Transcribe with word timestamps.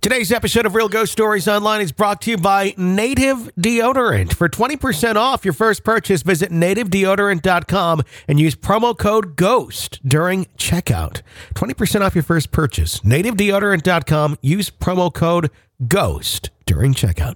Today's 0.00 0.30
episode 0.30 0.64
of 0.64 0.76
Real 0.76 0.88
Ghost 0.88 1.10
Stories 1.10 1.48
Online 1.48 1.80
is 1.80 1.90
brought 1.90 2.20
to 2.22 2.30
you 2.30 2.36
by 2.36 2.72
Native 2.76 3.50
Deodorant. 3.58 4.32
For 4.32 4.48
20% 4.48 5.16
off 5.16 5.44
your 5.44 5.54
first 5.54 5.82
purchase, 5.82 6.22
visit 6.22 6.52
nativedeodorant.com 6.52 8.02
and 8.28 8.38
use 8.38 8.54
promo 8.54 8.96
code 8.96 9.34
GHOST 9.34 9.98
during 10.06 10.44
checkout. 10.56 11.22
20% 11.56 12.02
off 12.02 12.14
your 12.14 12.22
first 12.22 12.52
purchase. 12.52 13.00
Nativedeodorant.com. 13.00 14.38
Use 14.40 14.70
promo 14.70 15.12
code 15.12 15.50
GHOST 15.88 16.50
during 16.64 16.94
checkout. 16.94 17.34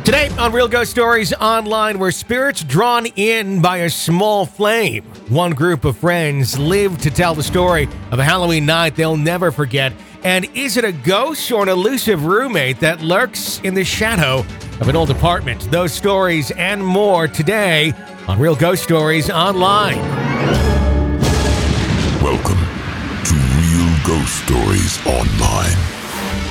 Today 0.08 0.30
on 0.38 0.52
Real 0.52 0.68
Ghost 0.68 0.90
Stories 0.90 1.34
Online, 1.34 1.98
where 1.98 2.10
spirits 2.10 2.64
drawn 2.64 3.04
in 3.16 3.60
by 3.60 3.80
a 3.80 3.90
small 3.90 4.46
flame. 4.46 5.04
One 5.28 5.50
group 5.50 5.84
of 5.84 5.98
friends 5.98 6.58
live 6.58 6.96
to 7.02 7.10
tell 7.10 7.34
the 7.34 7.42
story 7.42 7.90
of 8.10 8.18
a 8.18 8.24
Halloween 8.24 8.64
night 8.64 8.96
they'll 8.96 9.18
never 9.18 9.50
forget. 9.50 9.92
And 10.24 10.46
is 10.56 10.78
it 10.78 10.84
a 10.86 10.92
ghost 10.92 11.52
or 11.52 11.62
an 11.62 11.68
elusive 11.68 12.24
roommate 12.24 12.80
that 12.80 13.02
lurks 13.02 13.60
in 13.60 13.74
the 13.74 13.84
shadow 13.84 14.38
of 14.80 14.88
an 14.88 14.96
old 14.96 15.10
apartment? 15.10 15.70
Those 15.70 15.92
stories 15.92 16.52
and 16.52 16.82
more 16.82 17.28
today 17.28 17.92
on 18.26 18.38
Real 18.38 18.56
Ghost 18.56 18.84
Stories 18.84 19.28
Online. 19.28 19.98
Welcome 22.22 22.56
to 23.26 23.34
Real 23.60 24.06
Ghost 24.06 24.42
Stories 24.46 25.06
Online. 25.06 25.76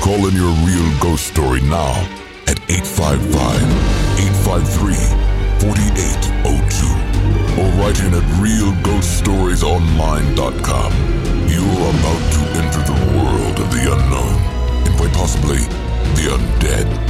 Call 0.02 0.28
in 0.28 0.36
your 0.36 0.54
real 0.64 1.00
ghost 1.00 1.26
story 1.26 1.62
now 1.62 2.27
at 2.70 2.76
855 2.76 3.64
853 4.20 4.94
4802 5.60 7.08
or 7.60 7.68
write 7.80 8.00
in 8.02 8.14
at 8.14 8.24
realghoststoriesonline.com. 8.38 10.92
You're 11.48 11.64
about 11.64 12.34
to 12.34 12.40
enter 12.60 12.84
the 12.84 12.94
world 13.18 13.60
of 13.60 13.72
the 13.72 13.92
unknown 13.92 14.36
and 14.86 14.96
quite 14.98 15.14
possibly 15.14 15.62
the 16.16 16.30
undead. 16.36 17.07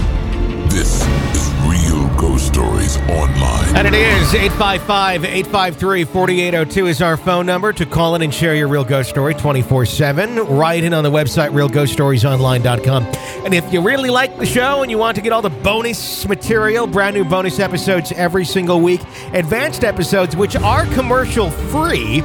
This 0.69 1.01
is 1.35 1.51
Real 1.65 2.07
Ghost 2.17 2.47
Stories 2.47 2.97
Online. 2.97 3.75
And 3.75 3.87
it 3.87 3.93
is 3.93 4.33
855 4.33 5.23
853 5.25 6.03
4802 6.03 6.87
is 6.87 7.01
our 7.01 7.17
phone 7.17 7.45
number 7.45 7.73
to 7.73 7.85
call 7.85 8.15
in 8.15 8.21
and 8.21 8.33
share 8.33 8.53
your 8.53 8.67
real 8.67 8.83
ghost 8.83 9.09
story 9.09 9.33
24 9.33 9.85
7. 9.85 10.35
Write 10.47 10.83
in 10.83 10.93
on 10.93 11.03
the 11.03 11.11
website 11.11 11.51
realghoststoriesonline.com. 11.51 13.03
And 13.45 13.53
if 13.53 13.71
you 13.71 13.81
really 13.81 14.09
like 14.09 14.37
the 14.37 14.45
show 14.45 14.81
and 14.81 14.91
you 14.91 14.97
want 14.97 15.15
to 15.15 15.21
get 15.21 15.31
all 15.31 15.41
the 15.41 15.49
bonus 15.49 16.27
material, 16.27 16.85
brand 16.85 17.15
new 17.15 17.23
bonus 17.23 17.59
episodes 17.59 18.11
every 18.11 18.45
single 18.45 18.81
week, 18.81 19.01
advanced 19.33 19.83
episodes, 19.83 20.35
which 20.35 20.55
are 20.57 20.85
commercial 20.87 21.49
free. 21.49 22.21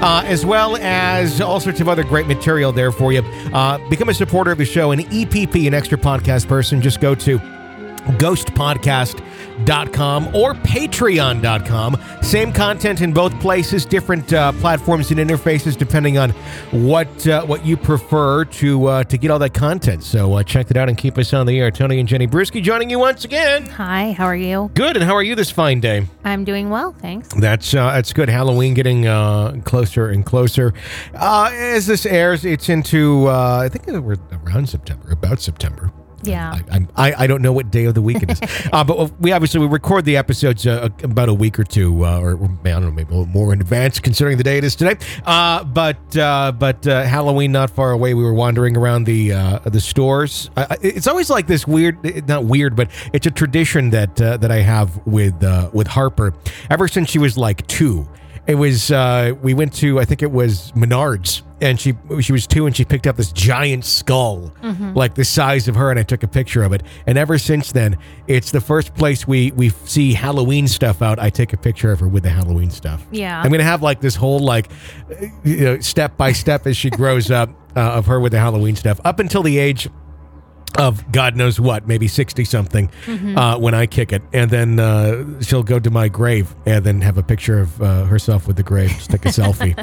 Uh, 0.00 0.22
as 0.26 0.44
well 0.44 0.76
as 0.78 1.40
all 1.40 1.60
sorts 1.60 1.80
of 1.80 1.88
other 1.88 2.02
great 2.02 2.26
material 2.26 2.72
there 2.72 2.90
for 2.90 3.12
you. 3.12 3.20
Uh, 3.54 3.78
become 3.88 4.08
a 4.08 4.14
supporter 4.14 4.50
of 4.50 4.58
the 4.58 4.64
show, 4.64 4.90
an 4.90 4.98
EPP, 4.98 5.66
an 5.68 5.72
extra 5.72 5.96
podcast 5.96 6.48
person. 6.48 6.82
Just 6.82 7.00
go 7.00 7.14
to 7.14 7.38
ghostpodcast.com 8.04 10.34
or 10.34 10.54
patreon.com. 10.54 11.96
Same 12.22 12.52
content 12.52 13.00
in 13.00 13.12
both 13.12 13.38
places, 13.40 13.84
different 13.84 14.32
uh, 14.32 14.52
platforms 14.52 15.10
and 15.10 15.18
interfaces 15.20 15.76
depending 15.76 16.18
on 16.18 16.30
what 16.70 17.26
uh, 17.26 17.44
what 17.44 17.66
you 17.66 17.76
prefer 17.76 18.44
to 18.44 18.86
uh, 18.86 19.04
to 19.04 19.18
get 19.18 19.30
all 19.30 19.38
that 19.38 19.54
content. 19.54 20.02
So 20.02 20.34
uh, 20.34 20.42
check 20.42 20.70
it 20.70 20.76
out 20.76 20.88
and 20.88 20.98
keep 20.98 21.18
us 21.18 21.32
on 21.32 21.46
the 21.46 21.58
air. 21.58 21.70
Tony 21.70 22.00
and 22.00 22.08
Jenny 22.08 22.26
Brueski 22.26 22.62
joining 22.62 22.90
you 22.90 22.98
once 22.98 23.24
again. 23.24 23.66
Hi, 23.66 24.12
how 24.12 24.24
are 24.24 24.36
you? 24.36 24.70
Good, 24.74 24.96
and 24.96 25.04
how 25.04 25.14
are 25.14 25.22
you 25.22 25.34
this 25.34 25.50
fine 25.50 25.80
day? 25.80 26.06
I'm 26.24 26.44
doing 26.44 26.70
well, 26.70 26.92
thanks. 26.92 27.28
That's 27.34 27.74
uh, 27.74 27.92
that's 27.92 28.12
good. 28.12 28.28
Halloween 28.28 28.74
getting 28.74 29.06
uh, 29.06 29.60
closer 29.64 30.08
and 30.08 30.24
closer. 30.24 30.72
Uh, 31.14 31.50
as 31.52 31.86
this 31.86 32.06
airs, 32.06 32.44
it's 32.44 32.68
into 32.68 33.28
uh, 33.28 33.60
I 33.64 33.68
think 33.68 33.86
we're 33.86 34.16
around 34.46 34.68
September, 34.68 35.12
about 35.12 35.40
September. 35.40 35.92
Yeah. 36.24 36.58
I, 36.70 36.86
I, 36.96 37.14
I 37.24 37.26
don't 37.26 37.42
know 37.42 37.52
what 37.52 37.70
day 37.70 37.84
of 37.84 37.94
the 37.94 38.02
week 38.02 38.22
it 38.22 38.30
is, 38.30 38.40
uh, 38.72 38.84
but 38.84 39.20
we 39.20 39.32
obviously 39.32 39.60
we 39.60 39.66
record 39.66 40.04
the 40.04 40.16
episodes 40.16 40.66
uh, 40.66 40.88
about 41.02 41.28
a 41.28 41.34
week 41.34 41.58
or 41.58 41.64
two, 41.64 42.04
uh, 42.04 42.20
or 42.20 42.34
I 42.34 42.70
don't 42.70 42.82
know, 42.82 42.90
maybe 42.90 43.10
a 43.12 43.16
little 43.16 43.26
more 43.26 43.52
in 43.52 43.60
advance, 43.60 44.00
considering 44.00 44.38
the 44.38 44.44
day 44.44 44.58
it 44.58 44.64
is 44.64 44.74
today. 44.76 44.96
Uh, 45.24 45.64
but 45.64 46.16
uh, 46.16 46.52
but 46.52 46.86
uh, 46.86 47.04
Halloween 47.04 47.52
not 47.52 47.70
far 47.70 47.90
away. 47.92 48.14
We 48.14 48.22
were 48.22 48.34
wandering 48.34 48.76
around 48.76 49.04
the 49.04 49.32
uh, 49.32 49.58
the 49.60 49.80
stores. 49.80 50.50
It's 50.82 51.06
always 51.06 51.30
like 51.30 51.46
this 51.46 51.66
weird, 51.66 52.26
not 52.28 52.44
weird, 52.44 52.76
but 52.76 52.90
it's 53.12 53.26
a 53.26 53.30
tradition 53.30 53.90
that 53.90 54.20
uh, 54.20 54.36
that 54.38 54.50
I 54.50 54.58
have 54.58 55.04
with 55.06 55.42
uh, 55.42 55.70
with 55.72 55.86
Harper 55.86 56.34
ever 56.70 56.88
since 56.88 57.10
she 57.10 57.18
was 57.18 57.36
like 57.36 57.66
two. 57.66 58.08
It 58.46 58.56
was 58.56 58.90
uh, 58.90 59.34
we 59.42 59.54
went 59.54 59.72
to 59.74 59.98
I 60.00 60.04
think 60.04 60.22
it 60.22 60.30
was 60.30 60.72
Menards 60.72 61.42
and 61.64 61.80
she 61.80 61.94
she 62.20 62.32
was 62.32 62.46
two 62.46 62.66
and 62.66 62.76
she 62.76 62.84
picked 62.84 63.06
up 63.06 63.16
this 63.16 63.32
giant 63.32 63.84
skull 63.84 64.52
like 64.94 65.14
the 65.14 65.24
size 65.24 65.66
of 65.66 65.74
her 65.74 65.90
and 65.90 65.98
I 65.98 66.02
took 66.02 66.22
a 66.22 66.28
picture 66.28 66.62
of 66.62 66.72
it 66.72 66.82
and 67.06 67.16
ever 67.16 67.38
since 67.38 67.72
then 67.72 67.96
it's 68.28 68.50
the 68.50 68.60
first 68.60 68.94
place 68.94 69.26
we 69.26 69.50
we 69.52 69.70
see 69.70 70.12
Halloween 70.12 70.68
stuff 70.68 71.00
out 71.00 71.18
I 71.18 71.30
take 71.30 71.52
a 71.52 71.56
picture 71.56 71.90
of 71.90 72.00
her 72.00 72.08
with 72.08 72.22
the 72.22 72.30
Halloween 72.30 72.70
stuff. 72.70 73.06
Yeah. 73.10 73.40
I'm 73.40 73.50
gonna 73.50 73.64
have 73.64 73.82
like 73.82 74.00
this 74.00 74.14
whole 74.14 74.40
like 74.40 74.70
uh, 75.10 75.26
you 75.42 75.56
know 75.64 75.80
step 75.80 76.16
by 76.16 76.32
step 76.32 76.66
as 76.66 76.76
she 76.76 76.90
grows 76.90 77.30
up 77.40 77.50
uh, 77.76 77.80
of 77.80 78.06
her 78.06 78.20
with 78.20 78.32
the 78.32 78.38
Halloween 78.38 78.76
stuff 78.76 79.00
up 79.04 79.18
until 79.18 79.42
the 79.42 79.58
age 79.58 79.88
of 80.78 81.10
God 81.12 81.36
knows 81.36 81.60
what, 81.60 81.86
maybe 81.86 82.08
60 82.08 82.44
something, 82.44 82.90
uh, 83.36 83.58
when 83.58 83.74
I 83.74 83.86
kick 83.86 84.12
it. 84.12 84.22
And 84.32 84.50
then 84.50 84.80
uh, 84.80 85.40
she'll 85.40 85.62
go 85.62 85.78
to 85.78 85.90
my 85.90 86.08
grave 86.08 86.54
and 86.66 86.84
then 86.84 87.00
have 87.00 87.16
a 87.18 87.22
picture 87.22 87.60
of 87.60 87.80
uh, 87.80 88.04
herself 88.04 88.46
with 88.46 88.56
the 88.56 88.62
grave, 88.62 88.90
just 88.90 89.10
take 89.10 89.24
a 89.24 89.28
selfie. 89.28 89.74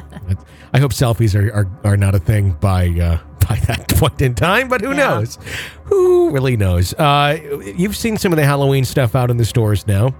I 0.73 0.79
hope 0.79 0.91
selfies 0.91 1.33
are, 1.39 1.53
are, 1.53 1.91
are 1.91 1.97
not 1.97 2.15
a 2.15 2.19
thing 2.19 2.51
by, 2.53 2.87
uh, 2.89 3.19
by 3.47 3.55
that 3.67 3.87
point 3.97 4.21
in 4.21 4.35
time, 4.35 4.67
but 4.67 4.81
who 4.81 4.89
Yeah. 4.89 4.95
knows? 5.09 5.37
Who 5.85 6.29
really 6.31 6.57
knows? 6.57 6.93
Uh, 6.93 7.37
you've 7.75 7.95
seen 7.95 8.17
some 8.17 8.31
of 8.33 8.37
the 8.37 8.45
Halloween 8.45 8.85
stuff 8.85 9.15
out 9.15 9.29
in 9.31 9.37
the 9.37 9.45
stores 9.45 9.87
now. 9.87 10.13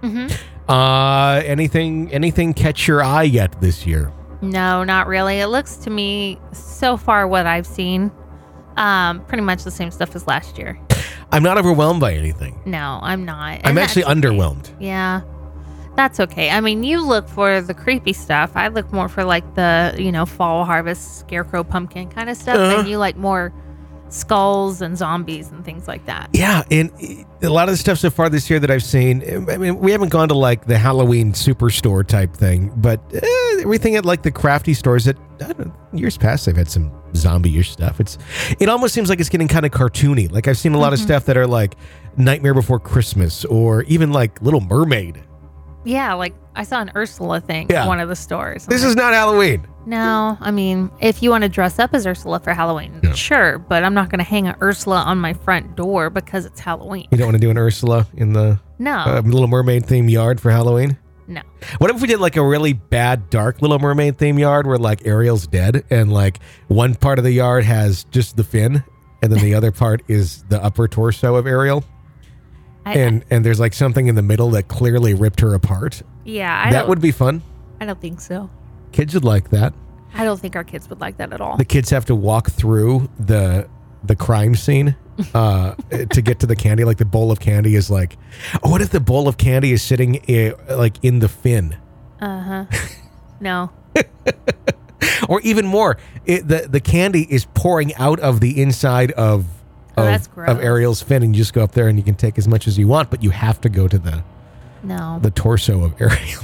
Uh, 0.69 1.41
anything, 1.45 2.11
anything 2.13 2.53
catch 2.53 2.87
your 2.87 3.03
eye 3.03 3.23
yet 3.23 3.59
this 3.61 3.85
year? 3.85 4.11
No, 4.41 4.83
not 4.83 5.07
really. 5.07 5.39
It 5.39 5.47
looks 5.47 5.75
to 5.77 5.89
me 5.89 6.39
so 6.53 6.97
far 6.97 7.27
what 7.27 7.45
I've 7.45 7.67
seen, 7.67 8.11
um, 8.77 9.23
pretty 9.25 9.43
much 9.43 9.63
the 9.63 9.71
same 9.71 9.91
stuff 9.91 10.15
as 10.15 10.27
last 10.27 10.57
year. 10.57 10.79
I'm 11.31 11.43
not 11.43 11.57
overwhelmed 11.57 11.99
by 12.01 12.13
anything. 12.13 12.59
No, 12.65 12.99
I'm 13.01 13.25
not. 13.25 13.61
I'm 13.63 13.77
actually 13.77 14.03
okay. 14.03 14.13
underwhelmed. 14.13 14.69
Yeah. 14.79 15.21
that's 15.95 16.19
okay. 16.19 16.49
I 16.49 16.61
mean, 16.61 16.83
you 16.83 17.05
look 17.05 17.27
for 17.27 17.61
the 17.61 17.73
creepy 17.73 18.13
stuff. 18.13 18.51
I 18.55 18.69
look 18.69 18.91
more 18.91 19.07
for 19.09 19.23
like 19.23 19.55
the, 19.55 19.95
you 19.97 20.11
know, 20.11 20.25
fall 20.25 20.65
harvest, 20.65 21.19
scarecrow, 21.19 21.63
pumpkin 21.63 22.09
kind 22.09 22.29
of 22.29 22.37
stuff. 22.37 22.57
Uh-huh. 22.57 22.79
And 22.79 22.87
you 22.87 22.97
like 22.97 23.17
more 23.17 23.53
skulls 24.11 24.81
and 24.81 24.97
zombies 24.97 25.49
and 25.49 25.63
things 25.65 25.87
like 25.87 26.05
that. 26.05 26.29
Yeah, 26.33 26.63
and 26.69 26.91
a 27.41 27.49
lot 27.49 27.69
of 27.69 27.73
the 27.73 27.77
stuff 27.77 27.97
so 27.97 28.09
far 28.09 28.29
this 28.29 28.49
year 28.49 28.59
that 28.59 28.69
I've 28.69 28.83
seen, 28.83 29.23
I 29.49 29.57
mean, 29.57 29.79
we 29.79 29.91
haven't 29.91 30.09
gone 30.09 30.27
to 30.29 30.35
like 30.35 30.65
the 30.65 30.77
Halloween 30.77 31.33
superstore 31.33 32.05
type 32.05 32.33
thing, 32.33 32.71
but 32.75 33.01
eh, 33.13 33.21
everything 33.61 33.95
at 33.95 34.05
like 34.05 34.21
the 34.23 34.31
crafty 34.31 34.73
stores 34.73 35.05
that 35.05 35.17
I 35.41 35.53
don't 35.53 35.67
know, 35.67 35.75
years 35.93 36.17
past 36.17 36.45
they've 36.45 36.55
had 36.55 36.69
some 36.69 36.91
zombie-ish 37.15 37.71
stuff. 37.71 37.99
It's 37.99 38.17
it 38.59 38.69
almost 38.69 38.93
seems 38.93 39.09
like 39.09 39.19
it's 39.19 39.29
getting 39.29 39.47
kind 39.47 39.65
of 39.65 39.71
cartoony. 39.71 40.31
Like 40.31 40.47
I've 40.47 40.57
seen 40.57 40.73
a 40.73 40.79
lot 40.79 40.93
of 40.93 40.99
stuff 40.99 41.25
that 41.25 41.37
are 41.37 41.47
like 41.47 41.75
Nightmare 42.17 42.53
Before 42.53 42.79
Christmas 42.79 43.45
or 43.45 43.83
even 43.83 44.11
like 44.11 44.41
Little 44.41 44.61
Mermaid. 44.61 45.23
Yeah, 45.83 46.13
like 46.13 46.33
I 46.55 46.63
saw 46.63 46.81
an 46.81 46.91
Ursula 46.95 47.39
thing 47.41 47.67
Yeah. 47.69 47.83
at 47.83 47.87
one 47.87 47.99
of 47.99 48.09
the 48.09 48.15
stores. 48.15 48.65
I'm 48.65 48.69
This 48.69 48.81
like, 48.83 48.89
is 48.91 48.95
not 48.95 49.13
Halloween. 49.13 49.65
no, 49.85 50.37
I 50.39 50.51
mean, 50.51 50.91
if 50.99 51.23
you 51.23 51.29
want 51.31 51.43
to 51.43 51.49
dress 51.49 51.79
up 51.79 51.93
as 51.93 52.05
Ursula 52.05 52.39
for 52.39 52.53
Halloween, 52.53 52.99
Yeah. 53.03 53.13
sure, 53.13 53.57
but 53.57 53.83
I'm 53.83 53.93
not 53.93 54.09
going 54.09 54.19
to 54.19 54.25
hang 54.25 54.47
an 54.47 54.55
Ursula 54.61 54.97
on 55.01 55.17
my 55.17 55.33
front 55.33 55.75
door 55.75 56.09
because 56.09 56.45
it's 56.45 56.59
Halloween. 56.59 57.07
You 57.11 57.17
don't 57.17 57.27
want 57.27 57.35
to 57.37 57.41
do 57.41 57.49
an 57.49 57.57
Ursula 57.57 58.05
in 58.15 58.33
the 58.33 58.59
No, 58.79 58.91
uh, 58.97 59.21
Little 59.25 59.47
Mermaid 59.47 59.85
theme 59.85 60.07
yard 60.09 60.39
for 60.39 60.51
Halloween. 60.51 60.97
no. 61.27 61.41
What 61.79 61.89
if 61.89 62.01
we 62.01 62.07
did 62.07 62.19
like 62.19 62.35
a 62.37 62.45
really 62.45 62.73
bad, 62.73 63.29
dark 63.29 63.61
Little 63.61 63.79
Mermaid 63.79 64.17
theme 64.17 64.37
yard 64.37 64.67
where 64.67 64.77
like 64.77 65.05
Ariel's 65.07 65.47
dead 65.47 65.83
and 65.89 66.11
like 66.13 66.39
one 66.67 66.93
part 66.95 67.17
of 67.17 67.23
the 67.25 67.31
yard 67.31 67.63
has 67.63 68.03
just 68.11 68.37
the 68.37 68.43
fin 68.43 68.83
and 69.23 69.31
then 69.31 69.39
the 69.43 69.55
other 69.59 69.71
part 69.71 70.01
is 70.07 70.43
the 70.49 70.61
upper 70.63 70.87
torso 70.87 71.35
of 71.35 71.47
Ariel 71.47 71.83
I, 72.85 72.93
and 72.93 73.23
and 73.29 73.45
there's 73.45 73.59
like 73.59 73.73
something 73.73 74.07
in 74.07 74.15
the 74.15 74.21
middle 74.21 74.49
that 74.51 74.67
clearly 74.67 75.13
ripped 75.13 75.39
her 75.41 75.53
apart. 75.53 76.01
yeah, 76.25 76.63
I 76.67 76.71
that 76.71 76.87
would 76.87 77.01
be 77.01 77.11
fun. 77.11 77.43
I 77.79 77.85
don't 77.85 77.99
think 78.01 78.21
so. 78.21 78.49
Kids 78.91 79.13
would 79.13 79.23
like 79.25 79.49
that. 79.51 79.73
I 80.13 80.23
don't 80.25 80.39
think 80.39 80.55
our 80.55 80.63
kids 80.63 80.89
would 80.89 80.99
like 80.99 81.17
that 81.17 81.31
at 81.31 81.39
all. 81.41 81.57
The 81.57 81.65
kids 81.65 81.89
have 81.91 82.05
to 82.05 82.15
walk 82.15 82.49
through 82.51 83.09
the 83.19 83.69
the 84.03 84.15
crime 84.15 84.55
scene 84.55 84.95
uh 85.35 85.75
to 86.09 86.21
get 86.23 86.39
to 86.39 86.47
the 86.47 86.55
candy 86.55 86.83
like 86.83 86.97
the 86.97 87.05
bowl 87.05 87.31
of 87.31 87.39
candy 87.39 87.75
is 87.75 87.91
like 87.91 88.17
oh, 88.63 88.71
what 88.71 88.81
if 88.81 88.89
the 88.89 88.99
bowl 88.99 89.27
of 89.27 89.37
candy 89.37 89.71
is 89.71 89.83
sitting 89.83 90.19
i 90.27 90.53
like 90.73 90.95
in 91.03 91.19
the 91.19 91.27
fin 91.29 91.75
Uh 92.19 92.41
huh. 92.41 92.65
no. 93.39 93.69
or 95.29 95.39
even 95.41 95.65
more, 95.67 95.97
it, 96.25 96.47
the 96.47 96.67
the 96.69 96.79
candy 96.79 97.27
is 97.29 97.45
pouring 97.53 97.93
out 97.95 98.19
of 98.19 98.39
the 98.39 98.59
inside 98.61 99.11
of 99.11 99.45
Oh, 100.01 100.43
of, 100.43 100.57
of. 100.57 100.63
Ariel's 100.63 101.01
fin, 101.01 101.23
and 101.23 101.35
you 101.35 101.41
just 101.41 101.53
go 101.53 101.63
up 101.63 101.71
there 101.71 101.87
and 101.87 101.97
you 101.97 102.03
can 102.03 102.15
take 102.15 102.37
as 102.37 102.47
much 102.47 102.67
as 102.67 102.77
you 102.77 102.87
want, 102.87 103.09
but 103.09 103.23
you 103.23 103.29
have 103.31 103.61
to 103.61 103.69
go 103.69 103.87
to 103.87 103.97
the 103.97 104.23
No, 104.83 105.19
the 105.21 105.31
torso 105.31 105.83
of 105.83 105.99
Ariel. 106.01 106.43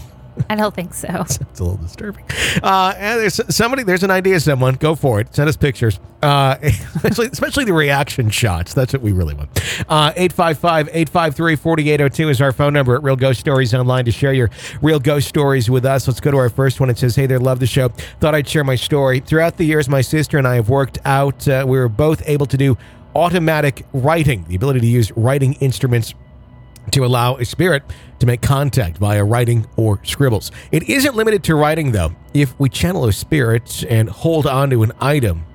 I 0.49 0.55
don't 0.55 0.73
think 0.73 0.93
so. 0.93 1.07
it's 1.21 1.39
a 1.39 1.63
little 1.63 1.77
disturbing. 1.77 2.25
Uh, 2.61 2.93
and 2.97 3.19
there's 3.19 3.39
somebody, 3.55 3.83
there's 3.83 4.03
an 4.03 4.11
idea, 4.11 4.39
someone 4.39 4.75
go 4.75 4.95
for 4.95 5.19
it. 5.19 5.33
Send 5.33 5.49
us 5.49 5.57
pictures, 5.57 5.99
uh, 6.21 6.57
especially 6.61 7.27
especially 7.27 7.65
the 7.65 7.73
reaction 7.73 8.29
shots. 8.29 8.73
That's 8.73 8.93
what 8.93 9.01
we 9.01 9.11
really 9.11 9.33
want. 9.33 9.49
Uh, 9.89 10.13
855 10.15 10.89
853 10.89 11.55
4802 11.55 12.29
is 12.29 12.41
our 12.41 12.51
phone 12.51 12.73
number 12.73 12.95
at 12.95 13.03
Real 13.03 13.15
Ghost 13.15 13.39
Stories 13.39 13.73
Online 13.73 14.05
to 14.05 14.11
share 14.11 14.33
your 14.33 14.49
real 14.81 14.99
ghost 14.99 15.27
stories 15.27 15.69
with 15.69 15.85
us. 15.85 16.07
Let's 16.07 16.19
go 16.19 16.31
to 16.31 16.37
our 16.37 16.49
first 16.49 16.79
one. 16.79 16.89
It 16.89 16.97
says, 16.97 17.15
Hey 17.15 17.25
there, 17.25 17.39
love 17.39 17.59
the 17.59 17.67
show. 17.67 17.89
Thought 18.19 18.35
I'd 18.35 18.47
share 18.47 18.63
my 18.63 18.75
story. 18.75 19.19
Throughout 19.19 19.57
the 19.57 19.65
years, 19.65 19.89
my 19.89 20.01
sister 20.01 20.37
and 20.37 20.47
I 20.47 20.55
have 20.55 20.69
worked 20.69 20.99
out, 21.05 21.47
uh, 21.47 21.65
we 21.67 21.77
were 21.77 21.89
both 21.89 22.21
able 22.27 22.45
to 22.47 22.57
do 22.57 22.77
automatic 23.17 23.85
writing, 23.93 24.45
the 24.47 24.55
ability 24.55 24.79
to 24.81 24.87
use 24.87 25.11
writing 25.17 25.53
instruments 25.55 26.13
to 26.91 27.03
allow 27.03 27.35
a 27.35 27.45
spirit 27.45 27.83
to 28.19 28.25
make 28.25 28.41
contact 28.41 28.97
via 28.97 29.23
writing 29.23 29.67
or 29.75 29.99
scribbles. 30.03 30.51
It 30.71 30.87
isn't 30.87 31.15
limited 31.15 31.43
to 31.45 31.55
writing, 31.55 31.91
though. 31.91 32.15
If 32.33 32.57
we 32.59 32.69
channel 32.69 33.05
a 33.05 33.11
spirit 33.13 33.83
and 33.89 34.09
hold 34.09 34.47
on 34.47 34.69
to 34.69 34.83
an 34.83 34.93
item, 35.01 35.45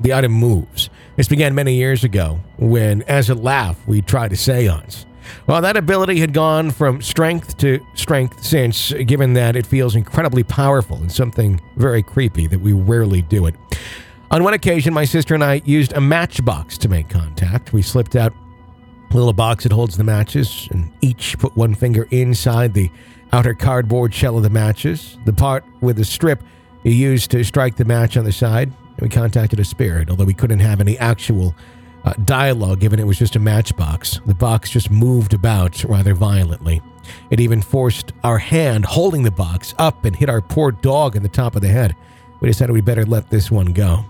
the 0.00 0.12
item 0.12 0.32
moves. 0.32 0.90
This 1.16 1.28
began 1.28 1.54
many 1.54 1.76
years 1.76 2.04
ago 2.04 2.40
when, 2.58 3.02
as 3.02 3.30
a 3.30 3.34
laugh, 3.34 3.78
we 3.86 4.02
tried 4.02 4.32
a 4.32 4.36
seance. 4.36 5.06
Well, 5.46 5.62
that 5.62 5.76
ability 5.76 6.18
had 6.18 6.32
gone 6.32 6.72
from 6.72 7.00
strength 7.00 7.56
to 7.58 7.80
strength 7.94 8.44
since, 8.44 8.92
given 8.92 9.34
that 9.34 9.56
it 9.56 9.66
feels 9.66 9.94
incredibly 9.94 10.42
powerful 10.42 10.96
and 10.96 11.10
something 11.10 11.60
very 11.76 12.02
creepy 12.02 12.46
that 12.48 12.60
we 12.60 12.72
rarely 12.72 13.22
do 13.22 13.46
it. 13.46 13.54
On 14.32 14.42
one 14.42 14.54
occasion, 14.54 14.94
my 14.94 15.04
sister 15.04 15.34
and 15.34 15.44
I 15.44 15.60
used 15.66 15.92
a 15.92 16.00
matchbox 16.00 16.78
to 16.78 16.88
make 16.88 17.10
contact. 17.10 17.74
We 17.74 17.82
slipped 17.82 18.16
out 18.16 18.32
a 19.10 19.14
little 19.14 19.34
box 19.34 19.64
that 19.64 19.72
holds 19.72 19.98
the 19.98 20.04
matches, 20.04 20.68
and 20.70 20.90
each 21.02 21.38
put 21.38 21.54
one 21.54 21.74
finger 21.74 22.08
inside 22.10 22.72
the 22.72 22.90
outer 23.34 23.52
cardboard 23.52 24.14
shell 24.14 24.38
of 24.38 24.42
the 24.42 24.48
matches, 24.48 25.18
the 25.26 25.34
part 25.34 25.66
with 25.82 25.98
the 25.98 26.04
strip 26.06 26.42
you 26.82 26.92
used 26.92 27.30
to 27.32 27.44
strike 27.44 27.76
the 27.76 27.84
match 27.84 28.16
on 28.16 28.24
the 28.24 28.32
side. 28.32 28.72
We 29.00 29.10
contacted 29.10 29.60
a 29.60 29.66
spirit, 29.66 30.08
although 30.08 30.24
we 30.24 30.32
couldn't 30.32 30.60
have 30.60 30.80
any 30.80 30.96
actual 30.96 31.54
uh, 32.06 32.14
dialogue 32.24 32.80
given 32.80 32.98
it 32.98 33.06
was 33.06 33.18
just 33.18 33.36
a 33.36 33.38
matchbox. 33.38 34.18
The 34.24 34.34
box 34.34 34.70
just 34.70 34.90
moved 34.90 35.34
about 35.34 35.84
rather 35.84 36.14
violently. 36.14 36.80
It 37.28 37.38
even 37.38 37.60
forced 37.60 38.14
our 38.24 38.38
hand 38.38 38.86
holding 38.86 39.24
the 39.24 39.30
box 39.30 39.74
up 39.76 40.06
and 40.06 40.16
hit 40.16 40.30
our 40.30 40.40
poor 40.40 40.72
dog 40.72 41.16
in 41.16 41.22
the 41.22 41.28
top 41.28 41.54
of 41.54 41.60
the 41.60 41.68
head. 41.68 41.94
We 42.40 42.48
decided 42.48 42.72
we 42.72 42.80
better 42.80 43.04
let 43.04 43.28
this 43.28 43.50
one 43.50 43.74
go. 43.74 44.06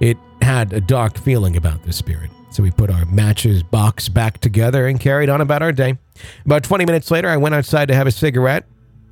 It 0.00 0.16
had 0.40 0.72
a 0.72 0.80
dark 0.80 1.18
feeling 1.18 1.56
about 1.56 1.82
the 1.82 1.92
spirit. 1.92 2.30
So 2.50 2.62
we 2.62 2.70
put 2.70 2.90
our 2.90 3.04
matches 3.04 3.62
box 3.62 4.08
back 4.08 4.38
together 4.38 4.86
and 4.86 4.98
carried 4.98 5.28
on 5.28 5.40
about 5.40 5.62
our 5.62 5.72
day. 5.72 5.98
About 6.44 6.64
20 6.64 6.84
minutes 6.86 7.10
later, 7.10 7.28
I 7.28 7.36
went 7.36 7.54
outside 7.54 7.86
to 7.88 7.94
have 7.94 8.06
a 8.06 8.12
cigarette. 8.12 8.64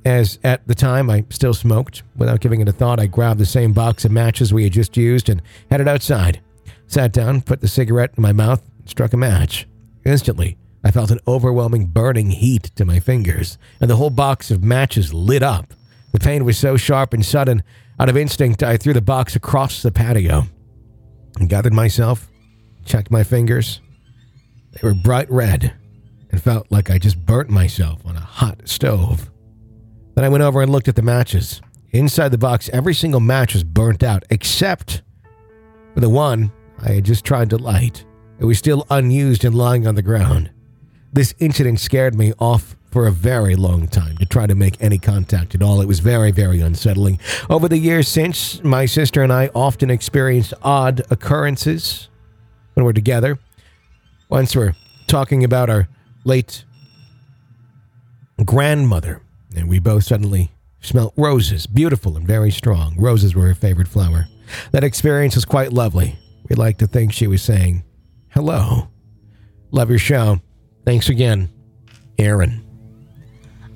As 0.03 0.39
at 0.43 0.67
the 0.67 0.75
time, 0.75 1.09
I 1.09 1.25
still 1.29 1.53
smoked. 1.53 2.03
Without 2.15 2.39
giving 2.41 2.59
it 2.59 2.67
a 2.67 2.73
thought, 2.73 2.99
I 2.99 3.05
grabbed 3.05 3.39
the 3.39 3.45
same 3.45 3.71
box 3.71 4.03
of 4.03 4.11
matches 4.11 4.53
we 4.53 4.63
had 4.63 4.73
just 4.73 4.97
used 4.97 5.29
and 5.29 5.41
headed 5.69 5.87
outside. 5.87 6.41
Sat 6.87 7.13
down, 7.13 7.41
put 7.41 7.61
the 7.61 7.67
cigarette 7.67 8.13
in 8.17 8.23
my 8.23 8.33
mouth, 8.33 8.61
struck 8.85 9.13
a 9.13 9.17
match. 9.17 9.67
Instantly, 10.05 10.57
I 10.83 10.91
felt 10.91 11.11
an 11.11 11.19
overwhelming 11.27 11.87
burning 11.87 12.31
heat 12.31 12.71
to 12.75 12.85
my 12.85 12.99
fingers, 12.99 13.57
and 13.79 13.89
the 13.89 13.97
whole 13.97 14.09
box 14.09 14.49
of 14.49 14.63
matches 14.63 15.13
lit 15.13 15.43
up. 15.43 15.73
The 16.13 16.19
pain 16.19 16.45
was 16.45 16.57
so 16.57 16.77
sharp 16.77 17.13
and 17.13 17.23
sudden, 17.23 17.61
out 17.99 18.09
of 18.09 18.17
instinct, 18.17 18.63
I 18.63 18.77
threw 18.77 18.93
the 18.93 19.01
box 19.01 19.35
across 19.35 19.81
the 19.81 19.91
patio 19.91 20.47
and 21.37 21.49
gathered 21.49 21.73
myself, 21.73 22.29
checked 22.85 23.11
my 23.11 23.23
fingers. 23.23 23.81
They 24.71 24.87
were 24.87 24.93
bright 24.93 25.29
red 25.29 25.73
and 26.31 26.41
felt 26.41 26.71
like 26.71 26.89
I 26.89 26.97
just 26.97 27.25
burnt 27.25 27.49
myself 27.49 28.05
on 28.05 28.15
a 28.15 28.21
hot 28.21 28.67
stove. 28.67 29.29
Then 30.15 30.25
I 30.25 30.29
went 30.29 30.43
over 30.43 30.61
and 30.61 30.71
looked 30.71 30.87
at 30.87 30.95
the 30.95 31.01
matches. 31.01 31.61
Inside 31.91 32.29
the 32.29 32.37
box, 32.37 32.69
every 32.69 32.93
single 32.93 33.19
match 33.19 33.53
was 33.53 33.63
burnt 33.63 34.03
out, 34.03 34.23
except 34.29 35.01
for 35.93 35.99
the 36.01 36.09
one 36.09 36.51
I 36.79 36.91
had 36.91 37.05
just 37.05 37.25
tried 37.25 37.49
to 37.49 37.57
light. 37.57 38.05
It 38.39 38.45
was 38.45 38.59
still 38.59 38.85
unused 38.89 39.43
and 39.43 39.55
lying 39.55 39.87
on 39.87 39.95
the 39.95 40.01
ground. 40.01 40.51
This 41.11 41.33
incident 41.39 41.79
scared 41.79 42.15
me 42.15 42.33
off 42.39 42.75
for 42.91 43.07
a 43.07 43.11
very 43.11 43.55
long 43.55 43.87
time 43.87 44.17
to 44.17 44.25
try 44.25 44.47
to 44.47 44.55
make 44.55 44.81
any 44.81 44.97
contact 44.97 45.53
at 45.55 45.61
all. 45.61 45.81
It 45.81 45.87
was 45.87 45.99
very, 45.99 46.31
very 46.31 46.59
unsettling. 46.59 47.19
Over 47.49 47.67
the 47.67 47.77
years 47.77 48.07
since, 48.07 48.63
my 48.63 48.85
sister 48.85 49.21
and 49.21 49.31
I 49.31 49.49
often 49.53 49.89
experienced 49.89 50.53
odd 50.63 51.01
occurrences 51.09 52.09
when 52.73 52.85
we're 52.85 52.93
together. 52.93 53.37
Once 54.29 54.55
we're 54.55 54.75
talking 55.07 55.43
about 55.43 55.69
our 55.69 55.87
late 56.23 56.65
grandmother, 58.45 59.21
and 59.55 59.67
we 59.67 59.79
both 59.79 60.03
suddenly 60.03 60.51
smelt 60.81 61.13
roses, 61.17 61.67
beautiful 61.67 62.15
and 62.15 62.25
very 62.25 62.51
strong. 62.51 62.95
Roses 62.97 63.35
were 63.35 63.47
her 63.47 63.55
favorite 63.55 63.87
flower. 63.87 64.27
That 64.71 64.83
experience 64.83 65.35
was 65.35 65.45
quite 65.45 65.73
lovely. 65.73 66.17
We'd 66.47 66.57
like 66.57 66.77
to 66.79 66.87
think 66.87 67.13
she 67.13 67.27
was 67.27 67.41
saying, 67.41 67.83
Hello. 68.29 68.87
Love 69.71 69.89
your 69.89 69.99
show. 69.99 70.39
Thanks 70.85 71.09
again, 71.09 71.49
Aaron. 72.17 72.68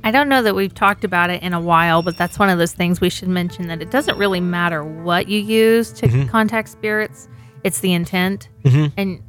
I 0.03 0.11
don't 0.11 0.27
know 0.29 0.41
that 0.43 0.53
we've 0.55 0.73
talked 0.73 1.03
about 1.03 1.29
it 1.29 1.41
in 1.43 1.53
a 1.53 1.59
while, 1.61 2.01
but 2.01 2.17
that's 2.17 2.37
one 2.37 2.49
of 2.49 2.57
those 2.57 2.73
things 2.73 2.99
we 2.99 3.09
should 3.09 3.29
mention 3.29 3.67
that 3.67 3.81
it 3.81 3.89
doesn't 3.91 4.17
really 4.17 4.41
matter 4.41 4.83
what 4.83 5.27
you 5.29 5.39
use 5.39 5.91
to 5.93 6.07
Mm-hmm. 6.07 6.27
contact 6.29 6.69
spirits, 6.69 7.29
it's 7.63 7.79
the 7.79 7.93
intent. 7.93 8.49
Mhm. 8.65 8.91
And 8.97 9.21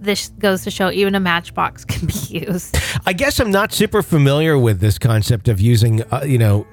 this 0.00 0.30
goes 0.38 0.62
to 0.64 0.70
show 0.70 0.90
even 0.90 1.14
a 1.14 1.20
matchbox 1.20 1.84
can 1.92 2.06
be 2.06 2.44
used. 2.46 2.76
I 3.06 3.12
guess 3.12 3.38
I'm 3.40 3.50
not 3.50 3.72
super 3.72 4.02
familiar 4.02 4.58
with 4.58 4.80
this 4.80 4.98
concept 4.98 5.48
of 5.48 5.60
using, 5.60 6.02
uh, 6.12 6.22
you 6.26 6.38
know, 6.38 6.66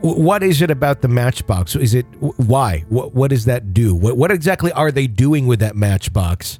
what 0.00 0.42
is 0.42 0.60
it 0.60 0.70
about 0.70 1.00
the 1.00 1.08
matchbox? 1.08 1.74
Is 1.76 1.94
it 1.94 2.04
why? 2.20 2.84
What, 2.90 3.14
what 3.14 3.30
does 3.30 3.44
that 3.46 3.72
do? 3.72 3.94
What, 3.94 4.16
what 4.16 4.30
exactly 4.30 4.70
are 4.72 4.90
they 4.92 5.06
doing 5.06 5.46
with 5.46 5.60
that 5.60 5.74
matchbox 5.74 6.58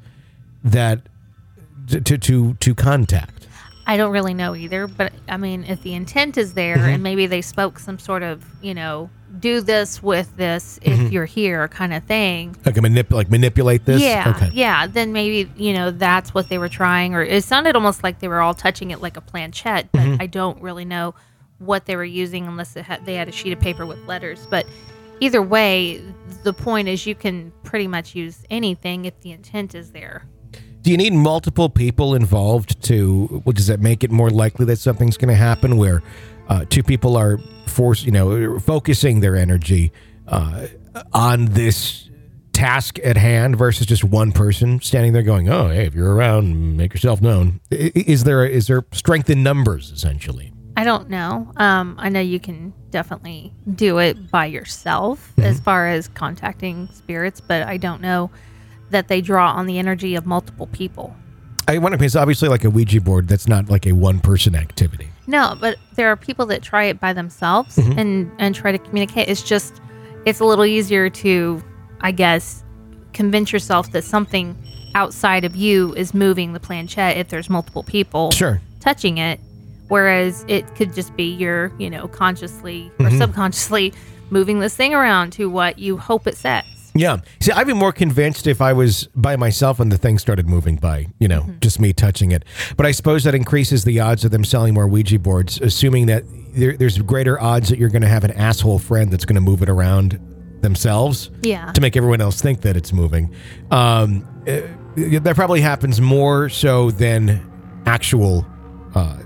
that 0.62 1.00
to 1.88 2.00
to, 2.18 2.54
to 2.54 2.74
contact? 2.74 3.33
I 3.86 3.96
don't 3.98 4.12
really 4.12 4.34
know 4.34 4.54
either, 4.54 4.86
but 4.86 5.12
I 5.28 5.36
mean, 5.36 5.64
if 5.64 5.82
the 5.82 5.94
intent 5.94 6.36
is 6.38 6.54
there 6.54 6.76
Mm-hmm. 6.76 6.88
and 6.88 7.02
maybe 7.02 7.26
they 7.26 7.42
spoke 7.42 7.78
some 7.78 7.98
sort 7.98 8.22
of, 8.22 8.44
you 8.62 8.72
know, 8.74 9.10
do 9.40 9.60
this 9.60 10.02
with 10.02 10.34
this 10.36 10.78
if 10.82 10.92
Mm-hmm. 10.98 11.06
you're 11.08 11.24
here 11.26 11.68
kind 11.68 11.92
of 11.92 12.02
thing. 12.04 12.56
Like 12.64 12.76
a 12.76 12.80
manip- 12.80 13.10
like 13.12 13.30
manipulate 13.30 13.84
this? 13.84 14.00
Yeah, 14.00 14.32
Okay. 14.36 14.50
yeah. 14.54 14.86
Then 14.86 15.12
maybe 15.12 15.50
you 15.56 15.72
know 15.74 15.90
that's 15.90 16.32
what 16.32 16.48
they 16.48 16.56
were 16.58 16.68
trying, 16.68 17.14
or 17.14 17.22
it 17.22 17.44
sounded 17.44 17.74
almost 17.76 18.02
like 18.02 18.20
they 18.20 18.28
were 18.28 18.40
all 18.40 18.54
touching 18.54 18.90
it 18.90 19.00
like 19.02 19.16
a 19.16 19.20
planchette. 19.20 19.90
But 19.92 20.00
Mm-hmm. 20.02 20.22
I 20.22 20.26
don't 20.26 20.60
really 20.62 20.84
know 20.84 21.14
what 21.58 21.86
they 21.86 21.96
were 21.96 22.04
using 22.04 22.46
unless 22.46 22.74
had, 22.74 23.04
they 23.06 23.14
had 23.14 23.28
a 23.28 23.32
sheet 23.32 23.52
of 23.52 23.60
paper 23.60 23.84
with 23.86 23.98
letters. 24.06 24.46
But 24.50 24.66
either 25.20 25.40
way, 25.42 26.02
the 26.42 26.52
point 26.52 26.88
is 26.88 27.06
you 27.06 27.14
can 27.14 27.52
pretty 27.62 27.86
much 27.86 28.14
use 28.14 28.44
anything 28.50 29.04
if 29.04 29.18
the 29.20 29.30
intent 29.32 29.74
is 29.74 29.92
there. 29.92 30.24
Do 30.84 30.90
you 30.90 30.98
need 30.98 31.14
multiple 31.14 31.70
people 31.70 32.14
involved 32.14 32.82
to? 32.84 33.42
Well, 33.46 33.54
does 33.54 33.68
that 33.68 33.80
make 33.80 34.04
it 34.04 34.10
more 34.10 34.28
likely 34.28 34.66
that 34.66 34.78
something's 34.78 35.16
going 35.16 35.30
to 35.30 35.34
happen? 35.34 35.78
Where 35.78 36.02
uh, 36.50 36.66
two 36.68 36.82
people 36.82 37.16
are 37.16 37.38
forced, 37.66 38.04
you 38.04 38.12
know, 38.12 38.58
focusing 38.58 39.20
their 39.20 39.34
energy 39.34 39.92
uh, 40.28 40.66
on 41.14 41.46
this 41.46 42.10
task 42.52 42.98
at 43.02 43.16
hand 43.16 43.56
versus 43.56 43.86
just 43.86 44.04
one 44.04 44.30
person 44.30 44.78
standing 44.82 45.14
there 45.14 45.22
going, 45.22 45.48
"Oh, 45.48 45.70
hey, 45.70 45.86
if 45.86 45.94
you're 45.94 46.14
around, 46.14 46.76
make 46.76 46.92
yourself 46.92 47.22
known." 47.22 47.62
Is 47.70 48.24
there 48.24 48.44
is 48.44 48.66
there 48.66 48.84
strength 48.92 49.30
in 49.30 49.42
numbers 49.42 49.90
essentially? 49.90 50.52
I 50.76 50.84
don't 50.84 51.08
know. 51.08 51.50
Um, 51.56 51.94
I 51.98 52.10
know 52.10 52.20
you 52.20 52.38
can 52.38 52.74
definitely 52.90 53.54
do 53.74 54.00
it 54.00 54.30
by 54.30 54.44
yourself 54.44 55.32
as 55.38 55.60
far 55.60 55.88
as 55.88 56.08
contacting 56.08 56.88
spirits, 56.88 57.40
but 57.40 57.62
I 57.62 57.78
don't 57.78 58.02
know 58.02 58.30
that 58.94 59.08
they 59.08 59.20
draw 59.20 59.52
on 59.52 59.66
the 59.66 59.78
energy 59.78 60.14
of 60.14 60.24
multiple 60.24 60.68
people. 60.68 61.14
I 61.66 61.78
wonder 61.78 61.98
because 61.98 62.14
obviously, 62.14 62.48
like 62.48 62.64
a 62.64 62.70
Ouija 62.70 63.00
board, 63.00 63.26
that's 63.26 63.48
not 63.48 63.68
like 63.68 63.86
a 63.86 63.92
one 63.92 64.20
person 64.20 64.54
activity. 64.54 65.08
No, 65.26 65.56
but 65.58 65.78
there 65.94 66.08
are 66.08 66.16
people 66.16 66.46
that 66.46 66.62
try 66.62 66.84
it 66.84 67.00
by 67.00 67.12
themselves 67.12 67.76
mm-hmm. 67.76 67.98
and 67.98 68.30
and 68.38 68.54
try 68.54 68.70
to 68.70 68.78
communicate. 68.78 69.28
It's 69.28 69.42
just 69.42 69.80
it's 70.24 70.40
a 70.40 70.44
little 70.44 70.64
easier 70.64 71.10
to, 71.10 71.62
I 72.00 72.12
guess, 72.12 72.62
convince 73.12 73.52
yourself 73.52 73.90
that 73.92 74.04
something 74.04 74.56
outside 74.94 75.44
of 75.44 75.56
you 75.56 75.92
is 75.94 76.14
moving 76.14 76.52
the 76.52 76.60
planchette 76.60 77.16
if 77.16 77.28
there's 77.28 77.50
multiple 77.50 77.82
people 77.82 78.30
Sure. 78.30 78.60
touching 78.80 79.18
it, 79.18 79.40
whereas 79.88 80.44
it 80.46 80.72
could 80.76 80.94
just 80.94 81.16
be 81.16 81.34
your, 81.34 81.72
you 81.78 81.90
know, 81.90 82.06
consciously 82.06 82.92
or 83.00 83.06
mm-hmm. 83.06 83.18
subconsciously 83.18 83.92
moving 84.30 84.60
this 84.60 84.76
thing 84.76 84.94
around 84.94 85.32
to 85.32 85.50
what 85.50 85.78
you 85.78 85.96
hope 85.96 86.26
it 86.26 86.36
says. 86.36 86.64
Yeah. 86.96 87.18
See, 87.40 87.50
I'd 87.50 87.66
be 87.66 87.72
more 87.72 87.92
convinced 87.92 88.46
if 88.46 88.60
I 88.60 88.72
was 88.72 89.08
by 89.16 89.34
myself 89.36 89.80
and 89.80 89.90
the 89.90 89.98
thing 89.98 90.18
started 90.18 90.48
moving 90.48 90.76
by, 90.76 91.08
you 91.18 91.26
know, 91.26 91.48
just 91.60 91.80
me 91.80 91.92
touching 91.92 92.30
it. 92.30 92.44
But 92.76 92.86
I 92.86 92.92
suppose 92.92 93.24
that 93.24 93.34
increases 93.34 93.82
the 93.84 93.98
odds 94.00 94.24
of 94.24 94.30
them 94.30 94.44
selling 94.44 94.74
more 94.74 94.86
Ouija 94.86 95.18
boards, 95.18 95.60
assuming 95.60 96.06
that 96.06 96.22
there, 96.54 96.76
there's 96.76 96.98
greater 96.98 97.40
odds 97.40 97.68
that 97.70 97.78
you're 97.78 97.88
going 97.88 98.02
to 98.02 98.08
have 98.08 98.22
an 98.22 98.30
asshole 98.30 98.78
friend 98.78 99.10
that's 99.10 99.24
going 99.24 99.34
to 99.34 99.40
move 99.40 99.60
it 99.62 99.68
around 99.68 100.20
themselves 100.60 101.30
Yeah. 101.42 101.72
to 101.72 101.80
make 101.80 101.96
everyone 101.96 102.20
else 102.20 102.40
think 102.40 102.60
that 102.62 102.76
it's 102.76 102.92
moving. 102.92 103.34
Um, 103.72 104.24
uh, 104.46 104.60
that 104.96 105.34
probably 105.34 105.60
happens 105.60 106.00
more 106.00 106.48
so 106.48 106.90
than 106.92 107.82
actual 107.86 108.46
uh, 108.94 109.18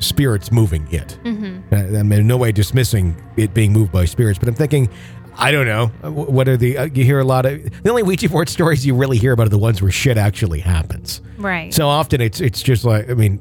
spirits 0.00 0.50
moving 0.50 0.86
it. 0.92 1.16
Mm-hmm. 1.22 1.72
I'm 1.96 2.10
in 2.12 2.26
no 2.26 2.36
way 2.36 2.50
dismissing 2.50 3.22
it 3.36 3.54
being 3.54 3.72
moved 3.72 3.92
by 3.92 4.04
spirits, 4.06 4.38
but 4.40 4.48
I'm 4.48 4.54
thinking, 4.56 4.88
I 5.36 5.50
don't 5.50 5.66
know. 5.66 5.90
uh, 6.04 6.10
What 6.10 6.48
are 6.48 6.56
the? 6.56 6.78
Uh, 6.78 6.84
you 6.92 7.04
hear 7.04 7.18
a 7.18 7.24
lot 7.24 7.46
of 7.46 7.62
the 7.82 7.90
only 7.90 8.02
Ouija 8.02 8.28
board 8.28 8.48
stories 8.48 8.84
you 8.86 8.94
really 8.94 9.18
hear 9.18 9.32
about 9.32 9.46
are 9.46 9.50
the 9.50 9.58
ones 9.58 9.80
where 9.82 9.90
shit 9.90 10.16
actually 10.18 10.60
happens. 10.60 11.20
Right. 11.38 11.72
So 11.72 11.88
often 11.88 12.20
it's 12.20 12.40
it's 12.40 12.62
just 12.62 12.84
like 12.84 13.08
I 13.10 13.14
mean, 13.14 13.40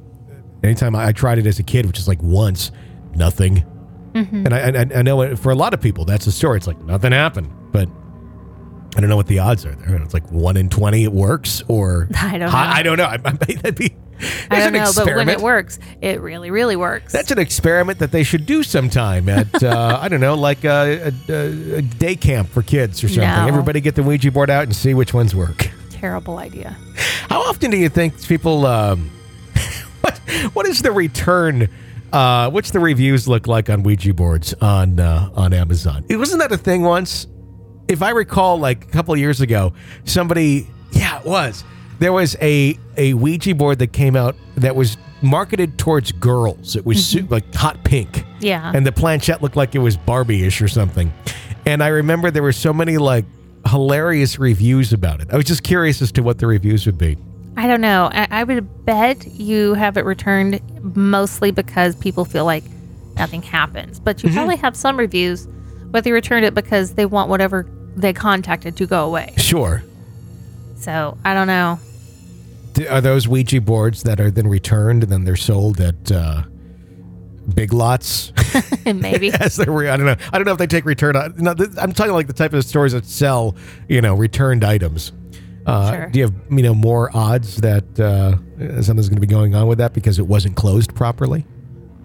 anytime 0.63 0.95
I, 0.95 1.07
I 1.07 1.11
tried 1.11 1.37
it 1.39 1.45
as 1.45 1.59
a 1.59 1.63
kid, 1.63 1.85
which 1.85 1.99
is 1.99 2.07
like 2.07 2.21
once, 2.23 2.71
nothing. 3.15 3.65
And 4.13 4.53
I, 4.53 4.59
I 4.81 4.85
I 4.99 5.01
know 5.03 5.21
it, 5.21 5.37
for 5.39 5.51
a 5.51 5.55
lot 5.55 5.73
of 5.73 5.79
people 5.79 6.03
that's 6.05 6.25
the 6.25 6.31
story. 6.33 6.57
It's 6.57 6.67
like 6.67 6.79
nothing 6.81 7.13
happened, 7.13 7.49
but 7.71 7.87
I 8.97 8.99
don't 8.99 9.09
know 9.09 9.15
what 9.15 9.27
the 9.27 9.39
odds 9.39 9.65
are 9.65 9.73
there. 9.73 9.95
It's 9.95 10.13
like 10.13 10.29
one 10.31 10.57
in 10.57 10.67
twenty 10.69 11.03
it 11.05 11.13
works, 11.13 11.63
or 11.69 12.09
I 12.17 12.31
don't 12.37 12.51
know. 12.51 12.57
I, 12.57 12.71
I 12.79 12.83
don't 12.83 12.97
know. 12.97 13.05
I, 13.05 13.13
I, 13.13 13.31
that'd 13.31 13.75
be. 13.75 13.95
I 14.49 14.59
don't 14.59 14.73
know, 14.73 14.91
but 14.95 15.05
when 15.07 15.29
it 15.29 15.39
works, 15.39 15.79
it 16.01 16.21
really, 16.21 16.51
really 16.51 16.75
works. 16.75 17.11
That's 17.11 17.31
an 17.31 17.39
experiment 17.39 17.99
that 17.99 18.11
they 18.11 18.23
should 18.23 18.45
do 18.45 18.63
sometime 18.63 19.29
at 19.29 19.63
uh, 19.63 19.99
I 20.01 20.07
don't 20.07 20.19
know, 20.19 20.35
like 20.35 20.63
a, 20.63 21.13
a, 21.29 21.77
a 21.77 21.81
day 21.81 22.15
camp 22.15 22.49
for 22.49 22.61
kids 22.61 23.03
or 23.03 23.07
something. 23.07 23.23
No. 23.23 23.47
Everybody 23.47 23.81
get 23.81 23.95
the 23.95 24.03
Ouija 24.03 24.31
board 24.31 24.49
out 24.49 24.63
and 24.63 24.75
see 24.75 24.93
which 24.93 25.13
ones 25.13 25.35
work. 25.35 25.69
terrible 25.89 26.37
idea. 26.37 26.75
How 27.29 27.41
often 27.41 27.71
do 27.71 27.77
you 27.77 27.89
think 27.89 28.21
people? 28.27 28.65
Um, 28.65 29.09
what 30.01 30.17
what 30.53 30.65
is 30.67 30.81
the 30.81 30.91
return? 30.91 31.69
Uh, 32.11 32.49
what's 32.49 32.71
the 32.71 32.79
reviews 32.79 33.27
look 33.27 33.47
like 33.47 33.69
on 33.69 33.83
Ouija 33.83 34.13
boards 34.13 34.53
on 34.55 34.99
uh, 34.99 35.29
on 35.35 35.53
Amazon? 35.53 36.05
It 36.09 36.17
wasn't 36.17 36.41
that 36.41 36.51
a 36.51 36.57
thing 36.57 36.81
once. 36.81 37.27
If 37.87 38.01
I 38.01 38.11
recall, 38.11 38.57
like 38.57 38.85
a 38.85 38.87
couple 38.87 39.13
of 39.13 39.19
years 39.19 39.41
ago, 39.41 39.73
somebody 40.05 40.67
yeah, 40.91 41.19
it 41.19 41.25
was 41.25 41.63
there 42.01 42.11
was 42.11 42.35
a 42.41 42.77
a 42.97 43.13
Ouija 43.13 43.55
board 43.55 43.79
that 43.79 43.93
came 43.93 44.15
out 44.17 44.35
that 44.57 44.75
was 44.75 44.97
marketed 45.21 45.77
towards 45.77 46.11
girls. 46.11 46.75
It 46.75 46.85
was 46.85 47.05
su- 47.05 47.27
like 47.29 47.53
hot 47.53 47.83
pink 47.83 48.25
Yeah. 48.39 48.71
and 48.75 48.85
the 48.85 48.91
planchette 48.91 49.41
looked 49.41 49.55
like 49.55 49.75
it 49.75 49.79
was 49.79 49.95
Barbie-ish 49.95 50.61
or 50.61 50.67
something. 50.67 51.13
And 51.65 51.83
I 51.83 51.87
remember 51.89 52.31
there 52.31 52.41
were 52.43 52.51
so 52.53 52.73
many 52.73 52.97
like 52.97 53.23
hilarious 53.67 54.39
reviews 54.39 54.91
about 54.93 55.21
it. 55.21 55.27
I 55.31 55.35
was 55.37 55.45
just 55.45 55.61
curious 55.63 56.01
as 56.01 56.11
to 56.13 56.21
what 56.23 56.39
the 56.39 56.47
reviews 56.47 56.85
would 56.87 56.97
be. 56.97 57.17
I 57.55 57.67
don't 57.67 57.81
know. 57.81 58.09
I, 58.11 58.27
I 58.31 58.43
would 58.43 58.85
bet 58.85 59.27
you 59.27 59.75
have 59.75 59.95
it 59.97 60.05
returned 60.05 60.59
mostly 60.95 61.51
because 61.51 61.95
people 61.95 62.25
feel 62.25 62.45
like 62.45 62.63
nothing 63.15 63.43
happens. 63.43 63.99
But 63.99 64.23
you 64.23 64.29
Mm-hmm. 64.29 64.37
probably 64.37 64.55
have 64.57 64.75
some 64.75 64.97
reviews 64.97 65.47
where 65.91 66.01
they 66.01 66.11
returned 66.11 66.45
it 66.45 66.55
because 66.55 66.95
they 66.95 67.05
want 67.05 67.29
whatever 67.29 67.67
they 67.95 68.13
contacted 68.13 68.75
to 68.77 68.87
go 68.87 69.05
away. 69.05 69.35
Sure. 69.37 69.83
So 70.77 71.15
I 71.23 71.35
don't 71.35 71.47
know. 71.47 71.79
Are 72.89 73.01
those 73.01 73.27
Ouija 73.27 73.61
boards 73.61 74.03
that 74.03 74.19
are 74.19 74.31
then 74.31 74.47
returned 74.47 75.03
and 75.03 75.11
then 75.11 75.23
they're 75.23 75.35
sold 75.35 75.79
at 75.81 76.11
uh, 76.11 76.43
big 77.53 77.73
lots? 77.73 78.31
Maybe. 78.85 79.31
As 79.39 79.55
they're 79.55 79.71
re- 79.71 79.89
I 79.89 79.97
don't 79.97 80.05
know. 80.05 80.15
I 80.31 80.37
don't 80.37 80.45
know 80.45 80.53
if 80.53 80.57
they 80.57 80.67
take 80.67 80.85
return. 80.85 81.13
No, 81.37 81.53
th- 81.53 81.69
I'm 81.77 81.91
talking 81.93 82.13
like 82.13 82.27
the 82.27 82.33
type 82.33 82.53
of 82.53 82.63
stores 82.65 82.93
that 82.93 83.05
sell, 83.05 83.55
you 83.87 84.01
know, 84.01 84.15
returned 84.15 84.63
items. 84.63 85.11
Uh, 85.65 85.91
Sure. 85.91 86.09
Do 86.09 86.19
you 86.19 86.25
have 86.25 86.33
you 86.49 86.63
know 86.63 86.73
more 86.73 87.15
odds 87.15 87.57
that 87.57 87.83
uh, 87.99 88.31
something's 88.81 89.09
going 89.09 89.17
to 89.21 89.21
be 89.21 89.27
going 89.27 89.53
on 89.53 89.67
with 89.67 89.77
that 89.77 89.93
because 89.93 90.17
it 90.17 90.25
wasn't 90.27 90.55
closed 90.55 90.95
properly? 90.95 91.45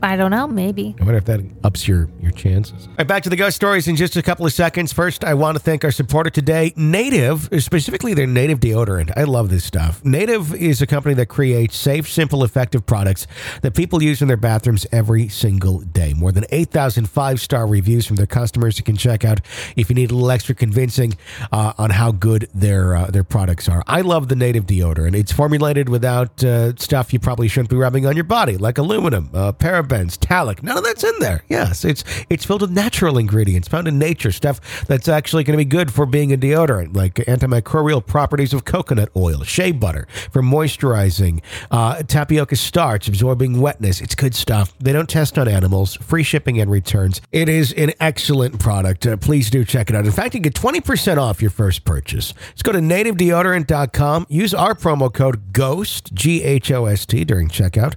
I 0.07 0.15
don't 0.15 0.31
know. 0.31 0.47
Maybe. 0.47 0.95
I 1.01 1.05
wonder 1.05 1.19
if 1.19 1.25
that 1.25 1.41
ups 1.65 1.89
your, 1.89 2.09
your 2.21 2.31
chances. 2.31 2.87
All 2.87 2.95
right, 2.99 3.09
back 3.09 3.25
to 3.25 3.29
the 3.29 3.35
ghost 3.35 3.57
stories 3.57 3.89
in 3.89 3.97
just 3.97 4.15
a 4.15 4.23
couple 4.23 4.47
of 4.47 4.53
seconds. 4.53 4.93
First, 4.93 5.25
I 5.25 5.35
want 5.35 5.57
to 5.57 5.63
thank 5.63 5.83
our 5.83 5.91
supporter 5.91 6.31
today, 6.31 6.73
Native, 6.77 7.49
specifically 7.59 8.15
their 8.15 8.29
Native 8.29 8.61
deodorant. 8.61 9.13
I 9.17 9.25
love 9.25 9.51
this 9.51 9.65
stuff. 9.65 10.05
Native 10.05 10.55
is 10.55 10.81
a 10.81 10.87
company 10.87 11.17
that 11.17 11.27
creates 11.27 11.77
safe, 11.77 12.09
simple, 12.09 12.45
effective 12.45 12.87
products 12.87 13.27
that 13.63 13.75
people 13.75 14.01
use 14.01 14.23
in 14.23 14.29
their 14.29 14.37
bathrooms 14.37 14.87
every 14.93 15.27
single 15.27 15.81
day. 15.81 16.15
More 16.15 16.31
than 16.31 16.45
8,000 16.51 17.11
five 17.11 17.41
star 17.41 17.67
reviews 17.67 18.07
from 18.07 18.15
their 18.15 18.27
customers 18.27 18.79
you 18.79 18.85
can 18.85 18.97
check 18.97 19.25
out 19.25 19.41
if 19.75 19.89
you 19.89 19.97
need 19.97 20.13
a 20.13 20.15
little 20.15 20.31
extra 20.31 20.55
convincing 20.55 21.15
uh, 21.51 21.73
on 21.79 21.91
how 21.91 22.13
good 22.13 22.49
their 22.55 22.95
uh, 22.95 23.07
their 23.07 23.25
products 23.25 23.69
are. 23.69 23.83
I 23.89 24.03
love 24.03 24.29
the 24.29 24.37
Native 24.37 24.67
deodorant. 24.67 25.17
It's 25.17 25.33
formulated 25.33 25.89
without 25.89 26.45
uh, 26.45 26.77
stuff 26.77 27.13
you 27.13 27.19
probably 27.19 27.49
shouldn't 27.49 27.71
be 27.71 27.77
rubbing 27.77 28.07
on 28.07 28.15
your 28.15 28.25
body, 28.25 28.57
like 28.57 28.79
aluminum, 28.79 29.31
uh, 29.35 29.51
parabens, 29.97 30.19
talc. 30.19 30.63
None 30.63 30.79
of 30.79 30.85
that's 30.85 31.05
in 31.05 31.19
there. 31.21 31.43
Yes, 31.49 31.85
it's 31.85 32.05
it's 32.31 32.45
filled 32.45 32.63
with 32.63 32.71
natural 32.71 33.19
ingredients 33.19 33.69
found 33.69 33.89
in 33.89 33.99
nature, 33.99 34.33
stuff 34.33 34.87
that's 34.87 35.09
actually 35.09 35.45
going 35.45 35.59
to 35.59 35.65
be 35.65 35.69
good 35.69 35.93
for 35.93 36.07
being 36.07 36.33
a 36.33 36.37
deodorant, 36.37 36.97
like 36.97 37.15
antimicrobial 37.15 38.05
properties 38.05 38.53
of 38.53 38.65
coconut 38.65 39.11
oil, 39.17 39.43
shea 39.43 39.73
butter 39.73 40.07
for 40.31 40.43
moisturizing, 40.43 41.41
uh, 41.71 42.03
tapioca 42.03 42.57
starch 42.57 43.09
absorbing 43.09 43.61
wetness. 43.61 44.01
It's 44.01 44.15
good 44.15 44.35
stuff. 44.35 44.77
They 44.79 44.93
don't 44.93 45.09
test 45.09 45.39
on 45.39 45.49
animals. 45.49 45.97
Free 45.97 46.23
shipping 46.23 46.61
and 46.61 46.71
returns. 46.71 47.21
It 47.33 47.49
is 47.49 47.73
an 47.75 47.93
excellent 48.01 48.59
product. 48.59 49.07
Uh, 49.07 49.17
please 49.17 49.51
do 49.51 49.65
check 49.65 49.91
it 49.91 49.97
out. 49.97 50.05
In 50.07 50.13
fact, 50.13 50.35
you 50.35 50.41
get 50.41 50.55
20% 50.55 51.19
off 51.19 51.41
your 51.41 51.51
first 51.51 51.85
purchase. 51.85 52.35
Just 52.53 52.65
go 52.65 52.73
to 52.73 52.79
nativedeodorant.com. 52.79 54.27
Use 54.29 54.55
our 54.55 54.75
promo 54.75 55.13
code 55.13 55.53
GHOST, 55.53 56.13
G 56.15 56.43
H 56.43 56.71
O 56.71 56.87
S 56.87 57.07
T, 57.07 57.25
during 57.25 57.49
checkout. 57.49 57.95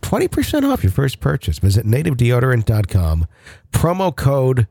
20% 0.00 0.70
off 0.70 0.82
your 0.82 0.92
first 0.92 1.20
purchase. 1.20 1.31
Visit 1.58 1.86
nativedeodorant.com. 1.86 3.26
Promo 3.72 4.16
code 4.16 4.66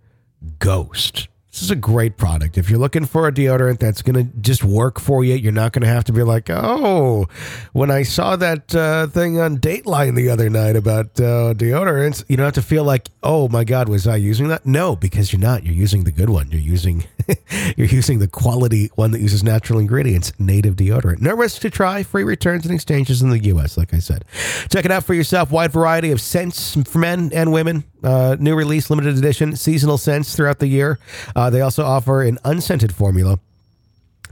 GHOST. 0.60 1.31
This 1.52 1.64
is 1.64 1.72
a 1.72 1.76
great 1.76 2.16
product. 2.16 2.58
If 2.58 2.70
you're 2.70 2.80
looking 2.80 3.06
for 3.06 3.28
a 3.28 3.32
deodorant 3.32 3.80
that's 3.80 4.02
going 4.02 4.16
to 4.16 4.32
just 4.40 4.64
work 4.64 5.02
for 5.02 5.22
you, 5.26 5.36
you're 5.36 5.52
not 5.52 5.74
going 5.74 5.82
to 5.82 5.88
have 5.88 6.06
to 6.06 6.14
be 6.14 6.24
like, 6.24 6.50
oh, 6.50 7.26
when 7.74 7.92
I 7.92 8.04
saw 8.04 8.38
that 8.38 8.74
uh, 8.74 9.08
thing 9.08 9.38
on 9.38 9.58
Dateline 9.58 10.16
the 10.16 10.30
other 10.30 10.50
night 10.50 10.78
about 10.78 11.20
uh, 11.20 11.54
deodorants, 11.54 12.24
you 12.30 12.38
don't 12.38 12.46
have 12.46 12.54
to 12.54 12.62
feel 12.62 12.86
like, 12.86 13.10
oh 13.22 13.50
my 13.50 13.66
God, 13.66 13.90
was 13.90 14.08
I 14.08 14.16
using 14.16 14.48
that? 14.48 14.66
No, 14.66 14.96
because 14.96 15.34
you're 15.34 15.42
not. 15.42 15.66
You're 15.66 15.76
using 15.76 16.06
the 16.06 16.12
good 16.14 16.30
one. 16.30 16.50
You're 16.52 16.62
using 16.62 17.04
you're 17.78 17.88
using 17.88 18.20
the 18.20 18.28
quality 18.28 18.90
one 18.96 19.12
that 19.12 19.20
uses 19.20 19.44
natural 19.44 19.80
ingredients, 19.80 20.34
native 20.40 20.76
deodorant. 20.76 21.22
No 21.22 21.36
risk 21.36 21.62
to 21.62 21.70
try. 21.70 22.04
Free 22.04 22.24
returns 22.24 22.66
and 22.66 22.74
exchanges 22.74 23.22
in 23.22 23.30
the 23.30 23.40
U.S. 23.40 23.78
Like 23.78 23.94
I 23.94 24.00
said, 24.00 24.26
check 24.70 24.86
it 24.86 24.92
out 24.92 25.04
for 25.04 25.14
yourself. 25.14 25.52
Wide 25.52 25.72
variety 25.72 26.12
of 26.12 26.22
scents 26.22 26.78
for 26.90 27.00
men 27.00 27.32
and 27.34 27.52
women. 27.52 27.84
Uh, 28.04 28.36
new 28.40 28.56
release, 28.56 28.90
limited 28.90 29.16
edition, 29.16 29.56
seasonal 29.56 29.98
scents 29.98 30.36
throughout 30.36 30.58
the 30.58 30.68
year. 30.68 30.98
Uh, 31.42 31.50
they 31.50 31.62
also 31.62 31.84
offer 31.84 32.22
an 32.22 32.38
unscented 32.46 32.94
formula 32.94 33.40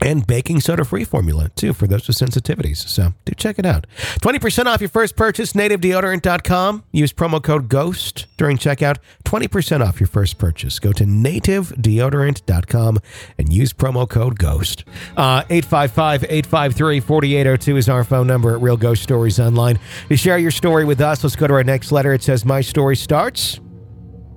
and 0.00 0.24
baking 0.28 0.60
soda 0.60 0.84
free 0.84 1.02
formula 1.02 1.48
too 1.56 1.72
for 1.72 1.88
those 1.88 2.06
with 2.06 2.16
sensitivities. 2.16 2.76
So 2.76 3.14
do 3.24 3.32
check 3.34 3.58
it 3.58 3.66
out. 3.66 3.88
20% 4.22 4.66
off 4.66 4.80
your 4.80 4.88
first 4.88 5.16
purchase, 5.16 5.52
nativedeodorant.com. 5.54 6.84
Use 6.92 7.12
promo 7.12 7.42
code 7.42 7.68
GHOST 7.68 8.26
during 8.36 8.58
checkout. 8.58 8.98
20% 9.24 9.84
off 9.84 9.98
your 9.98 10.06
first 10.06 10.38
purchase. 10.38 10.78
Go 10.78 10.92
to 10.92 11.02
nativedeodorant.com 11.04 12.98
and 13.38 13.52
use 13.52 13.72
promo 13.72 14.08
code 14.08 14.38
GHOST. 14.38 14.84
Uh, 15.16 15.42
855 15.50 16.22
853 16.24 17.00
4802 17.00 17.76
is 17.76 17.88
our 17.88 18.04
phone 18.04 18.28
number 18.28 18.54
at 18.54 18.62
Real 18.62 18.76
Ghost 18.76 19.02
Stories 19.02 19.40
Online. 19.40 19.80
To 20.08 20.16
share 20.16 20.38
your 20.38 20.52
story 20.52 20.84
with 20.84 21.00
us, 21.00 21.24
let's 21.24 21.34
go 21.34 21.48
to 21.48 21.54
our 21.54 21.64
next 21.64 21.90
letter. 21.90 22.12
It 22.14 22.22
says, 22.22 22.44
My 22.44 22.60
story 22.60 22.94
starts 22.94 23.58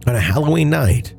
on 0.08 0.16
a 0.16 0.20
Halloween 0.20 0.72
night. 0.72 1.14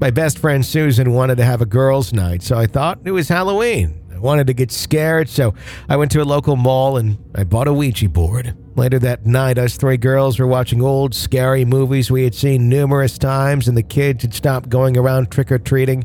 My 0.00 0.10
best 0.10 0.38
friend 0.38 0.64
Susan 0.64 1.12
wanted 1.12 1.36
to 1.36 1.44
have 1.44 1.60
a 1.60 1.66
girls' 1.66 2.12
night, 2.12 2.42
so 2.42 2.56
I 2.56 2.66
thought 2.66 3.00
it 3.04 3.12
was 3.12 3.28
Halloween. 3.28 4.00
I 4.12 4.18
wanted 4.18 4.46
to 4.48 4.52
get 4.52 4.70
scared, 4.70 5.28
so 5.28 5.54
I 5.88 5.96
went 5.96 6.10
to 6.12 6.22
a 6.22 6.24
local 6.24 6.56
mall 6.56 6.98
and 6.98 7.16
I 7.34 7.44
bought 7.44 7.68
a 7.68 7.72
Ouija 7.72 8.08
board. 8.08 8.54
Later 8.76 8.98
that 8.98 9.24
night, 9.24 9.58
us 9.58 9.76
three 9.76 9.96
girls 9.96 10.38
were 10.38 10.46
watching 10.46 10.82
old, 10.82 11.14
scary 11.14 11.64
movies 11.64 12.10
we 12.10 12.24
had 12.24 12.34
seen 12.34 12.68
numerous 12.68 13.16
times, 13.18 13.66
and 13.66 13.76
the 13.76 13.82
kids 13.82 14.22
had 14.22 14.34
stopped 14.34 14.68
going 14.68 14.96
around 14.96 15.30
trick 15.30 15.50
or 15.50 15.58
treating. 15.58 16.04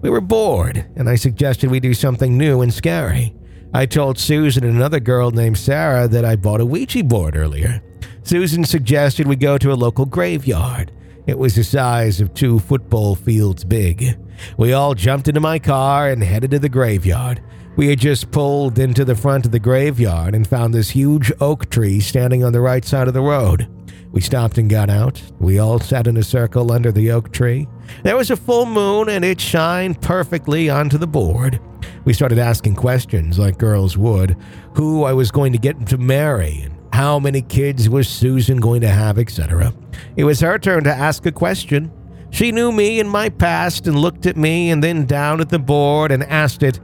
We 0.00 0.10
were 0.10 0.20
bored, 0.20 0.86
and 0.94 1.08
I 1.08 1.16
suggested 1.16 1.70
we 1.70 1.80
do 1.80 1.94
something 1.94 2.38
new 2.38 2.62
and 2.62 2.72
scary. 2.72 3.34
I 3.74 3.86
told 3.86 4.18
Susan 4.18 4.64
and 4.64 4.76
another 4.76 5.00
girl 5.00 5.30
named 5.30 5.58
Sarah 5.58 6.08
that 6.08 6.24
I 6.24 6.36
bought 6.36 6.60
a 6.60 6.66
Ouija 6.66 7.02
board 7.02 7.36
earlier. 7.36 7.82
Susan 8.22 8.64
suggested 8.64 9.26
we 9.26 9.36
go 9.36 9.58
to 9.58 9.72
a 9.72 9.74
local 9.74 10.06
graveyard. 10.06 10.92
It 11.26 11.38
was 11.38 11.56
the 11.56 11.64
size 11.64 12.20
of 12.20 12.34
two 12.34 12.60
football 12.60 13.16
fields 13.16 13.64
big. 13.64 14.16
We 14.56 14.72
all 14.72 14.94
jumped 14.94 15.26
into 15.26 15.40
my 15.40 15.58
car 15.58 16.08
and 16.08 16.22
headed 16.22 16.52
to 16.52 16.58
the 16.60 16.68
graveyard. 16.68 17.42
We 17.76 17.88
had 17.88 17.98
just 17.98 18.30
pulled 18.30 18.78
into 18.78 19.04
the 19.04 19.16
front 19.16 19.44
of 19.44 19.52
the 19.52 19.58
graveyard 19.58 20.34
and 20.34 20.46
found 20.46 20.72
this 20.72 20.90
huge 20.90 21.32
oak 21.40 21.68
tree 21.68 22.00
standing 22.00 22.44
on 22.44 22.52
the 22.52 22.60
right 22.60 22.84
side 22.84 23.08
of 23.08 23.14
the 23.14 23.20
road. 23.20 23.68
We 24.12 24.20
stopped 24.20 24.56
and 24.56 24.70
got 24.70 24.88
out. 24.88 25.20
We 25.40 25.58
all 25.58 25.80
sat 25.80 26.06
in 26.06 26.16
a 26.16 26.22
circle 26.22 26.72
under 26.72 26.92
the 26.92 27.10
oak 27.10 27.32
tree. 27.32 27.66
There 28.02 28.16
was 28.16 28.30
a 28.30 28.36
full 28.36 28.64
moon 28.64 29.08
and 29.08 29.24
it 29.24 29.40
shined 29.40 30.00
perfectly 30.00 30.70
onto 30.70 30.96
the 30.96 31.06
board. 31.06 31.60
We 32.04 32.12
started 32.12 32.38
asking 32.38 32.76
questions 32.76 33.38
like 33.38 33.58
girls 33.58 33.98
would 33.98 34.36
who 34.74 35.04
I 35.04 35.12
was 35.12 35.30
going 35.30 35.52
to 35.52 35.58
get 35.58 35.86
to 35.88 35.98
marry 35.98 36.62
and 36.62 36.75
how 36.92 37.18
many 37.18 37.42
kids 37.42 37.88
was 37.88 38.08
Susan 38.08 38.58
going 38.58 38.80
to 38.80 38.88
have, 38.88 39.18
etc. 39.18 39.72
It 40.16 40.24
was 40.24 40.40
her 40.40 40.58
turn 40.58 40.84
to 40.84 40.94
ask 40.94 41.26
a 41.26 41.32
question. 41.32 41.92
She 42.30 42.52
knew 42.52 42.72
me 42.72 43.00
and 43.00 43.10
my 43.10 43.28
past 43.28 43.86
and 43.86 43.98
looked 43.98 44.26
at 44.26 44.36
me 44.36 44.70
and 44.70 44.82
then 44.82 45.06
down 45.06 45.40
at 45.40 45.48
the 45.48 45.58
board 45.58 46.12
and 46.12 46.22
asked 46.24 46.62
it, 46.62 46.80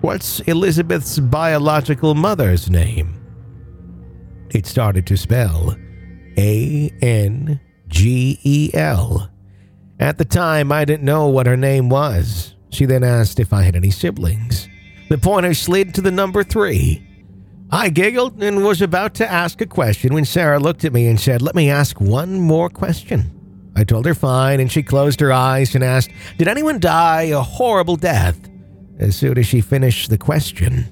What's 0.00 0.40
Elizabeth's 0.40 1.18
biological 1.18 2.14
mother's 2.14 2.68
name? 2.68 3.20
It 4.50 4.66
started 4.66 5.06
to 5.06 5.16
spell 5.16 5.76
A 6.36 6.92
N 7.00 7.60
G 7.88 8.38
E 8.42 8.70
L. 8.74 9.30
At 9.98 10.18
the 10.18 10.24
time, 10.24 10.70
I 10.72 10.84
didn't 10.84 11.04
know 11.04 11.28
what 11.28 11.46
her 11.46 11.56
name 11.56 11.88
was. 11.88 12.54
She 12.70 12.84
then 12.84 13.02
asked 13.02 13.40
if 13.40 13.52
I 13.52 13.62
had 13.62 13.76
any 13.76 13.90
siblings. 13.90 14.68
The 15.08 15.18
pointer 15.18 15.54
slid 15.54 15.94
to 15.94 16.00
the 16.00 16.10
number 16.10 16.42
three. 16.42 17.06
I 17.70 17.88
giggled 17.88 18.42
and 18.42 18.64
was 18.64 18.82
about 18.82 19.14
to 19.14 19.30
ask 19.30 19.60
a 19.60 19.66
question 19.66 20.14
when 20.14 20.24
Sarah 20.24 20.58
looked 20.60 20.84
at 20.84 20.92
me 20.92 21.06
and 21.06 21.18
said, 21.18 21.42
Let 21.42 21.54
me 21.54 21.70
ask 21.70 22.00
one 22.00 22.40
more 22.40 22.68
question. 22.68 23.30
I 23.76 23.84
told 23.84 24.06
her 24.06 24.14
fine, 24.14 24.60
and 24.60 24.70
she 24.70 24.82
closed 24.82 25.18
her 25.20 25.32
eyes 25.32 25.74
and 25.74 25.82
asked, 25.82 26.10
Did 26.38 26.48
anyone 26.48 26.78
die 26.78 27.22
a 27.22 27.40
horrible 27.40 27.96
death? 27.96 28.38
As 28.98 29.16
soon 29.16 29.38
as 29.38 29.46
she 29.46 29.60
finished 29.60 30.08
the 30.08 30.18
question, 30.18 30.86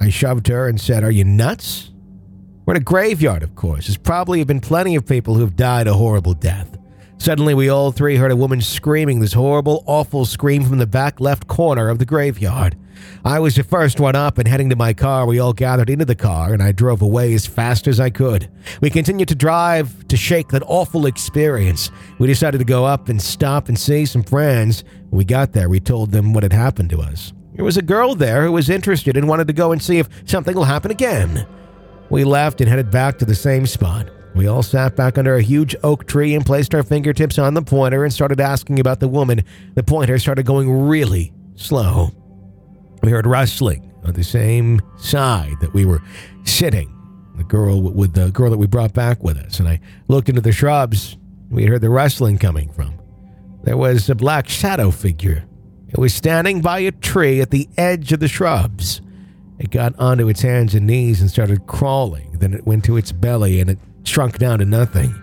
I 0.00 0.10
shoved 0.10 0.48
her 0.48 0.68
and 0.68 0.78
said, 0.78 1.04
Are 1.04 1.10
you 1.10 1.24
nuts? 1.24 1.90
We're 2.66 2.74
in 2.74 2.82
a 2.82 2.84
graveyard, 2.84 3.42
of 3.42 3.54
course. 3.54 3.86
There's 3.86 3.96
probably 3.96 4.42
been 4.44 4.60
plenty 4.60 4.96
of 4.96 5.06
people 5.06 5.36
who've 5.36 5.56
died 5.56 5.86
a 5.86 5.94
horrible 5.94 6.34
death. 6.34 6.76
Suddenly, 7.18 7.54
we 7.54 7.70
all 7.70 7.92
three 7.92 8.16
heard 8.16 8.32
a 8.32 8.36
woman 8.36 8.60
screaming 8.60 9.20
this 9.20 9.32
horrible, 9.32 9.84
awful 9.86 10.26
scream 10.26 10.64
from 10.64 10.78
the 10.78 10.86
back 10.86 11.20
left 11.20 11.46
corner 11.46 11.88
of 11.88 11.98
the 11.98 12.04
graveyard. 12.04 12.76
I 13.24 13.38
was 13.38 13.56
the 13.56 13.64
first 13.64 14.00
one 14.00 14.14
up, 14.14 14.38
and 14.38 14.46
heading 14.46 14.70
to 14.70 14.76
my 14.76 14.92
car, 14.92 15.26
we 15.26 15.38
all 15.38 15.52
gathered 15.52 15.90
into 15.90 16.04
the 16.04 16.14
car, 16.14 16.52
and 16.52 16.62
I 16.62 16.72
drove 16.72 17.02
away 17.02 17.34
as 17.34 17.46
fast 17.46 17.86
as 17.86 17.98
I 17.98 18.10
could. 18.10 18.48
We 18.80 18.90
continued 18.90 19.28
to 19.28 19.34
drive 19.34 20.06
to 20.08 20.16
shake 20.16 20.48
that 20.48 20.62
awful 20.66 21.06
experience. 21.06 21.90
We 22.18 22.26
decided 22.26 22.58
to 22.58 22.64
go 22.64 22.84
up 22.84 23.08
and 23.08 23.20
stop 23.20 23.68
and 23.68 23.78
see 23.78 24.06
some 24.06 24.22
friends. 24.22 24.84
When 25.10 25.18
we 25.18 25.24
got 25.24 25.52
there, 25.52 25.68
we 25.68 25.80
told 25.80 26.12
them 26.12 26.32
what 26.32 26.42
had 26.42 26.52
happened 26.52 26.90
to 26.90 27.00
us. 27.00 27.32
There 27.54 27.64
was 27.64 27.76
a 27.76 27.82
girl 27.82 28.14
there 28.14 28.44
who 28.44 28.52
was 28.52 28.68
interested 28.68 29.16
and 29.16 29.28
wanted 29.28 29.46
to 29.46 29.52
go 29.52 29.72
and 29.72 29.82
see 29.82 29.98
if 29.98 30.08
something 30.26 30.54
will 30.54 30.64
happen 30.64 30.90
again. 30.90 31.46
We 32.10 32.22
left 32.22 32.60
and 32.60 32.68
headed 32.68 32.90
back 32.90 33.18
to 33.18 33.24
the 33.24 33.34
same 33.34 33.66
spot. 33.66 34.10
We 34.34 34.46
all 34.46 34.62
sat 34.62 34.94
back 34.94 35.16
under 35.16 35.34
a 35.34 35.42
huge 35.42 35.74
oak 35.82 36.06
tree 36.06 36.34
and 36.34 36.44
placed 36.44 36.74
our 36.74 36.82
fingertips 36.82 37.38
on 37.38 37.54
the 37.54 37.62
pointer 37.62 38.04
and 38.04 38.12
started 38.12 38.38
asking 38.38 38.78
about 38.78 39.00
the 39.00 39.08
woman. 39.08 39.42
The 39.74 39.82
pointer 39.82 40.18
started 40.18 40.44
going 40.44 40.70
really 40.70 41.32
slow. 41.54 42.10
We 43.02 43.10
heard 43.10 43.26
rustling 43.26 43.92
on 44.04 44.14
the 44.14 44.24
same 44.24 44.80
side 44.96 45.54
that 45.60 45.74
we 45.74 45.84
were 45.84 46.02
sitting. 46.44 46.92
The 47.36 47.44
girl 47.44 47.82
with 47.82 48.14
the 48.14 48.30
girl 48.30 48.50
that 48.50 48.58
we 48.58 48.66
brought 48.66 48.94
back 48.94 49.22
with 49.22 49.36
us, 49.36 49.60
and 49.60 49.68
I 49.68 49.80
looked 50.08 50.28
into 50.30 50.40
the 50.40 50.52
shrubs. 50.52 51.18
We 51.50 51.66
heard 51.66 51.82
the 51.82 51.90
rustling 51.90 52.38
coming 52.38 52.72
from. 52.72 52.98
There 53.62 53.76
was 53.76 54.08
a 54.08 54.14
black 54.14 54.48
shadow 54.48 54.90
figure. 54.90 55.44
It 55.88 55.98
was 55.98 56.14
standing 56.14 56.62
by 56.62 56.80
a 56.80 56.92
tree 56.92 57.40
at 57.40 57.50
the 57.50 57.68
edge 57.76 58.12
of 58.12 58.20
the 58.20 58.28
shrubs. 58.28 59.02
It 59.58 59.70
got 59.70 59.98
onto 59.98 60.28
its 60.28 60.42
hands 60.42 60.74
and 60.74 60.86
knees 60.86 61.20
and 61.20 61.30
started 61.30 61.66
crawling. 61.66 62.32
Then 62.38 62.54
it 62.54 62.66
went 62.66 62.84
to 62.84 62.96
its 62.96 63.12
belly 63.12 63.60
and 63.60 63.70
it 63.70 63.78
shrunk 64.04 64.38
down 64.38 64.58
to 64.60 64.64
nothing. 64.64 65.14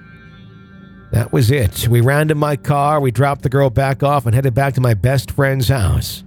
That 1.12 1.32
was 1.32 1.52
it. 1.52 1.88
We 1.88 2.02
ran 2.02 2.30
to 2.30 2.36
my 2.36 2.56
car, 2.56 3.00
we 3.00 3.12
dropped 3.12 3.44
the 3.44 3.50
girl 3.50 3.70
back 3.70 4.02
off, 4.02 4.26
and 4.26 4.34
headed 4.34 4.56
back 4.56 4.74
to 4.74 4.82
my 4.82 4.96
best 4.96 5.30
friend's 5.32 5.68
house. 5.68 6.24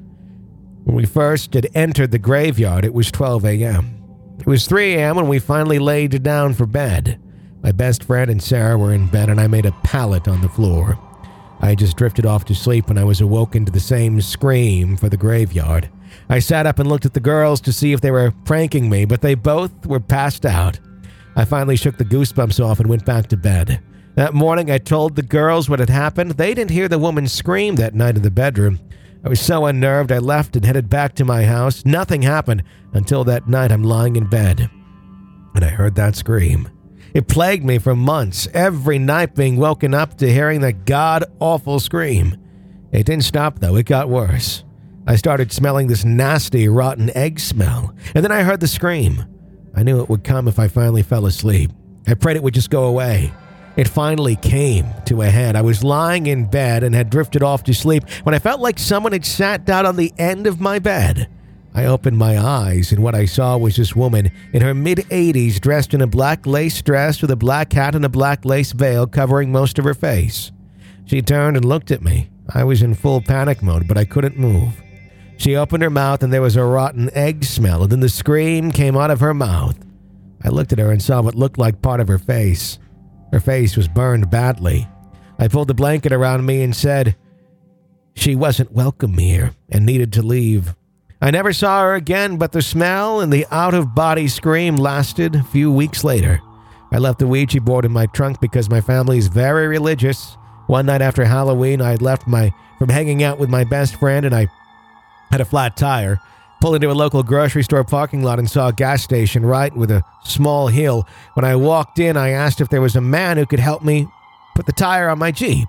When 0.87 0.95
we 0.95 1.05
first 1.05 1.53
had 1.55 1.67
entered 1.75 2.13
the 2.13 2.19
graveyard, 2.21 2.85
it 2.85 2.95
was 2.95 3.11
12 3.11 3.45
a.m. 3.45 4.05
It 4.39 4.47
was 4.47 4.69
3 4.69 4.95
a.m. 4.95 5.17
when 5.17 5.27
we 5.27 5.41
finally 5.41 5.81
laid 5.81 6.23
down 6.23 6.55
for 6.55 6.65
bed. 6.65 7.21
My 7.65 7.73
best 7.73 8.05
friend 8.05 8.31
and 8.31 8.41
Sarah 8.41 8.79
were 8.79 8.95
in 8.95 9.09
bed, 9.09 9.29
and 9.29 9.41
I 9.41 9.49
made 9.49 9.67
a 9.67 9.75
pallet 9.83 10.29
on 10.29 10.43
the 10.43 10.49
floor. 10.49 10.97
I 11.59 11.75
just 11.75 11.97
drifted 11.97 12.25
off 12.25 12.45
to 12.45 12.55
sleep 12.55 12.87
when 12.87 12.99
I 12.99 13.03
was 13.03 13.21
awoken 13.21 13.65
to 13.65 13.73
the 13.73 13.81
same 13.81 14.21
scream 14.21 14.97
for 14.97 15.09
the 15.09 15.17
graveyard. 15.17 15.91
I 16.29 16.39
sat 16.39 16.67
up 16.67 16.79
and 16.79 16.89
looked 16.89 17.05
at 17.05 17.15
the 17.15 17.21
girls 17.21 17.61
to 17.63 17.73
see 17.73 17.93
if 17.93 18.01
they 18.01 18.13
were 18.13 18.33
pranking 18.45 18.89
me, 18.89 19.07
but 19.07 19.23
they 19.23 19.35
both 19.35 19.87
were 19.87 19.99
passed 19.99 20.47
out. 20.47 20.79
I 21.35 21.45
finally 21.45 21.75
shook 21.75 21.97
the 21.97 22.05
goosebumps 22.05 22.65
off 22.65 22.79
and 22.79 22.89
went 22.89 23.05
back 23.05 23.27
to 23.31 23.37
bed. 23.37 23.83
That 24.15 24.35
morning, 24.35 24.71
I 24.71 24.79
told 24.79 25.17
the 25.17 25.23
girls 25.23 25.69
what 25.69 25.81
had 25.81 25.91
happened. 25.91 26.31
They 26.33 26.55
didn't 26.55 26.71
hear 26.71 26.87
the 26.87 27.01
woman 27.01 27.27
scream 27.27 27.75
that 27.75 27.97
night 27.97 28.15
in 28.15 28.23
the 28.23 28.31
bedroom. 28.31 28.79
I 29.27 29.29
was 29.29 29.41
so 29.41 29.67
unnerved, 29.67 30.13
I 30.13 30.19
left 30.19 30.55
and 30.55 30.65
headed 30.65 30.89
back 30.89 31.17
to 31.17 31.25
my 31.25 31.43
house. 31.43 31.85
Nothing 31.85 32.23
happened 32.23 32.63
until 32.93 33.25
that 33.25 33.49
night 33.49 33.73
I'm 33.73 33.83
lying 33.83 34.15
in 34.15 34.27
bed. 34.27 34.71
And 35.57 35.65
I 35.65 35.69
heard 35.69 35.97
that 35.97 36.15
scream. 36.15 36.69
It 37.13 37.27
plagued 37.27 37.65
me 37.65 37.79
for 37.79 37.97
months, 37.97 38.47
every 38.55 39.01
night 39.01 39.35
being 39.35 39.57
woken 39.57 39.95
up 39.95 40.17
to 40.19 40.33
hearing 40.33 40.61
that 40.61 40.85
god 40.85 41.25
awful 41.41 41.81
scream. 41.81 42.37
It 42.93 43.07
didn't 43.07 43.25
stop 43.25 43.59
though, 43.59 43.75
it 43.75 43.87
got 43.87 44.09
worse. 44.09 44.63
I 45.09 45.17
started 45.17 45.51
smelling 45.51 45.89
this 45.89 46.05
nasty, 46.05 46.69
rotten 46.69 47.11
egg 47.17 47.41
smell, 47.41 47.97
and 48.15 48.23
then 48.23 48.31
I 48.31 48.45
heard 48.45 48.61
the 48.61 48.69
scream. 48.69 49.25
I 49.75 49.83
knew 49.83 50.01
it 50.01 50.09
would 50.09 50.23
come 50.23 50.47
if 50.47 50.61
I 50.61 50.69
finally 50.69 51.03
fell 51.03 51.27
asleep. 51.27 51.73
I 52.07 52.15
prayed 52.15 52.37
it 52.37 52.45
would 52.45 52.55
just 52.55 52.71
go 52.71 52.85
away. 52.85 53.33
It 53.77 53.89
finally 53.89 54.37
came 54.37 54.87
to 55.05 55.23
a 55.23 55.29
head. 55.29 55.55
I 55.55 55.61
was 55.61 55.85
lying 55.85 56.27
in 56.27 56.47
bed 56.47 56.83
and 56.83 56.95
had 56.95 57.11
drifted 57.11 57.43
off 57.43 57.63
to 57.65 57.75
sleep 57.75 58.09
when 58.23 58.35
I 58.35 58.39
felt 58.39 58.61
like 58.61 58.79
someone 58.79 59.13
had 59.13 59.27
sat 59.27 59.65
down 59.65 59.85
on 59.85 59.97
the 59.97 60.15
end 60.17 60.47
of 60.47 60.61
my 60.61 60.79
bed. 60.79 61.29
I 61.75 61.85
opened 61.85 62.17
my 62.17 62.39
eyes, 62.39 62.91
and 62.91 63.03
what 63.03 63.15
I 63.15 63.27
saw 63.27 63.59
was 63.59 63.77
this 63.77 63.95
woman 63.95 64.33
in 64.55 64.63
her 64.63 64.73
mid 64.73 64.99
80s 65.11 65.61
dressed 65.61 65.93
in 65.93 66.01
a 66.01 66.07
black 66.07 66.47
lace 66.47 66.81
dress 66.81 67.21
with 67.21 67.31
a 67.31 67.37
black 67.37 67.71
hat 67.75 67.95
and 67.95 68.05
a 68.05 68.09
black 68.09 68.47
lace 68.47 68.73
veil 68.73 69.07
covering 69.07 69.53
most 69.53 69.79
of 69.79 69.85
her 69.85 69.93
face. 69.93 70.53
She 71.05 71.21
turned 71.21 71.55
and 71.55 71.67
looked 71.67 71.91
at 71.91 72.03
me. 72.03 72.31
I 72.49 72.65
was 72.65 72.81
in 72.81 72.95
full 72.95 73.21
panic 73.21 73.63
mode, 73.63 73.87
but 73.87 73.99
I 73.99 74.07
couldn't 74.07 74.39
move. 74.39 74.81
She 75.37 75.55
opened 75.55 75.83
her 75.83 75.91
mouth, 75.91 76.23
and 76.23 76.33
there 76.33 76.41
was 76.41 76.57
a 76.57 76.65
rotten 76.65 77.11
egg 77.13 77.45
smell, 77.45 77.83
and 77.83 77.93
then 77.93 78.01
the 78.01 78.09
scream 78.09 78.73
came 78.73 78.97
out 78.97 79.11
of 79.11 79.21
her 79.21 79.35
mouth. 79.35 79.79
I 80.43 80.49
looked 80.49 80.73
at 80.73 80.79
her 80.79 80.91
and 80.91 81.03
saw 81.03 81.21
what 81.21 81.35
looked 81.35 81.59
like 81.59 81.83
part 81.83 82.01
of 82.01 82.09
her 82.09 82.19
face. 82.19 82.79
Her 83.37 83.41
face 83.41 83.77
was 83.77 83.87
burned 83.87 84.31
badly. 84.31 84.89
I 85.39 85.49
pulled 85.49 85.69
the 85.69 85.75
blanket 85.75 86.11
around 86.11 86.47
me 86.47 86.63
and 86.63 86.75
said, 86.75 87.17
She 88.15 88.35
wasn't 88.35 88.73
welcome 88.73 89.19
here 89.19 89.53
and 89.69 89.85
needed 89.85 90.11
to 90.15 90.23
leave. 90.23 90.75
I 91.21 91.31
never 91.33 91.53
saw 91.53 91.83
her 91.83 91.95
again, 91.95 92.39
but 92.39 92.53
the 92.53 92.63
smell 92.63 93.21
and 93.21 93.31
the 93.31 93.45
out 93.51 93.75
of 93.75 93.95
body 93.95 94.27
scream 94.27 94.77
lasted 94.77 95.35
a 95.35 95.43
few 95.43 95.71
weeks 95.71 96.03
later. 96.03 96.41
I 96.91 96.97
left 96.97 97.19
the 97.19 97.27
Ouija 97.27 97.61
board 97.61 97.85
in 97.85 97.93
my 97.93 98.07
trunk 98.07 98.41
because 98.41 98.71
my 98.71 98.81
family 98.81 99.19
is 99.19 99.29
very 99.29 99.69
religious. 99.69 100.39
One 100.67 100.87
night 100.87 101.03
after 101.03 101.27
Halloween, 101.27 101.83
I 101.83 101.91
had 101.91 102.01
left 102.01 102.27
my 102.27 102.55
from 102.79 102.89
hanging 102.89 103.23
out 103.23 103.39
with 103.39 103.51
my 103.51 103.65
best 103.65 103.97
friend 103.97 104.25
and 104.25 104.35
I 104.35 104.49
had 105.31 105.43
a 105.43 105.45
flat 105.45 105.77
tire. 105.77 106.23
Pulled 106.61 106.77
into 106.77 106.91
a 106.91 106.93
local 106.93 107.23
grocery 107.23 107.63
store 107.63 107.85
parking 107.85 108.23
lot 108.23 108.39
and 108.39 108.51
saw 108.51 108.69
a 108.69 108.73
gas 108.73 109.03
station 109.03 109.45
right 109.45 109.75
with 109.77 109.91
a 109.91 110.03
small 110.25 110.69
hill. 110.69 111.07
When 111.35 111.45
I 111.45 111.55
walked 111.55 111.99
in, 111.99 112.17
I 112.17 112.31
asked 112.31 112.61
if 112.61 112.71
there 112.71 112.81
was 112.81 112.97
a 112.97 113.01
man 113.01 113.37
who 113.37 113.47
could 113.47 113.61
help 113.61 113.85
me 113.85 114.09
put 114.55 114.67
the 114.67 114.73
tire 114.73 115.09
on 115.09 115.19
my 115.19 115.31
Jeep. 115.31 115.69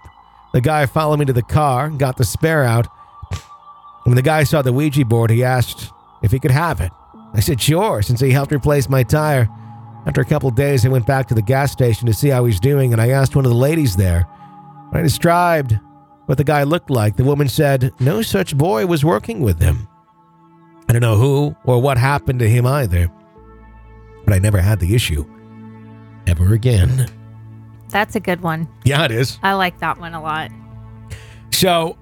The 0.54 0.62
guy 0.62 0.86
followed 0.86 1.20
me 1.20 1.26
to 1.26 1.34
the 1.34 1.42
car, 1.42 1.86
and 1.86 2.00
got 2.00 2.18
the 2.18 2.24
spare 2.24 2.64
out. 2.64 2.88
When 4.06 4.16
the 4.16 4.22
guy 4.22 4.44
saw 4.44 4.62
the 4.62 4.72
Ouija 4.72 5.04
board, 5.04 5.30
he 5.30 5.44
asked 5.44 5.92
if 6.24 6.32
he 6.32 6.40
could 6.40 6.52
have 6.52 6.80
it. 6.80 6.92
I 7.34 7.42
said, 7.42 7.62
sure, 7.62 8.02
since 8.02 8.22
he 8.22 8.32
helped 8.32 8.54
replace 8.54 8.88
my 8.88 9.04
tire. 9.04 9.50
After 10.06 10.22
a 10.22 10.26
couple 10.26 10.50
days, 10.52 10.86
I 10.86 10.90
went 10.90 11.06
back 11.06 11.28
to 11.28 11.36
the 11.36 11.42
gas 11.42 11.74
station 11.74 12.06
to 12.08 12.14
see 12.14 12.30
how 12.30 12.46
he's 12.46 12.62
doing, 12.62 12.94
and 12.94 13.02
I 13.02 13.10
asked 13.10 13.36
one 13.36 13.44
of 13.44 13.52
the 13.52 13.58
ladies 13.58 13.98
there. 13.98 14.24
When 14.90 15.02
I 15.02 15.04
described 15.04 15.78
what 16.28 16.38
the 16.38 16.46
guy 16.46 16.64
looked 16.64 16.90
like, 16.90 17.18
the 17.18 17.26
woman 17.26 17.50
said 17.50 17.94
no 18.00 18.22
such 18.22 18.58
boy 18.58 18.86
was 18.86 19.04
working 19.04 19.42
with 19.42 19.60
him. 19.60 19.90
I 20.90 20.94
don't 20.94 21.02
know 21.02 21.18
who 21.18 21.56
or 21.66 21.82
what 21.82 21.98
happened 21.98 22.40
to 22.40 22.50
him 22.50 22.66
either, 22.66 23.12
but 24.26 24.34
I 24.34 24.40
never 24.40 24.62
had 24.62 24.80
the 24.80 24.96
issue 24.96 25.26
ever 26.28 26.54
again. 26.54 27.08
That's 27.90 28.16
a 28.16 28.20
good 28.20 28.42
one. 28.42 28.68
Yeah, 28.84 29.06
it 29.06 29.12
is. 29.12 29.40
I 29.44 29.54
like 29.54 29.80
that 29.80 30.00
one 30.00 30.14
a 30.14 30.22
lot. 30.22 30.52
So, 31.52 31.98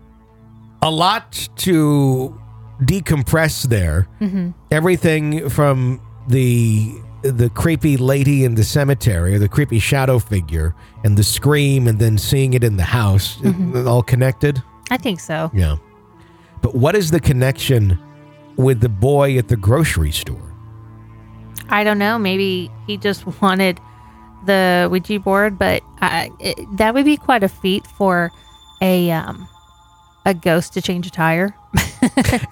a 0.81 0.91
lot 0.91 1.47
to 1.57 2.39
decompress 2.81 3.63
there. 3.63 4.07
Mm-hmm. 4.21 4.51
Everything 4.71 5.49
from 5.49 6.01
the 6.27 6.93
the 7.21 7.49
creepy 7.49 7.97
lady 7.97 8.43
in 8.43 8.53
the 8.53 8.63
cemetery, 8.63 9.33
or 9.33 9.39
the 9.39 9.49
creepy 9.49 9.79
shadow 9.79 10.19
figure, 10.19 10.75
and 11.03 11.17
the 11.17 11.23
scream, 11.23 11.87
and 11.87 11.97
then 11.97 12.19
seeing 12.19 12.53
it 12.53 12.63
in 12.63 12.77
the 12.77 12.83
house, 12.83 13.37
mm-hmm. 13.37 13.87
all 13.87 14.03
connected. 14.03 14.61
I 14.91 14.97
think 14.97 15.19
so. 15.19 15.49
Yeah. 15.53 15.77
But 16.61 16.75
what 16.75 16.95
is 16.95 17.09
the 17.09 17.19
connection 17.19 17.99
with 18.57 18.81
the 18.81 18.89
boy 18.89 19.37
at 19.37 19.47
the 19.47 19.55
grocery 19.55 20.11
store? 20.11 20.53
I 21.69 21.83
don't 21.83 21.97
know. 21.97 22.17
Maybe 22.17 22.71
he 22.87 22.97
just 22.97 23.25
wanted 23.41 23.79
the 24.45 24.87
Ouija 24.91 25.19
board, 25.19 25.57
but 25.57 25.81
I, 26.01 26.29
it, 26.39 26.57
that 26.77 26.93
would 26.93 27.05
be 27.05 27.17
quite 27.17 27.43
a 27.43 27.49
feat 27.49 27.85
for 27.85 28.31
a 28.81 29.11
um, 29.11 29.47
a 30.25 30.33
ghost 30.33 30.73
to 30.73 30.81
change 30.81 31.07
a 31.07 31.11
tire. 31.11 31.55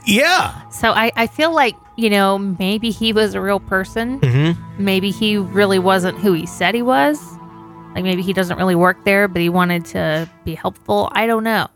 Yeah. 0.06 0.68
So 0.70 0.92
I, 0.92 1.12
I 1.16 1.28
feel 1.28 1.54
like 1.54 1.76
you 1.96 2.10
know 2.10 2.38
maybe 2.38 2.89
he 2.89 3.13
was 3.13 3.36
a 3.36 3.42
real 3.42 3.60
person. 3.60 4.20
Mm-hmm. 4.20 4.84
Maybe 4.84 5.12
he 5.12 5.38
really 5.38 5.80
wasn't 5.80 6.18
who 6.18 6.34
he 6.34 6.46
said 6.46 6.76
he 6.76 6.82
was. 6.82 7.22
Like 7.94 8.04
maybe 8.04 8.24
he 8.24 8.34
doesn't 8.34 8.58
really 8.58 8.76
work 8.76 9.04
there, 9.06 9.28
but 9.28 9.42
he 9.42 9.50
wanted 9.50 9.86
to 9.88 10.30
be 10.44 10.56
helpful. 10.56 11.10
I 11.13 11.28
don't 11.28 11.44
know. 11.44 11.68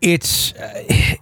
It's. 0.00 0.52
Uh, 0.52 1.16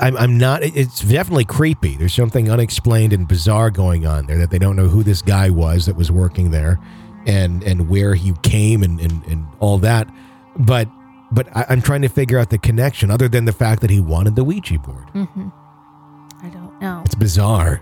I'm- 0.00 0.16
I'm 0.16 0.38
not. 0.38 0.62
It's 0.62 1.00
definitely 1.00 1.44
creepy. 1.44 1.96
There's 1.96 2.14
something 2.14 2.50
unexplained 2.50 3.12
and 3.12 3.26
bizarre 3.28 3.70
going 3.70 4.06
on 4.06 4.26
there 4.26 4.38
that 4.38 4.50
they 4.50 4.58
don't 4.58 4.76
know 4.76 4.88
who 4.88 5.02
this 5.02 5.22
guy 5.22 5.50
was 5.50 5.86
that 5.86 5.96
was 5.96 6.10
working 6.10 6.50
there, 6.50 6.78
and 7.26 7.62
and 7.64 7.88
where 7.88 8.14
he 8.14 8.32
came 8.42 8.82
and 8.82 9.00
and, 9.00 9.24
and 9.26 9.46
all 9.60 9.78
that. 9.78 10.08
But 10.56 10.88
but 11.30 11.48
I, 11.56 11.66
I'm 11.70 11.80
trying 11.82 12.02
to 12.02 12.08
figure 12.08 12.38
out 12.38 12.50
the 12.50 12.58
connection, 12.58 13.10
other 13.10 13.28
than 13.28 13.44
the 13.46 13.52
fact 13.52 13.80
that 13.82 13.90
he 13.90 14.00
wanted 14.00 14.36
the 14.36 14.44
Ouija 14.44 14.78
board. 14.78 15.06
I 15.14 15.26
know. 16.82 17.02
It's 17.06 17.14
bizarre. 17.14 17.80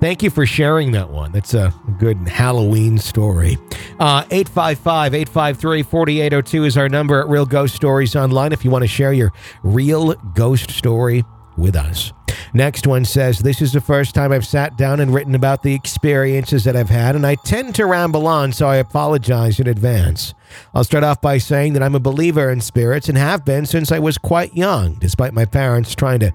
Thank 0.00 0.22
you 0.22 0.30
for 0.30 0.44
sharing 0.44 0.92
that 0.92 1.10
one. 1.10 1.32
That's 1.32 1.54
a 1.54 1.72
good 1.98 2.28
Halloween 2.28 2.98
story. 2.98 3.56
Uh, 3.98 4.24
855 4.30 5.14
853 5.14 5.82
4802 5.82 6.64
is 6.64 6.76
our 6.76 6.88
number 6.88 7.20
at 7.20 7.28
Real 7.28 7.46
Ghost 7.46 7.74
Stories 7.74 8.14
Online 8.14 8.52
if 8.52 8.64
you 8.64 8.70
want 8.70 8.82
to 8.82 8.88
share 8.88 9.12
your 9.12 9.32
real 9.62 10.14
ghost 10.34 10.70
story 10.70 11.24
with 11.56 11.76
us. 11.76 12.12
Next 12.54 12.86
one 12.86 13.04
says, 13.04 13.38
This 13.38 13.62
is 13.62 13.72
the 13.72 13.80
first 13.80 14.14
time 14.14 14.32
I've 14.32 14.46
sat 14.46 14.76
down 14.76 15.00
and 15.00 15.14
written 15.14 15.34
about 15.34 15.62
the 15.62 15.74
experiences 15.74 16.64
that 16.64 16.76
I've 16.76 16.90
had, 16.90 17.14
and 17.14 17.26
I 17.26 17.36
tend 17.36 17.74
to 17.76 17.86
ramble 17.86 18.26
on, 18.26 18.52
so 18.52 18.66
I 18.66 18.76
apologize 18.76 19.60
in 19.60 19.66
advance. 19.66 20.34
I'll 20.74 20.84
start 20.84 21.04
off 21.04 21.20
by 21.20 21.38
saying 21.38 21.74
that 21.74 21.82
I'm 21.82 21.94
a 21.94 22.00
believer 22.00 22.50
in 22.50 22.60
spirits 22.60 23.08
and 23.08 23.16
have 23.16 23.44
been 23.44 23.64
since 23.64 23.92
I 23.92 23.98
was 23.98 24.18
quite 24.18 24.54
young, 24.54 24.94
despite 24.94 25.32
my 25.32 25.44
parents 25.44 25.94
trying 25.94 26.20
to 26.20 26.32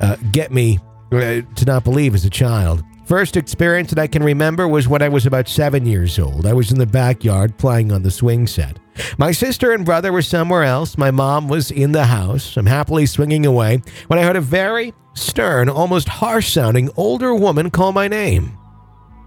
uh, 0.00 0.16
get 0.32 0.52
me 0.52 0.78
Uh, 1.12 1.42
to 1.54 1.64
not 1.66 1.84
believe 1.84 2.14
as 2.14 2.24
a 2.24 2.30
child. 2.30 2.82
First 3.04 3.36
experience 3.36 3.90
that 3.90 3.98
I 3.98 4.06
can 4.06 4.22
remember 4.22 4.66
was 4.66 4.88
when 4.88 5.02
I 5.02 5.10
was 5.10 5.26
about 5.26 5.46
seven 5.46 5.84
years 5.84 6.18
old. 6.18 6.46
I 6.46 6.54
was 6.54 6.72
in 6.72 6.78
the 6.78 6.86
backyard 6.86 7.56
playing 7.58 7.92
on 7.92 8.02
the 8.02 8.10
swing 8.10 8.46
set. 8.46 8.78
My 9.18 9.30
sister 9.30 9.72
and 9.72 9.84
brother 9.84 10.10
were 10.10 10.22
somewhere 10.22 10.64
else. 10.64 10.96
My 10.96 11.10
mom 11.10 11.46
was 11.48 11.70
in 11.70 11.92
the 11.92 12.06
house. 12.06 12.56
I'm 12.56 12.66
happily 12.66 13.04
swinging 13.04 13.44
away 13.44 13.82
when 14.06 14.18
I 14.18 14.22
heard 14.22 14.36
a 14.36 14.40
very 14.40 14.94
stern, 15.12 15.68
almost 15.68 16.08
harsh 16.08 16.50
sounding 16.50 16.90
older 16.96 17.34
woman 17.34 17.70
call 17.70 17.92
my 17.92 18.08
name. 18.08 18.56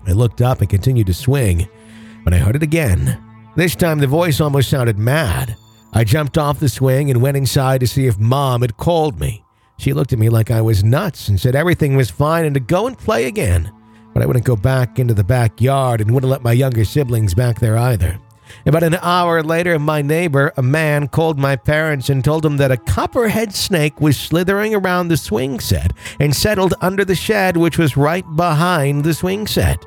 I 0.07 0.13
looked 0.13 0.41
up 0.41 0.61
and 0.61 0.69
continued 0.69 1.07
to 1.07 1.13
swing, 1.13 1.67
but 2.23 2.33
I 2.33 2.37
heard 2.37 2.55
it 2.55 2.63
again. 2.63 3.23
This 3.55 3.75
time 3.75 3.99
the 3.99 4.07
voice 4.07 4.41
almost 4.41 4.69
sounded 4.69 4.97
mad. 4.97 5.55
I 5.93 6.03
jumped 6.03 6.37
off 6.37 6.59
the 6.59 6.69
swing 6.69 7.11
and 7.11 7.21
went 7.21 7.37
inside 7.37 7.81
to 7.81 7.87
see 7.87 8.07
if 8.07 8.17
mom 8.17 8.61
had 8.61 8.77
called 8.77 9.19
me. 9.19 9.43
She 9.77 9.93
looked 9.93 10.13
at 10.13 10.19
me 10.19 10.29
like 10.29 10.51
I 10.51 10.61
was 10.61 10.83
nuts 10.83 11.27
and 11.27 11.39
said 11.39 11.55
everything 11.55 11.95
was 11.95 12.09
fine 12.09 12.45
and 12.45 12.53
to 12.55 12.59
go 12.59 12.87
and 12.87 12.97
play 12.97 13.25
again. 13.25 13.71
But 14.13 14.23
I 14.23 14.25
wouldn't 14.25 14.45
go 14.45 14.55
back 14.55 14.97
into 14.97 15.13
the 15.13 15.23
backyard 15.23 16.01
and 16.01 16.11
wouldn't 16.11 16.31
let 16.31 16.43
my 16.43 16.51
younger 16.51 16.83
siblings 16.83 17.33
back 17.33 17.59
there 17.59 17.77
either. 17.77 18.19
About 18.65 18.83
an 18.83 18.95
hour 18.95 19.43
later, 19.43 19.77
my 19.77 20.01
neighbor, 20.01 20.53
a 20.57 20.63
man, 20.63 21.07
called 21.07 21.37
my 21.37 21.55
parents 21.55 22.09
and 22.09 22.23
told 22.23 22.43
them 22.43 22.57
that 22.57 22.71
a 22.71 22.77
copperhead 22.77 23.53
snake 23.53 24.01
was 24.01 24.17
slithering 24.17 24.73
around 24.73 25.09
the 25.09 25.17
swing 25.17 25.59
set 25.59 25.91
and 26.19 26.35
settled 26.35 26.73
under 26.81 27.05
the 27.05 27.15
shed, 27.15 27.57
which 27.57 27.77
was 27.77 27.97
right 27.97 28.25
behind 28.35 29.03
the 29.03 29.13
swing 29.13 29.47
set. 29.47 29.85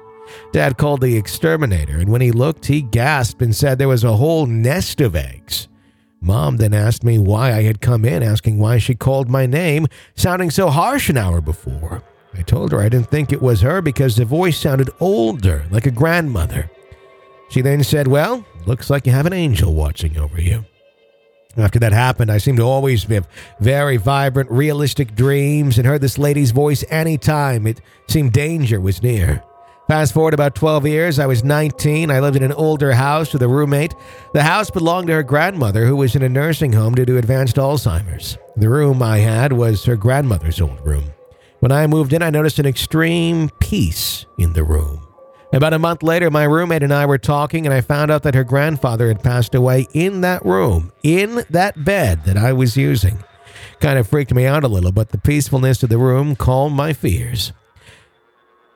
Dad 0.53 0.79
called 0.79 1.00
the 1.00 1.16
exterminator, 1.16 1.98
and 1.98 2.11
when 2.11 2.20
he 2.20 2.31
looked, 2.31 2.66
he 2.66 2.83
gasped 2.83 3.42
and 3.42 3.57
said 3.57 3.79
there 3.79 3.88
was 3.88 4.05
a 4.05 4.16
whole 4.16 4.46
nest 4.46 5.00
of 5.00 5.16
eggs. 5.16 5.68
Mom 6.20 6.59
then 6.59 6.74
asked 6.74 7.02
me 7.02 7.18
why 7.18 7.52
I 7.52 7.62
had 7.62 7.80
come 7.80 8.04
in, 8.04 8.22
asking 8.22 8.59
why 8.59 8.78
she 8.78 8.94
called 8.94 9.28
my 9.28 9.46
name, 9.46 9.87
sounding 10.14 10.50
so 10.50 10.68
harsh 10.68 11.09
an 11.09 11.16
hour 11.16 11.40
before. 11.40 12.02
I 12.35 12.42
told 12.42 12.72
her 12.72 12.80
I 12.80 12.88
didn't 12.88 13.11
think 13.11 13.33
it 13.33 13.42
was 13.42 13.62
her 13.62 13.80
because 13.80 14.16
the 14.16 14.24
voice 14.24 14.59
sounded 14.59 14.90
older, 15.00 15.66
like 15.70 15.87
a 15.87 15.90
grandmother. 15.90 16.70
She 17.48 17.62
then 17.62 17.83
said, 17.83 18.06
Well, 18.06 18.44
looks 18.66 18.90
like 18.90 19.06
you 19.06 19.12
have 19.12 19.26
an 19.26 19.33
angel 19.33 19.74
watching 19.74 20.16
over 20.18 20.40
you. 20.40 20.64
After 21.56 21.80
that 21.80 21.92
happened, 21.92 22.30
I 22.30 22.38
seemed 22.38 22.59
to 22.59 22.64
always 22.64 23.02
have 23.04 23.26
very 23.59 23.96
vibrant, 23.96 24.50
realistic 24.50 25.16
dreams 25.16 25.78
and 25.78 25.87
heard 25.87 26.00
this 26.00 26.18
lady's 26.18 26.52
voice 26.52 26.85
any 26.90 27.18
time 27.18 27.66
it 27.66 27.80
seemed 28.09 28.33
danger 28.33 28.80
was 28.80 29.02
near. 29.02 29.42
Fast 29.90 30.14
forward 30.14 30.35
about 30.35 30.55
12 30.55 30.87
years, 30.87 31.18
I 31.18 31.26
was 31.26 31.42
19. 31.42 32.12
I 32.12 32.20
lived 32.20 32.37
in 32.37 32.44
an 32.44 32.53
older 32.53 32.92
house 32.92 33.33
with 33.33 33.42
a 33.42 33.48
roommate. 33.48 33.92
The 34.33 34.44
house 34.44 34.70
belonged 34.70 35.09
to 35.09 35.14
her 35.14 35.24
grandmother, 35.24 35.85
who 35.85 35.96
was 35.96 36.14
in 36.14 36.22
a 36.22 36.29
nursing 36.29 36.72
home 36.72 36.94
due 36.94 37.05
to 37.07 37.18
advanced 37.18 37.57
Alzheimer's. 37.57 38.38
The 38.55 38.68
room 38.68 39.03
I 39.03 39.18
had 39.18 39.53
was 39.53 39.85
her 39.87 39.96
grandmother's 39.96 40.61
old 40.61 40.79
room. 40.87 41.07
When 41.59 41.72
I 41.72 41.88
moved 41.88 42.12
in, 42.12 42.22
I 42.22 42.31
noticed 42.31 42.61
an 42.61 42.66
extreme 42.66 43.50
peace 43.59 44.26
in 44.38 44.53
the 44.53 44.62
room. 44.62 45.09
About 45.53 45.74
a 45.74 45.79
month 45.81 46.05
later, 46.05 46.31
my 46.31 46.44
roommate 46.44 46.85
and 46.85 46.94
I 46.94 47.05
were 47.05 47.18
talking, 47.18 47.66
and 47.66 47.74
I 47.74 47.81
found 47.81 48.12
out 48.12 48.22
that 48.22 48.37
her 48.37 48.44
grandfather 48.44 49.09
had 49.09 49.24
passed 49.24 49.57
away 49.57 49.88
in 49.92 50.20
that 50.20 50.46
room, 50.46 50.92
in 51.03 51.44
that 51.50 51.85
bed 51.85 52.26
that 52.26 52.37
I 52.37 52.53
was 52.53 52.76
using. 52.76 53.24
Kind 53.81 53.98
of 53.98 54.07
freaked 54.07 54.33
me 54.33 54.46
out 54.46 54.62
a 54.62 54.68
little, 54.68 54.92
but 54.92 55.09
the 55.09 55.18
peacefulness 55.18 55.83
of 55.83 55.88
the 55.88 55.98
room 55.98 56.37
calmed 56.37 56.76
my 56.76 56.92
fears. 56.92 57.53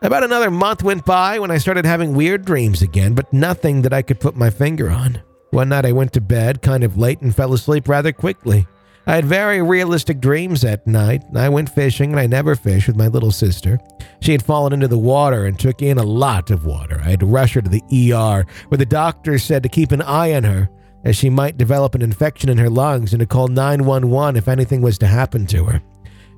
About 0.04 0.22
another 0.22 0.50
month 0.50 0.82
went 0.82 1.06
by 1.06 1.38
when 1.38 1.50
I 1.50 1.56
started 1.56 1.86
having 1.86 2.14
weird 2.14 2.44
dreams 2.44 2.82
again, 2.82 3.14
but 3.14 3.32
nothing 3.32 3.80
that 3.80 3.94
I 3.94 4.02
could 4.02 4.20
put 4.20 4.36
my 4.36 4.50
finger 4.50 4.90
on. 4.90 5.22
One 5.48 5.70
night 5.70 5.86
I 5.86 5.92
went 5.92 6.12
to 6.12 6.20
bed 6.20 6.60
kind 6.60 6.84
of 6.84 6.98
late 6.98 7.22
and 7.22 7.34
fell 7.34 7.54
asleep 7.54 7.88
rather 7.88 8.12
quickly. 8.12 8.66
I 9.06 9.14
had 9.14 9.24
very 9.24 9.62
realistic 9.62 10.20
dreams 10.20 10.60
that 10.60 10.86
night. 10.86 11.22
I 11.34 11.48
went 11.48 11.70
fishing 11.70 12.10
and 12.10 12.20
I 12.20 12.26
never 12.26 12.54
fish 12.54 12.86
with 12.86 12.96
my 12.96 13.06
little 13.06 13.30
sister. 13.30 13.78
She 14.20 14.32
had 14.32 14.44
fallen 14.44 14.74
into 14.74 14.88
the 14.88 14.98
water 14.98 15.46
and 15.46 15.58
took 15.58 15.80
in 15.80 15.96
a 15.96 16.02
lot 16.02 16.50
of 16.50 16.66
water. 16.66 17.00
I 17.00 17.08
had 17.08 17.20
to 17.20 17.26
rush 17.26 17.54
her 17.54 17.62
to 17.62 17.70
the 17.70 18.12
ER, 18.12 18.44
where 18.68 18.76
the 18.76 18.84
doctor 18.84 19.38
said 19.38 19.62
to 19.62 19.70
keep 19.70 19.90
an 19.90 20.02
eye 20.02 20.34
on 20.34 20.44
her, 20.44 20.68
as 21.04 21.16
she 21.16 21.30
might 21.30 21.56
develop 21.56 21.94
an 21.94 22.02
infection 22.02 22.50
in 22.50 22.58
her 22.58 22.68
lungs 22.68 23.14
and 23.14 23.20
to 23.20 23.26
call 23.26 23.48
911 23.48 24.36
if 24.36 24.48
anything 24.48 24.82
was 24.82 24.98
to 24.98 25.06
happen 25.06 25.46
to 25.46 25.64
her. 25.64 25.82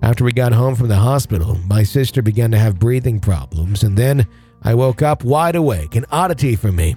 After 0.03 0.25
we 0.25 0.33
got 0.33 0.53
home 0.53 0.75
from 0.75 0.89
the 0.89 0.97
hospital, 0.97 1.59
my 1.67 1.83
sister 1.83 2.23
began 2.23 2.51
to 2.51 2.59
have 2.59 2.79
breathing 2.79 3.19
problems, 3.19 3.83
and 3.83 3.97
then 3.97 4.27
I 4.63 4.75
woke 4.75 5.03
up 5.03 5.25
wide 5.25 5.57
awake, 5.57 5.97
an 5.97 6.07
oddity 6.11 6.55
for 6.57 6.71
me. 6.71 6.97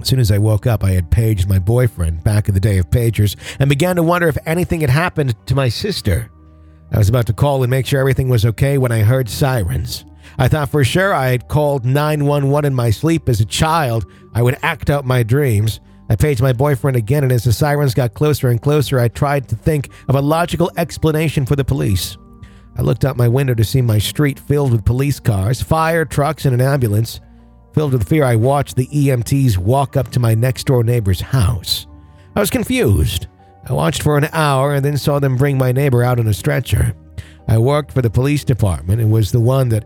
As 0.00 0.08
soon 0.08 0.20
as 0.20 0.30
I 0.30 0.38
woke 0.38 0.66
up, 0.66 0.84
I 0.84 0.92
had 0.92 1.10
paged 1.10 1.48
my 1.48 1.58
boyfriend 1.58 2.22
back 2.22 2.48
in 2.48 2.54
the 2.54 2.60
day 2.60 2.78
of 2.78 2.90
pagers 2.90 3.36
and 3.58 3.68
began 3.68 3.96
to 3.96 4.02
wonder 4.02 4.28
if 4.28 4.38
anything 4.46 4.80
had 4.80 4.90
happened 4.90 5.34
to 5.46 5.54
my 5.54 5.68
sister. 5.68 6.30
I 6.92 6.98
was 6.98 7.08
about 7.08 7.26
to 7.26 7.32
call 7.32 7.62
and 7.62 7.70
make 7.70 7.86
sure 7.86 8.00
everything 8.00 8.28
was 8.28 8.46
okay 8.46 8.78
when 8.78 8.92
I 8.92 9.00
heard 9.00 9.28
sirens. 9.28 10.04
I 10.38 10.48
thought 10.48 10.70
for 10.70 10.84
sure 10.84 11.12
I 11.12 11.28
had 11.28 11.48
called 11.48 11.84
911 11.84 12.66
in 12.66 12.74
my 12.74 12.90
sleep 12.90 13.28
as 13.28 13.40
a 13.40 13.44
child. 13.44 14.06
I 14.34 14.42
would 14.42 14.58
act 14.62 14.88
out 14.88 15.04
my 15.04 15.22
dreams. 15.22 15.80
I 16.10 16.16
paged 16.16 16.40
my 16.40 16.52
boyfriend 16.52 16.96
again, 16.96 17.22
and 17.22 17.32
as 17.32 17.44
the 17.44 17.52
sirens 17.52 17.94
got 17.94 18.14
closer 18.14 18.48
and 18.48 18.60
closer, 18.60 18.98
I 18.98 19.08
tried 19.08 19.48
to 19.48 19.56
think 19.56 19.90
of 20.08 20.14
a 20.14 20.22
logical 20.22 20.70
explanation 20.76 21.44
for 21.44 21.54
the 21.54 21.64
police. 21.64 22.16
I 22.76 22.82
looked 22.82 23.04
out 23.04 23.16
my 23.16 23.28
window 23.28 23.54
to 23.54 23.64
see 23.64 23.82
my 23.82 23.98
street 23.98 24.38
filled 24.38 24.72
with 24.72 24.84
police 24.84 25.20
cars, 25.20 25.60
fire 25.60 26.04
trucks, 26.04 26.44
and 26.44 26.54
an 26.54 26.60
ambulance. 26.60 27.20
Filled 27.74 27.92
with 27.92 28.08
fear, 28.08 28.24
I 28.24 28.36
watched 28.36 28.76
the 28.76 28.86
EMTs 28.86 29.58
walk 29.58 29.96
up 29.96 30.10
to 30.12 30.20
my 30.20 30.34
next 30.34 30.66
door 30.66 30.82
neighbor's 30.82 31.20
house. 31.20 31.86
I 32.34 32.40
was 32.40 32.50
confused. 32.50 33.26
I 33.68 33.72
watched 33.72 34.02
for 34.02 34.16
an 34.16 34.28
hour 34.32 34.74
and 34.74 34.84
then 34.84 34.96
saw 34.96 35.18
them 35.18 35.36
bring 35.36 35.58
my 35.58 35.72
neighbor 35.72 36.02
out 36.02 36.18
on 36.18 36.26
a 36.26 36.34
stretcher. 36.34 36.94
I 37.48 37.58
worked 37.58 37.92
for 37.92 38.00
the 38.00 38.10
police 38.10 38.44
department 38.44 39.00
and 39.00 39.10
was 39.10 39.32
the 39.32 39.40
one 39.40 39.68
that 39.70 39.84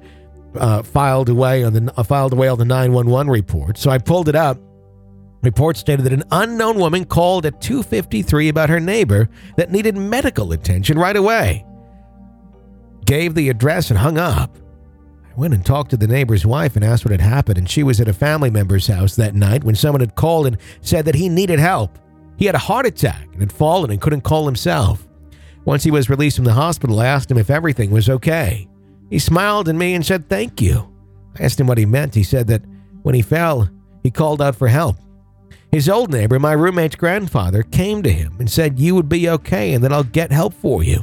uh, 0.56 0.82
filed 0.82 1.28
away 1.28 1.64
on 1.64 1.72
the 1.72 1.92
uh, 1.96 2.02
filed 2.02 2.32
away 2.32 2.48
all 2.48 2.56
the 2.56 2.64
911 2.64 3.30
reports. 3.30 3.80
So 3.80 3.90
I 3.90 3.98
pulled 3.98 4.28
it 4.28 4.36
up. 4.36 4.58
Report 5.42 5.76
stated 5.76 6.04
that 6.04 6.12
an 6.12 6.22
unknown 6.30 6.78
woman 6.78 7.04
called 7.04 7.44
at 7.46 7.60
2:53 7.60 8.48
about 8.48 8.70
her 8.70 8.80
neighbor 8.80 9.28
that 9.56 9.72
needed 9.72 9.96
medical 9.96 10.52
attention 10.52 10.98
right 10.98 11.16
away. 11.16 11.64
Gave 13.04 13.34
the 13.34 13.48
address 13.48 13.90
and 13.90 13.98
hung 13.98 14.18
up. 14.18 14.56
I 15.24 15.40
went 15.40 15.54
and 15.54 15.64
talked 15.64 15.90
to 15.90 15.96
the 15.96 16.06
neighbor's 16.06 16.46
wife 16.46 16.76
and 16.76 16.84
asked 16.84 17.04
what 17.04 17.10
had 17.10 17.20
happened, 17.20 17.58
and 17.58 17.68
she 17.68 17.82
was 17.82 18.00
at 18.00 18.08
a 18.08 18.12
family 18.12 18.50
member's 18.50 18.86
house 18.86 19.16
that 19.16 19.34
night 19.34 19.64
when 19.64 19.74
someone 19.74 20.00
had 20.00 20.14
called 20.14 20.46
and 20.46 20.58
said 20.80 21.06
that 21.06 21.16
he 21.16 21.28
needed 21.28 21.58
help. 21.58 21.98
He 22.36 22.46
had 22.46 22.54
a 22.54 22.58
heart 22.58 22.86
attack 22.86 23.28
and 23.32 23.40
had 23.40 23.52
fallen 23.52 23.90
and 23.90 24.00
couldn't 24.00 24.20
call 24.22 24.46
himself. 24.46 25.08
Once 25.64 25.82
he 25.84 25.90
was 25.90 26.10
released 26.10 26.36
from 26.36 26.44
the 26.44 26.52
hospital, 26.52 27.00
I 27.00 27.06
asked 27.06 27.30
him 27.30 27.38
if 27.38 27.50
everything 27.50 27.90
was 27.90 28.08
okay. 28.08 28.68
He 29.10 29.18
smiled 29.18 29.68
at 29.68 29.74
me 29.74 29.94
and 29.94 30.04
said 30.04 30.28
thank 30.28 30.60
you. 30.60 30.88
I 31.38 31.44
asked 31.44 31.58
him 31.58 31.66
what 31.66 31.78
he 31.78 31.86
meant. 31.86 32.14
He 32.14 32.22
said 32.22 32.46
that 32.48 32.62
when 33.02 33.14
he 33.14 33.22
fell, 33.22 33.68
he 34.02 34.10
called 34.10 34.42
out 34.42 34.56
for 34.56 34.68
help. 34.68 34.96
His 35.72 35.88
old 35.88 36.10
neighbor, 36.10 36.38
my 36.38 36.52
roommate's 36.52 36.96
grandfather, 36.96 37.62
came 37.62 38.02
to 38.02 38.12
him 38.12 38.36
and 38.38 38.50
said, 38.50 38.78
You 38.78 38.94
would 38.94 39.08
be 39.08 39.30
okay 39.30 39.72
and 39.72 39.82
that 39.82 39.92
I'll 39.92 40.04
get 40.04 40.30
help 40.30 40.52
for 40.52 40.82
you. 40.82 41.02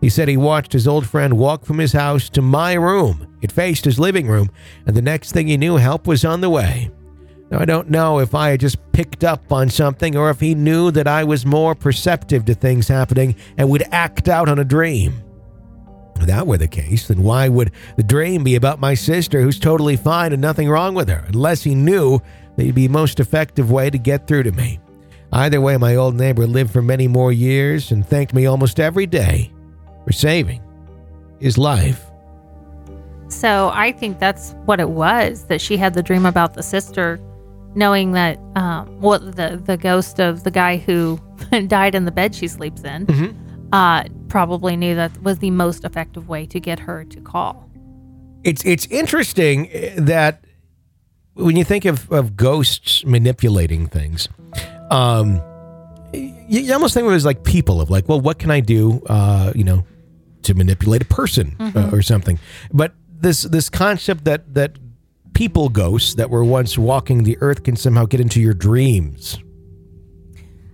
He 0.00 0.08
said 0.08 0.28
he 0.28 0.36
watched 0.36 0.72
his 0.72 0.86
old 0.86 1.08
friend 1.08 1.36
walk 1.36 1.64
from 1.64 1.78
his 1.78 1.92
house 1.92 2.28
to 2.30 2.40
my 2.40 2.74
room. 2.74 3.26
It 3.42 3.50
faced 3.50 3.84
his 3.84 3.98
living 3.98 4.28
room, 4.28 4.48
and 4.86 4.96
the 4.96 5.02
next 5.02 5.32
thing 5.32 5.48
he 5.48 5.56
knew, 5.56 5.76
help 5.76 6.06
was 6.06 6.24
on 6.24 6.40
the 6.40 6.50
way. 6.50 6.88
Now, 7.50 7.58
I 7.58 7.64
don't 7.64 7.90
know 7.90 8.20
if 8.20 8.32
I 8.32 8.50
had 8.50 8.60
just 8.60 8.78
picked 8.92 9.24
up 9.24 9.52
on 9.52 9.68
something 9.68 10.16
or 10.16 10.30
if 10.30 10.38
he 10.38 10.54
knew 10.54 10.92
that 10.92 11.08
I 11.08 11.24
was 11.24 11.44
more 11.44 11.74
perceptive 11.74 12.44
to 12.44 12.54
things 12.54 12.86
happening 12.86 13.34
and 13.58 13.68
would 13.70 13.84
act 13.90 14.28
out 14.28 14.48
on 14.48 14.60
a 14.60 14.64
dream. 14.64 15.20
If 16.16 16.26
that 16.26 16.46
were 16.46 16.58
the 16.58 16.68
case, 16.68 17.08
then 17.08 17.22
why 17.24 17.48
would 17.48 17.72
the 17.96 18.02
dream 18.02 18.44
be 18.44 18.54
about 18.54 18.80
my 18.80 18.94
sister 18.94 19.42
who's 19.42 19.58
totally 19.58 19.96
fine 19.96 20.32
and 20.32 20.40
nothing 20.40 20.68
wrong 20.68 20.94
with 20.94 21.08
her, 21.08 21.24
unless 21.28 21.62
he 21.64 21.74
knew 21.74 22.20
be 22.56 22.88
most 22.88 23.20
effective 23.20 23.70
way 23.70 23.90
to 23.90 23.98
get 23.98 24.26
through 24.26 24.44
to 24.44 24.52
me? 24.52 24.80
Either 25.32 25.60
way, 25.60 25.76
my 25.76 25.96
old 25.96 26.14
neighbor 26.14 26.46
lived 26.46 26.70
for 26.70 26.82
many 26.82 27.08
more 27.08 27.32
years 27.32 27.90
and 27.90 28.06
thanked 28.06 28.32
me 28.32 28.46
almost 28.46 28.78
every 28.80 29.06
day 29.06 29.52
for 30.04 30.12
saving 30.12 30.62
his 31.40 31.58
life. 31.58 32.04
So 33.28 33.70
I 33.74 33.92
think 33.92 34.18
that's 34.20 34.54
what 34.66 34.78
it 34.80 34.90
was 34.90 35.46
that 35.46 35.60
she 35.60 35.76
had 35.76 35.94
the 35.94 36.02
dream 36.02 36.24
about 36.26 36.54
the 36.54 36.62
sister, 36.62 37.20
knowing 37.74 38.12
that 38.12 38.38
um, 38.54 39.00
well, 39.00 39.18
the 39.18 39.60
the 39.64 39.76
ghost 39.76 40.20
of 40.20 40.44
the 40.44 40.50
guy 40.50 40.76
who 40.76 41.18
died 41.66 41.94
in 41.94 42.04
the 42.04 42.12
bed 42.12 42.34
she 42.34 42.46
sleeps 42.48 42.82
in, 42.84 43.06
Mm-hmm. 43.06 43.68
uh, 43.72 44.04
probably 44.28 44.76
knew 44.76 44.94
that 44.94 45.20
was 45.22 45.38
the 45.38 45.50
most 45.50 45.84
effective 45.84 46.28
way 46.28 46.46
to 46.46 46.60
get 46.60 46.78
her 46.78 47.04
to 47.04 47.20
call. 47.20 47.68
It's 48.44 48.64
it's 48.64 48.86
interesting 48.86 49.68
eh, 49.72 49.94
that 49.98 50.44
when 51.36 51.56
you 51.56 51.64
think 51.64 51.84
of, 51.84 52.10
of 52.10 52.36
ghosts 52.36 53.04
manipulating 53.04 53.86
things, 53.86 54.28
um, 54.90 55.40
you, 56.12 56.60
you 56.60 56.72
almost 56.72 56.94
think 56.94 57.06
of 57.06 57.12
it 57.12 57.16
as 57.16 57.24
like 57.24 57.44
people 57.44 57.80
of 57.80 57.90
like, 57.90 58.08
well, 58.08 58.20
what 58.20 58.38
can 58.38 58.50
I 58.50 58.60
do, 58.60 59.02
uh, 59.06 59.52
you 59.54 59.64
know, 59.64 59.84
to 60.42 60.54
manipulate 60.54 61.02
a 61.02 61.06
person 61.06 61.56
uh, 61.60 61.90
or 61.92 62.02
something? 62.02 62.38
But 62.72 62.94
this 63.08 63.42
this 63.42 63.68
concept 63.68 64.24
that 64.24 64.54
that 64.54 64.78
people 65.34 65.68
ghosts 65.68 66.14
that 66.14 66.30
were 66.30 66.44
once 66.44 66.78
walking 66.78 67.24
the 67.24 67.36
earth 67.40 67.62
can 67.62 67.76
somehow 67.76 68.06
get 68.06 68.20
into 68.20 68.40
your 68.40 68.54
dreams 68.54 69.38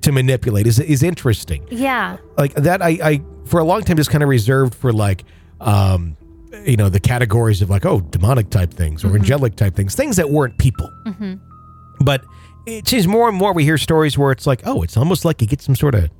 to 0.02 0.12
manipulate 0.12 0.66
is 0.66 0.78
is 0.78 1.02
interesting. 1.02 1.66
Yeah, 1.70 2.18
like 2.36 2.54
that 2.54 2.82
I, 2.82 2.98
I 3.02 3.22
for 3.46 3.58
a 3.58 3.64
long 3.64 3.82
time 3.82 3.96
just 3.96 4.10
kind 4.10 4.22
of 4.22 4.28
reserved 4.28 4.74
for 4.74 4.92
like 4.92 5.24
um 5.60 6.16
you 6.64 6.76
know 6.76 6.88
the 6.88 7.00
categories 7.00 7.62
of 7.62 7.70
like 7.70 7.86
oh 7.86 8.00
demonic 8.00 8.50
type 8.50 8.72
things 8.72 9.04
or 9.04 9.08
mm-hmm. 9.08 9.16
angelic 9.16 9.56
type 9.56 9.74
things 9.74 9.94
things 9.94 10.16
that 10.16 10.28
weren't 10.28 10.56
people 10.58 10.90
mm-hmm. 11.06 11.34
but 12.00 12.24
it 12.66 12.86
seems 12.86 13.06
more 13.06 13.28
and 13.28 13.36
more 13.36 13.52
we 13.52 13.64
hear 13.64 13.78
stories 13.78 14.18
where 14.18 14.30
it's 14.30 14.46
like 14.46 14.60
oh 14.66 14.82
it's 14.82 14.96
almost 14.96 15.24
like 15.24 15.40
you 15.40 15.46
get 15.46 15.60
some 15.60 15.74
sort 15.74 15.94
of 15.94 16.10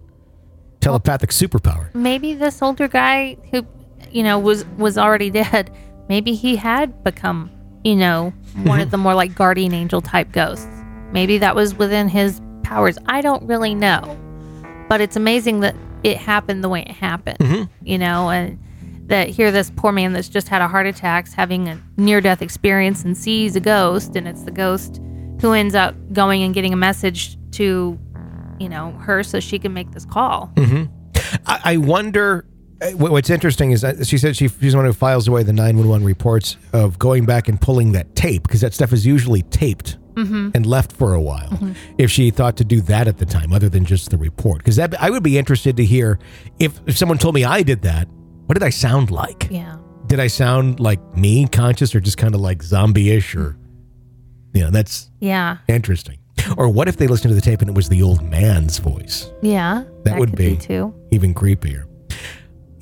telepathic 0.81 1.31
superpower 1.31 1.95
maybe 1.95 2.35
this 2.35 2.63
older 2.63 2.89
guy 2.89 3.37
who, 3.51 3.67
you 4.11 4.23
know, 4.23 4.39
was 4.39 4.65
was 4.79 4.99
already 4.99 5.31
dead. 5.31 5.75
Maybe 6.09 6.35
he 6.35 6.57
had 6.57 7.03
become, 7.05 7.51
you 7.85 7.97
know, 7.97 8.33
one 8.65 8.81
of 8.81 8.91
the 8.91 8.99
more 8.99 9.15
like 9.15 9.35
guardian 9.35 9.73
angel 9.73 10.01
type 10.01 10.33
ghosts. 10.33 10.69
Maybe 11.13 11.39
that 11.39 11.55
was 11.55 11.75
within 11.75 12.09
his 12.09 12.41
powers. 12.63 12.99
I 13.07 13.21
don't 13.21 13.47
really 13.47 13.75
know, 13.75 14.19
but 14.89 15.01
it's 15.01 15.17
amazing 15.17 15.61
that 15.61 15.75
it 16.03 16.17
happened 16.17 16.65
the 16.65 16.69
way 16.69 16.83
it 16.83 16.91
happened. 16.91 17.39
Mm-hmm. 17.39 17.87
You 17.87 17.99
know, 17.99 18.31
and 18.31 18.59
that 19.13 19.29
here 19.29 19.51
this 19.51 19.71
poor 19.77 19.93
man 19.93 20.15
that's 20.15 20.31
just 20.31 20.49
had 20.49 20.63
a 20.63 20.69
heart 20.69 20.87
attack's 20.87 21.35
having 21.35 21.69
a 21.69 21.79
near 21.99 22.23
death 22.23 22.41
experience 22.41 23.05
and 23.05 23.15
sees 23.17 23.55
a 23.55 23.61
ghost, 23.61 24.17
and 24.17 24.27
it's 24.27 24.43
the 24.43 24.51
ghost 24.51 25.01
who 25.43 25.53
ends 25.53 25.75
up 25.75 25.95
going 26.15 26.43
and 26.43 26.55
getting 26.55 26.73
a 26.73 26.77
message 26.77 27.37
to, 27.53 27.99
you 28.59 28.69
know, 28.71 28.93
her 28.93 29.23
so 29.23 29.39
she 29.39 29.59
can 29.59 29.75
make 29.75 29.91
this 29.93 30.07
call. 30.07 30.51
Mm-hmm. 30.57 30.85
I, 31.47 31.61
I 31.65 31.77
wonder. 31.77 32.47
uh, 32.81 32.93
What's 32.93 33.29
interesting 33.29 33.73
is 33.73 33.83
that 33.83 34.07
she 34.07 34.17
said 34.17 34.35
she, 34.35 34.49
she's 34.49 34.73
the 34.73 34.79
one 34.79 34.87
who 34.87 34.95
files 34.95 35.29
away 35.29 35.43
the 35.43 35.53
911 35.53 36.07
reports 36.07 36.57
of 36.73 36.99
going 36.99 37.27
back 37.27 37.49
and 37.49 37.61
pulling 37.61 37.93
that 37.93 38.17
tape 38.17 38.45
because 38.45 38.63
that 38.63 38.73
stuff 38.73 38.95
is 38.95 39.05
usually 39.05 39.43
taped 39.43 39.99
mm-hmm. 40.15 40.51
and 40.55 40.65
left 40.65 40.91
for 40.91 41.13
a 41.13 41.21
while. 41.21 41.51
Mm-hmm. 41.51 41.73
If 41.99 42.11
she 42.11 42.31
thought 42.31 42.57
to 42.57 42.65
do 42.65 42.81
that 42.83 43.09
at 43.09 43.19
the 43.19 43.27
time, 43.27 43.53
other 43.53 43.69
than 43.69 43.85
just 43.85 44.09
the 44.09 44.17
report, 44.17 44.59
because 44.59 44.77
that 44.77 45.01
I 45.03 45.11
would 45.11 45.23
be 45.23 45.37
interested 45.37 45.77
to 45.77 45.85
hear 45.85 46.19
if, 46.59 46.81
if 46.87 46.97
someone 46.97 47.19
told 47.19 47.35
me 47.35 47.45
I 47.45 47.63
did 47.63 47.83
that, 47.83 48.09
what 48.53 48.59
did 48.59 48.67
I 48.67 48.69
sound 48.71 49.11
like? 49.11 49.49
Yeah. 49.51 49.77
Did 50.09 50.21
I 50.21 50.27
sound 50.27 50.79
like 50.79 51.01
me, 51.17 51.47
conscious, 51.49 51.95
or 51.95 52.01
just 52.01 52.19
kind 52.19 52.35
of 52.35 52.43
like 52.43 52.63
zombie-ish, 52.63 53.35
or 53.35 53.57
you 54.53 54.61
know, 54.63 54.69
that's 54.71 55.09
Yeah. 55.21 55.57
interesting. 55.69 56.19
Or 56.59 56.69
what 56.69 56.87
if 56.87 56.99
they 56.99 57.07
listened 57.07 57.31
to 57.31 57.35
the 57.35 57.41
tape 57.41 57.63
and 57.63 57.71
it 57.71 57.75
was 57.75 57.89
the 57.89 58.03
old 58.03 58.21
man's 58.23 58.77
voice? 58.79 59.31
Yeah. 59.41 59.85
That 60.05 60.19
would 60.19 60.31
could 60.37 60.39
be. 60.39 60.57
too. 60.57 60.93
even 61.11 61.33
creepier. 61.33 61.85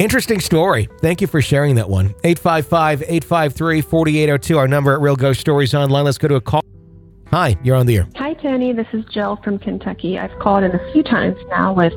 Interesting 0.00 0.40
story. 0.40 0.88
Thank 1.02 1.20
you 1.20 1.28
for 1.28 1.40
sharing 1.40 1.76
that 1.76 1.88
one. 1.88 2.14
855 2.24 3.02
853 3.02 3.80
4802, 3.82 4.58
our 4.58 4.66
number 4.66 4.92
at 4.92 5.00
Real 5.00 5.14
Ghost 5.14 5.38
Stories 5.38 5.72
Online. 5.72 6.02
Let's 6.04 6.18
go 6.18 6.26
to 6.26 6.34
a 6.34 6.40
call. 6.40 6.62
Hi, 7.30 7.56
you're 7.62 7.76
on 7.76 7.86
the 7.86 7.98
air. 7.98 8.08
Hi, 8.16 8.34
Tony. 8.34 8.72
This 8.72 8.88
is 8.92 9.04
Jill 9.04 9.36
from 9.44 9.60
Kentucky. 9.60 10.18
I've 10.18 10.36
called 10.40 10.64
in 10.64 10.72
a 10.74 10.92
few 10.92 11.04
times 11.04 11.36
now 11.48 11.72
with 11.72 11.92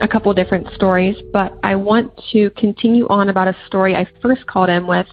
a 0.00 0.08
couple 0.08 0.32
different 0.34 0.68
stories, 0.74 1.16
but 1.32 1.58
I 1.62 1.74
want 1.74 2.12
to 2.32 2.50
continue 2.50 3.06
on 3.08 3.28
about 3.28 3.48
a 3.48 3.56
story 3.66 3.94
I 3.94 4.06
first 4.20 4.46
called 4.46 4.68
in 4.68 4.86
with. 4.86 5.06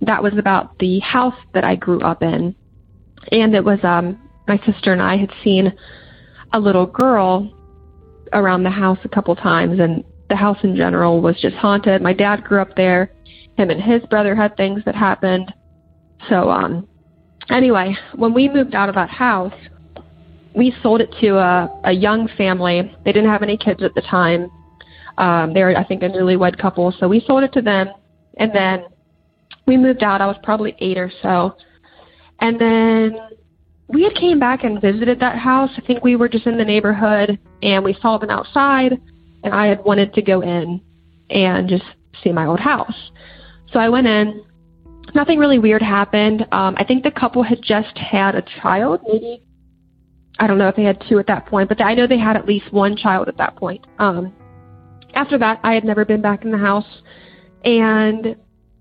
That 0.00 0.22
was 0.22 0.32
about 0.36 0.78
the 0.78 0.98
house 1.00 1.34
that 1.54 1.64
I 1.64 1.74
grew 1.74 2.00
up 2.00 2.22
in. 2.22 2.54
And 3.32 3.54
it 3.54 3.64
was 3.64 3.78
um, 3.82 4.18
my 4.46 4.58
sister 4.64 4.92
and 4.92 5.02
I 5.02 5.16
had 5.16 5.30
seen 5.44 5.72
a 6.52 6.58
little 6.58 6.86
girl 6.86 7.52
around 8.32 8.62
the 8.62 8.70
house 8.70 8.98
a 9.04 9.08
couple 9.08 9.34
times, 9.36 9.80
and 9.80 10.04
the 10.28 10.36
house 10.36 10.58
in 10.62 10.76
general 10.76 11.20
was 11.20 11.40
just 11.40 11.56
haunted. 11.56 12.02
My 12.02 12.12
dad 12.12 12.44
grew 12.44 12.60
up 12.60 12.76
there. 12.76 13.12
Him 13.56 13.70
and 13.70 13.82
his 13.82 14.02
brother 14.06 14.34
had 14.34 14.56
things 14.56 14.82
that 14.84 14.94
happened. 14.94 15.52
So, 16.28 16.50
um, 16.50 16.86
anyway, 17.50 17.96
when 18.14 18.34
we 18.34 18.48
moved 18.48 18.74
out 18.74 18.88
of 18.88 18.94
that 18.94 19.10
house, 19.10 19.54
we 20.54 20.74
sold 20.82 21.00
it 21.00 21.14
to 21.20 21.36
a, 21.36 21.80
a 21.84 21.92
young 21.92 22.28
family. 22.36 22.94
They 23.04 23.12
didn't 23.12 23.30
have 23.30 23.42
any 23.42 23.56
kids 23.56 23.82
at 23.82 23.94
the 23.94 24.02
time. 24.02 24.50
Um, 25.18 25.52
they 25.52 25.62
were, 25.62 25.76
I 25.76 25.84
think, 25.84 26.02
a 26.02 26.08
newlywed 26.08 26.58
couple. 26.58 26.92
So 26.98 27.08
we 27.08 27.20
sold 27.26 27.42
it 27.42 27.52
to 27.54 27.62
them. 27.62 27.88
And 28.38 28.52
then 28.54 28.84
we 29.66 29.76
moved 29.76 30.02
out. 30.02 30.20
I 30.20 30.26
was 30.26 30.36
probably 30.42 30.74
eight 30.80 30.96
or 30.96 31.12
so. 31.22 31.56
And 32.40 32.60
then 32.60 33.18
we 33.88 34.04
had 34.04 34.14
came 34.14 34.38
back 34.38 34.64
and 34.64 34.80
visited 34.80 35.20
that 35.20 35.38
house. 35.38 35.70
I 35.76 35.80
think 35.80 36.04
we 36.04 36.16
were 36.16 36.28
just 36.28 36.46
in 36.46 36.56
the 36.56 36.64
neighborhood 36.64 37.38
and 37.62 37.84
we 37.84 37.96
saw 38.00 38.18
them 38.18 38.30
outside. 38.30 38.92
And 39.42 39.54
I 39.54 39.66
had 39.66 39.84
wanted 39.84 40.14
to 40.14 40.22
go 40.22 40.40
in 40.40 40.80
and 41.30 41.68
just 41.68 41.84
see 42.22 42.32
my 42.32 42.46
old 42.46 42.60
house. 42.60 43.10
So 43.72 43.78
I 43.78 43.88
went 43.88 44.06
in. 44.06 44.44
Nothing 45.14 45.38
really 45.38 45.58
weird 45.58 45.82
happened. 45.82 46.42
Um, 46.52 46.74
I 46.76 46.84
think 46.84 47.02
the 47.02 47.10
couple 47.10 47.42
had 47.42 47.62
just 47.62 47.96
had 47.96 48.34
a 48.34 48.42
child, 48.60 49.00
maybe 49.06 49.42
I 50.38 50.46
don't 50.46 50.58
know 50.58 50.68
if 50.68 50.76
they 50.76 50.84
had 50.84 51.02
two 51.08 51.18
at 51.18 51.26
that 51.26 51.46
point, 51.46 51.68
but 51.68 51.80
I 51.80 51.94
know 51.94 52.06
they 52.06 52.18
had 52.18 52.36
at 52.36 52.46
least 52.46 52.72
one 52.72 52.96
child 52.96 53.28
at 53.28 53.36
that 53.38 53.56
point. 53.56 53.84
Um, 53.98 54.32
after 55.14 55.38
that, 55.38 55.60
I 55.64 55.74
had 55.74 55.84
never 55.84 56.04
been 56.04 56.22
back 56.22 56.44
in 56.44 56.50
the 56.50 56.58
house. 56.58 56.86
And 57.64 58.36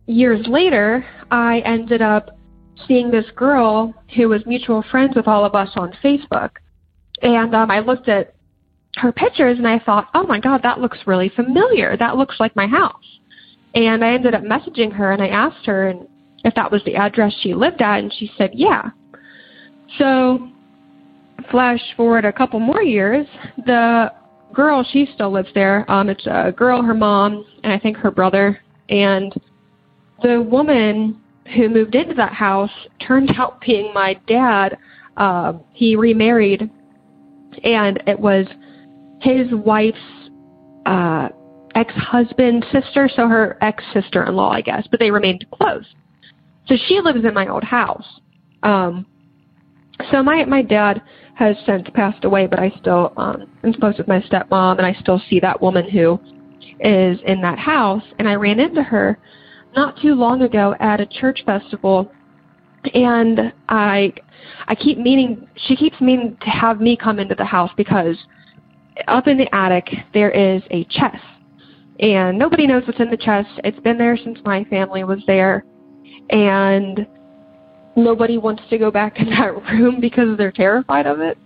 years 0.05 0.45
later, 0.47 1.05
I 1.31 1.59
ended 1.59 2.01
up 2.01 2.37
seeing 2.87 3.09
this 3.09 3.25
girl 3.35 3.93
who 4.15 4.29
was 4.29 4.45
mutual 4.45 4.83
friends 4.91 5.15
with 5.15 5.27
all 5.27 5.45
of 5.45 5.55
us 5.55 5.69
on 5.75 5.93
Facebook. 6.03 6.51
And 7.21 7.55
um, 7.55 7.71
I 7.71 7.79
looked 7.79 8.07
at 8.07 8.35
her 8.97 9.11
pictures 9.11 9.57
and 9.57 9.67
I 9.67 9.79
thought, 9.79 10.09
oh 10.13 10.25
my 10.27 10.39
God, 10.39 10.61
that 10.63 10.79
looks 10.79 10.99
really 11.05 11.29
familiar. 11.29 11.97
That 11.97 12.17
looks 12.17 12.39
like 12.39 12.55
my 12.55 12.67
house. 12.67 13.19
And 13.73 14.03
I 14.03 14.13
ended 14.13 14.35
up 14.35 14.43
messaging 14.43 14.91
her 14.93 15.11
and 15.11 15.21
I 15.21 15.27
asked 15.27 15.65
her 15.65 15.93
if 16.43 16.53
that 16.55 16.71
was 16.71 16.83
the 16.85 16.95
address 16.95 17.33
she 17.41 17.53
lived 17.53 17.81
at 17.81 17.99
and 17.99 18.13
she 18.13 18.31
said, 18.37 18.51
"Yeah." 18.53 18.89
So 19.97 20.49
flash 21.51 21.81
forward 21.95 22.25
a 22.25 22.33
couple 22.33 22.59
more 22.59 22.81
years, 22.81 23.27
the 23.65 24.11
girl 24.53 24.85
she 24.91 25.07
still 25.13 25.31
lives 25.31 25.49
there. 25.53 25.89
Um 25.91 26.09
it's 26.09 26.25
a 26.25 26.53
girl, 26.55 26.81
her 26.81 26.93
mom, 26.93 27.45
and 27.63 27.71
I 27.73 27.79
think 27.79 27.97
her 27.97 28.11
brother 28.11 28.59
and 28.89 29.33
the 30.23 30.41
woman 30.41 31.21
who 31.55 31.69
moved 31.69 31.95
into 31.95 32.13
that 32.15 32.33
house 32.33 32.71
turned 33.05 33.31
out 33.37 33.61
being 33.61 33.93
my 33.93 34.15
dad. 34.27 34.77
Uh, 35.15 35.53
he 35.73 35.95
remarried, 35.95 36.69
and 37.63 38.03
it 38.05 38.19
was 38.19 38.45
his 39.21 39.47
wife's 39.51 39.97
uh, 40.85 41.29
ex-husband's 41.75 42.65
sister, 42.71 43.09
so 43.15 43.27
her 43.27 43.57
ex-sister-in-law, 43.61 44.49
I 44.49 44.61
guess, 44.61 44.87
but 44.89 44.99
they 44.99 45.11
remained 45.11 45.45
close. 45.51 45.85
So 46.67 46.75
she 46.87 46.99
lives 47.01 47.23
in 47.23 47.33
my 47.33 47.47
old 47.47 47.63
house. 47.63 48.05
Um, 48.63 49.05
so 50.11 50.21
my 50.21 50.45
my 50.45 50.61
dad 50.61 51.01
has 51.37 51.55
since 51.67 51.87
passed 51.93 52.25
away, 52.25 52.47
but 52.47 52.59
I 52.59 52.71
still 52.79 53.13
um, 53.15 53.47
am 53.63 53.73
close 53.73 53.95
with 53.97 54.07
my 54.07 54.19
stepmom, 54.21 54.77
and 54.77 54.85
I 54.85 54.93
still 54.99 55.21
see 55.29 55.39
that 55.39 55.61
woman 55.61 55.87
who 55.87 56.19
is 56.79 57.19
in 57.25 57.41
that 57.41 57.59
house. 57.59 58.03
And 58.17 58.27
I 58.27 58.33
ran 58.33 58.59
into 58.59 58.81
her 58.81 59.19
not 59.75 59.99
too 60.01 60.15
long 60.15 60.41
ago 60.41 60.75
at 60.79 60.99
a 60.99 61.05
church 61.05 61.43
festival, 61.45 62.11
and 62.93 63.53
I 63.69 64.13
I 64.67 64.73
keep 64.73 64.97
meaning 64.97 65.47
she 65.67 65.75
keeps 65.75 66.01
meaning 66.01 66.37
to 66.41 66.49
have 66.49 66.81
me 66.81 66.97
come 66.97 67.19
into 67.19 67.35
the 67.35 67.45
house 67.45 67.71
because 67.77 68.17
up 69.07 69.27
in 69.27 69.37
the 69.37 69.53
attic 69.53 69.87
there 70.13 70.31
is 70.31 70.63
a 70.71 70.85
chest 70.85 71.23
and 71.99 72.37
nobody 72.37 72.65
knows 72.65 72.83
what's 72.87 72.99
in 72.99 73.09
the 73.11 73.17
chest. 73.17 73.49
It's 73.63 73.79
been 73.79 73.97
there 73.97 74.17
since 74.17 74.39
my 74.43 74.63
family 74.65 75.03
was 75.03 75.19
there, 75.27 75.65
and 76.29 77.05
nobody 77.97 78.37
wants 78.37 78.63
to 78.69 78.77
go 78.77 78.89
back 78.89 79.19
in 79.19 79.29
that 79.31 79.55
room 79.71 79.99
because 79.99 80.37
they're 80.37 80.51
terrified 80.51 81.05
of 81.05 81.19
it. 81.19 81.37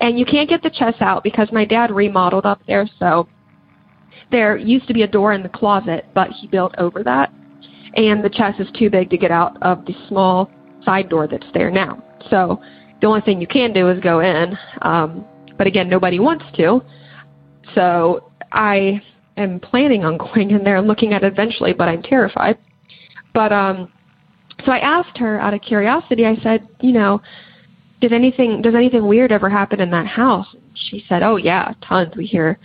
And 0.00 0.18
you 0.18 0.24
can't 0.24 0.48
get 0.48 0.62
the 0.62 0.70
chest 0.70 1.00
out 1.00 1.22
because 1.22 1.48
my 1.52 1.64
dad 1.64 1.90
remodeled 1.90 2.46
up 2.46 2.60
there, 2.66 2.88
so 2.98 3.28
there 4.30 4.56
used 4.56 4.88
to 4.88 4.94
be 4.94 5.02
a 5.02 5.06
door 5.06 5.34
in 5.34 5.42
the 5.42 5.48
closet, 5.50 6.06
but 6.14 6.30
he 6.30 6.46
built 6.46 6.74
over 6.78 7.02
that, 7.04 7.30
and 7.94 8.24
the 8.24 8.30
chest 8.30 8.58
is 8.58 8.68
too 8.78 8.88
big 8.88 9.10
to 9.10 9.18
get 9.18 9.30
out 9.30 9.62
of 9.62 9.84
the 9.84 9.94
small 10.08 10.50
side 10.84 11.10
door 11.10 11.28
that's 11.28 11.46
there 11.52 11.70
now. 11.70 12.02
So 12.30 12.60
the 13.02 13.06
only 13.06 13.20
thing 13.20 13.40
you 13.40 13.46
can 13.46 13.74
do 13.74 13.90
is 13.90 14.00
go 14.00 14.20
in, 14.20 14.56
um, 14.80 15.26
but 15.58 15.66
again, 15.66 15.90
nobody 15.90 16.18
wants 16.18 16.44
to. 16.56 16.82
So 17.74 18.30
I 18.52 19.02
am 19.36 19.60
planning 19.60 20.04
on 20.04 20.16
going 20.34 20.52
in 20.52 20.64
there 20.64 20.76
and 20.76 20.86
looking 20.86 21.12
at 21.12 21.22
it 21.22 21.32
eventually, 21.32 21.74
but 21.74 21.88
I'm 21.88 22.02
terrified. 22.02 22.58
But 23.34 23.52
um 23.52 23.92
so 24.64 24.72
I 24.72 24.78
asked 24.78 25.18
her 25.18 25.40
out 25.40 25.54
of 25.54 25.62
curiosity, 25.62 26.26
I 26.26 26.36
said, 26.42 26.66
you 26.80 26.92
know, 26.92 27.20
did 28.00 28.12
anything 28.12 28.60
does 28.62 28.74
anything 28.74 29.06
weird 29.06 29.32
ever 29.32 29.48
happen 29.48 29.80
in 29.80 29.90
that 29.90 30.06
house? 30.06 30.48
She 30.74 31.04
said, 31.08 31.22
Oh 31.22 31.36
yeah, 31.36 31.72
tons. 31.82 32.14
We 32.16 32.26
hear 32.26 32.58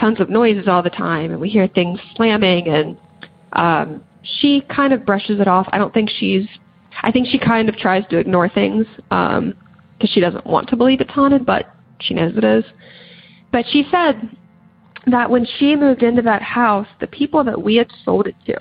tons 0.00 0.18
of 0.20 0.30
noises 0.30 0.66
all 0.66 0.82
the 0.82 0.90
time 0.90 1.30
and 1.30 1.40
we 1.40 1.50
hear 1.50 1.68
things 1.68 2.00
slamming 2.16 2.68
and 2.68 2.96
um 3.52 4.02
she 4.22 4.62
kind 4.62 4.92
of 4.92 5.04
brushes 5.04 5.40
it 5.40 5.46
off. 5.46 5.68
I 5.72 5.78
don't 5.78 5.92
think 5.92 6.10
she's 6.18 6.46
I 7.02 7.12
think 7.12 7.28
she 7.28 7.38
kind 7.38 7.68
of 7.68 7.76
tries 7.76 8.06
to 8.08 8.18
ignore 8.18 8.48
things 8.48 8.86
um 9.10 9.54
because 9.98 10.10
she 10.10 10.20
doesn't 10.20 10.46
want 10.46 10.68
to 10.70 10.76
believe 10.76 11.00
it's 11.00 11.10
haunted, 11.10 11.44
but 11.44 11.66
she 12.00 12.14
knows 12.14 12.32
it 12.36 12.44
is. 12.44 12.64
But 13.52 13.66
she 13.70 13.84
said 13.90 14.36
that 15.06 15.28
when 15.28 15.46
she 15.58 15.74
moved 15.76 16.02
into 16.02 16.22
that 16.22 16.42
house, 16.42 16.86
the 17.00 17.06
people 17.06 17.42
that 17.44 17.60
we 17.60 17.76
had 17.76 17.90
sold 18.04 18.26
it 18.26 18.36
to, 18.46 18.56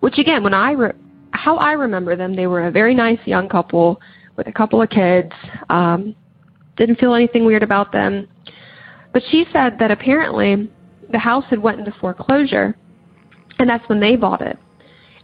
which 0.00 0.18
again, 0.18 0.42
when 0.42 0.54
I 0.54 0.72
re- 0.72 0.92
how 1.40 1.56
I 1.56 1.72
remember 1.72 2.16
them, 2.16 2.36
they 2.36 2.46
were 2.46 2.66
a 2.66 2.70
very 2.70 2.94
nice 2.94 3.18
young 3.24 3.48
couple 3.48 3.98
with 4.36 4.46
a 4.46 4.52
couple 4.52 4.82
of 4.82 4.90
kids. 4.90 5.32
Um, 5.70 6.14
didn't 6.76 6.98
feel 6.98 7.14
anything 7.14 7.46
weird 7.46 7.62
about 7.62 7.92
them. 7.92 8.28
But 9.14 9.22
she 9.30 9.46
said 9.50 9.78
that 9.78 9.90
apparently 9.90 10.70
the 11.10 11.18
house 11.18 11.44
had 11.48 11.58
went 11.58 11.78
into 11.78 11.92
foreclosure, 11.98 12.76
and 13.58 13.70
that's 13.70 13.88
when 13.88 14.00
they 14.00 14.16
bought 14.16 14.42
it. 14.42 14.58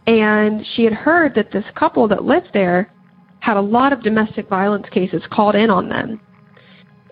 And 0.07 0.65
she 0.73 0.83
had 0.83 0.93
heard 0.93 1.35
that 1.35 1.51
this 1.51 1.65
couple 1.75 2.07
that 2.07 2.23
lived 2.23 2.49
there 2.51 2.91
had 3.39 3.55
a 3.55 3.61
lot 3.61 3.93
of 3.93 4.01
domestic 4.01 4.49
violence 4.49 4.87
cases 4.91 5.21
called 5.31 5.53
in 5.53 5.69
on 5.69 5.87
them. 5.87 6.19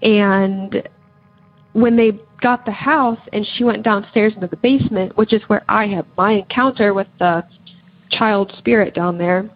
And 0.01 0.89
when 1.73 1.95
they 1.95 2.19
got 2.41 2.65
the 2.65 2.71
house 2.71 3.19
and 3.33 3.45
she 3.55 3.63
went 3.63 3.83
downstairs 3.83 4.33
into 4.33 4.47
the 4.47 4.57
basement, 4.57 5.15
which 5.15 5.31
is 5.31 5.43
where 5.47 5.63
I 5.69 5.85
had 5.85 6.05
my 6.17 6.31
encounter 6.31 6.93
with 6.93 7.07
the 7.19 7.43
child 8.17 8.53
spirit 8.57 8.93
down 8.93 9.17
there, 9.17 9.49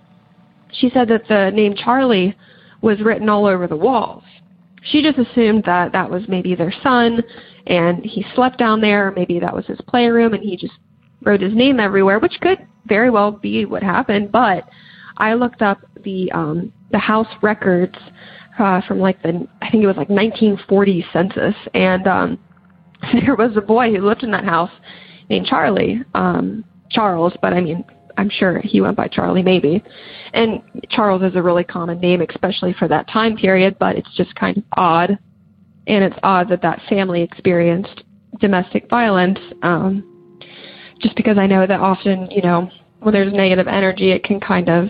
she 0.71 0.89
said 0.89 1.07
that 1.09 1.27
the 1.27 1.51
name 1.51 1.75
Charlie 1.75 2.35
was 2.81 2.99
written 3.01 3.29
all 3.29 3.45
over 3.45 3.67
the 3.67 3.75
walls. 3.75 4.23
She 4.83 5.01
just 5.03 5.17
assumed 5.17 5.63
that 5.65 5.91
that 5.91 6.09
was 6.09 6.23
maybe 6.27 6.55
their 6.55 6.73
son 6.83 7.21
and 7.67 8.03
he 8.03 8.25
slept 8.35 8.57
down 8.57 8.81
there, 8.81 9.11
maybe 9.11 9.39
that 9.39 9.53
was 9.53 9.65
his 9.65 9.79
playroom 9.87 10.33
and 10.33 10.43
he 10.43 10.55
just 10.55 10.73
wrote 11.23 11.41
his 11.41 11.53
name 11.53 11.79
everywhere, 11.79 12.19
which 12.19 12.39
could 12.41 12.59
very 12.85 13.09
well 13.09 13.31
be 13.31 13.65
what 13.65 13.83
happened, 13.83 14.31
but 14.31 14.69
I 15.17 15.33
looked 15.33 15.61
up 15.61 15.79
the 16.03 16.31
um 16.31 16.71
the 16.91 16.97
house 16.97 17.27
records 17.41 17.97
uh 18.57 18.81
from 18.87 18.99
like 18.99 19.21
the 19.21 19.45
I 19.61 19.69
think 19.69 19.83
it 19.83 19.87
was 19.87 19.97
like 19.97 20.09
1940 20.09 21.05
census 21.11 21.55
and 21.73 22.07
um 22.07 22.39
there 23.25 23.35
was 23.35 23.55
a 23.55 23.61
boy 23.61 23.93
who 23.93 24.05
lived 24.05 24.23
in 24.23 24.31
that 24.31 24.45
house 24.45 24.71
named 25.29 25.45
Charlie, 25.45 26.01
um, 26.13 26.63
Charles, 26.89 27.33
but 27.41 27.53
I 27.53 27.61
mean, 27.61 27.85
I'm 28.17 28.29
sure 28.29 28.61
he 28.63 28.81
went 28.81 28.97
by 28.97 29.07
Charlie 29.07 29.43
maybe. 29.43 29.83
And 30.33 30.61
Charles 30.89 31.21
is 31.23 31.35
a 31.35 31.41
really 31.41 31.63
common 31.63 31.99
name, 31.99 32.21
especially 32.21 32.73
for 32.73 32.87
that 32.87 33.07
time 33.09 33.35
period, 33.37 33.77
but 33.79 33.95
it's 33.95 34.13
just 34.15 34.33
kind 34.35 34.57
of 34.57 34.63
odd. 34.73 35.17
And 35.87 36.03
it's 36.03 36.15
odd 36.23 36.49
that 36.49 36.61
that 36.61 36.81
family 36.89 37.21
experienced 37.21 38.03
domestic 38.39 38.89
violence, 38.89 39.39
um, 39.63 40.39
just 41.01 41.15
because 41.15 41.37
I 41.37 41.47
know 41.47 41.65
that 41.65 41.79
often, 41.79 42.29
you 42.31 42.41
know, 42.41 42.69
when 42.99 43.13
there's 43.13 43.33
negative 43.33 43.67
energy, 43.67 44.11
it 44.11 44.23
can 44.23 44.39
kind 44.39 44.69
of 44.69 44.89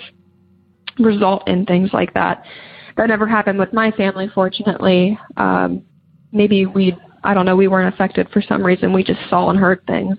result 0.98 1.48
in 1.48 1.66
things 1.66 1.92
like 1.94 2.14
that. 2.16 2.44
That 2.98 3.08
never 3.08 3.28
happened 3.28 3.60
with 3.60 3.72
my 3.72 3.92
family, 3.92 4.30
fortunately. 4.34 5.18
Um, 5.38 5.84
maybe 6.32 6.66
we 6.66 6.98
I 7.24 7.34
don't 7.34 7.46
know, 7.46 7.56
we 7.56 7.68
weren't 7.68 7.94
affected 7.94 8.30
for 8.30 8.42
some 8.42 8.66
reason. 8.66 8.94
We 8.94 9.04
just 9.04 9.20
saw 9.30 9.50
and 9.50 9.60
heard 9.60 9.86
things. 9.88 10.18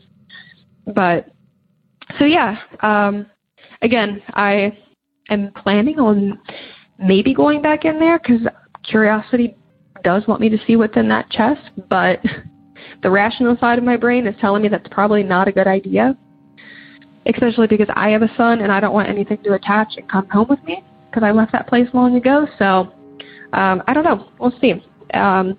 But 0.94 1.30
so 2.18 2.24
yeah, 2.24 2.56
um 2.80 3.26
again, 3.82 4.22
I 4.34 4.76
am 5.30 5.52
planning 5.52 5.98
on 5.98 6.38
maybe 6.98 7.34
going 7.34 7.62
back 7.62 7.84
in 7.84 7.98
there 7.98 8.18
cuz 8.18 8.40
curiosity 8.82 9.56
does 10.02 10.26
want 10.26 10.40
me 10.40 10.48
to 10.48 10.58
see 10.66 10.76
what's 10.76 10.96
in 10.96 11.08
that 11.08 11.30
chest, 11.30 11.60
but 11.88 12.20
the 13.02 13.10
rational 13.10 13.56
side 13.58 13.78
of 13.78 13.84
my 13.84 13.96
brain 13.96 14.26
is 14.26 14.34
telling 14.40 14.62
me 14.62 14.68
that's 14.68 14.88
probably 14.90 15.22
not 15.22 15.48
a 15.48 15.52
good 15.52 15.66
idea. 15.66 16.16
Especially 17.26 17.66
because 17.66 17.88
I 17.94 18.10
have 18.10 18.22
a 18.22 18.34
son 18.36 18.60
and 18.60 18.72
I 18.72 18.80
don't 18.80 18.94
want 18.94 19.08
anything 19.08 19.38
to 19.44 19.54
attach 19.54 19.96
and 19.96 20.08
come 20.08 20.28
home 20.28 20.48
with 20.48 20.62
me 20.64 20.82
because 21.10 21.22
I 21.22 21.32
left 21.32 21.52
that 21.52 21.68
place 21.68 21.88
long 21.92 22.16
ago. 22.16 22.46
So 22.58 22.92
um 23.52 23.82
I 23.86 23.92
don't 23.92 24.04
know. 24.04 24.28
We'll 24.38 24.54
see. 24.60 24.82
Um 25.14 25.56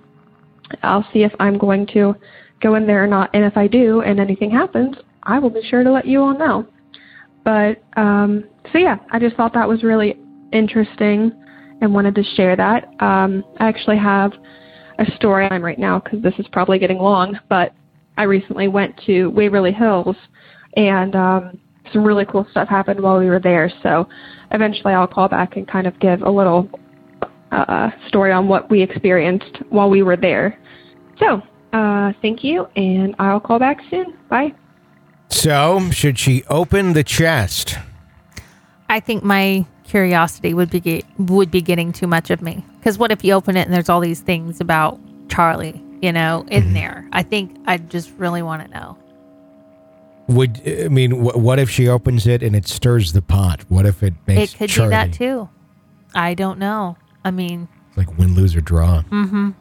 I'll 0.84 1.08
see 1.14 1.24
if 1.24 1.34
I'm 1.40 1.58
going 1.58 1.86
to 1.88 2.16
go 2.62 2.76
in 2.76 2.88
there 2.88 3.04
or 3.04 3.08
not. 3.08 3.30
And 3.34 3.44
if 3.44 3.58
I 3.58 3.68
do 3.68 4.02
and 4.02 4.20
anything 4.20 4.52
happens, 4.52 4.96
I 5.24 5.40
will 5.40 5.50
be 5.50 5.62
sure 5.70 5.84
to 5.84 5.92
let 5.92 6.06
you 6.06 6.22
all 6.22 6.38
know. 6.38 6.68
But 7.44 7.82
um, 7.98 8.46
so 8.72 8.78
yeah, 8.78 8.98
I 9.12 9.20
just 9.20 9.36
thought 9.36 9.54
that 9.54 9.68
was 9.68 9.84
really 9.84 10.18
interesting 10.52 11.32
and 11.82 11.94
wanted 11.94 12.16
to 12.16 12.24
share 12.36 12.56
that. 12.56 12.86
Um, 13.00 13.44
I 13.60 13.68
actually 13.68 13.98
have 13.98 14.34
a 15.00 15.12
story 15.16 15.48
I'm 15.50 15.64
right 15.64 15.80
now 15.80 16.00
because 16.00 16.22
this 16.22 16.34
is 16.38 16.46
probably 16.52 16.78
getting 16.78 17.00
long, 17.00 17.40
but 17.50 17.74
I 18.18 18.24
recently 18.24 18.68
went 18.68 19.00
to 19.08 19.28
Waverly 19.28 19.72
Hills 19.72 20.16
and 20.78 21.16
um, 21.16 21.60
some 21.92 22.04
really 22.04 22.26
cool 22.26 22.46
stuff 22.52 22.68
happened 22.68 23.02
while 23.02 23.18
we 23.18 23.28
were 23.28 23.40
there. 23.40 23.72
So 23.82 24.08
eventually 24.52 24.94
I'll 24.94 25.08
call 25.08 25.28
back 25.28 25.56
and 25.56 25.68
kind 25.68 25.88
of 25.88 26.00
give 26.00 26.22
a 26.22 26.30
little 26.30 26.70
uh, 27.52 27.90
story 28.08 28.32
on 28.32 28.48
what 28.48 28.70
we 28.70 28.82
experienced 28.82 29.60
while 29.70 29.90
we 29.90 30.04
were 30.04 30.18
there. 30.18 30.60
So, 31.20 31.42
uh, 31.74 32.14
thank 32.22 32.44
you, 32.44 32.66
and 32.76 33.16
I'll 33.20 33.40
call 33.40 33.60
back 33.60 33.78
soon. 33.90 34.18
Bye. 34.30 34.54
So, 35.32 35.90
should 35.92 36.20
she 36.20 36.44
open 36.50 36.94
the 36.94 37.04
chest? 37.04 37.78
I 38.90 39.00
think 39.00 39.24
my 39.24 39.66
curiosity 39.86 40.54
would 40.54 40.70
be 40.70 40.80
get, 40.80 41.06
would 41.18 41.50
be 41.50 41.62
getting 41.62 41.92
too 41.94 42.08
much 42.08 42.30
of 42.30 42.42
me. 42.42 42.64
Because 42.78 42.98
what 42.98 43.12
if 43.12 43.24
you 43.24 43.34
open 43.34 43.58
it 43.58 43.62
and 43.62 43.74
there's 43.74 43.90
all 43.90 44.00
these 44.02 44.20
things 44.20 44.60
about 44.62 45.00
Charlie, 45.30 45.82
you 46.02 46.12
know, 46.12 46.46
in 46.50 46.64
Mm-hmm. 46.66 46.74
there? 46.74 47.08
I 47.14 47.24
think 47.24 47.58
I 47.66 47.78
just 47.78 48.12
really 48.18 48.42
want 48.42 48.64
to 48.64 48.68
know. 48.70 48.98
Would 50.28 50.62
I 50.68 50.88
mean, 50.90 51.12
wh- 51.12 51.38
what 51.38 51.60
if 51.60 51.70
she 51.70 51.88
opens 51.88 52.28
it 52.28 52.44
and 52.44 52.56
it 52.56 52.68
stirs 52.68 53.14
the 53.14 53.22
pot? 53.22 53.62
What 53.70 53.86
if 53.86 54.04
it 54.04 54.14
makes 54.28 54.54
it 54.54 54.58
could 54.58 54.70
Charlie, 54.70 54.90
be 54.90 54.92
that 54.92 55.14
too. 55.14 55.50
I 56.14 56.34
don't 56.34 56.60
know. 56.60 56.98
I 57.24 57.32
mean, 57.32 57.68
Like 57.96 58.18
win, 58.18 58.36
lose, 58.36 58.56
or 58.56 58.62
draw. 58.62 59.02
mm-hmm. 59.04 59.52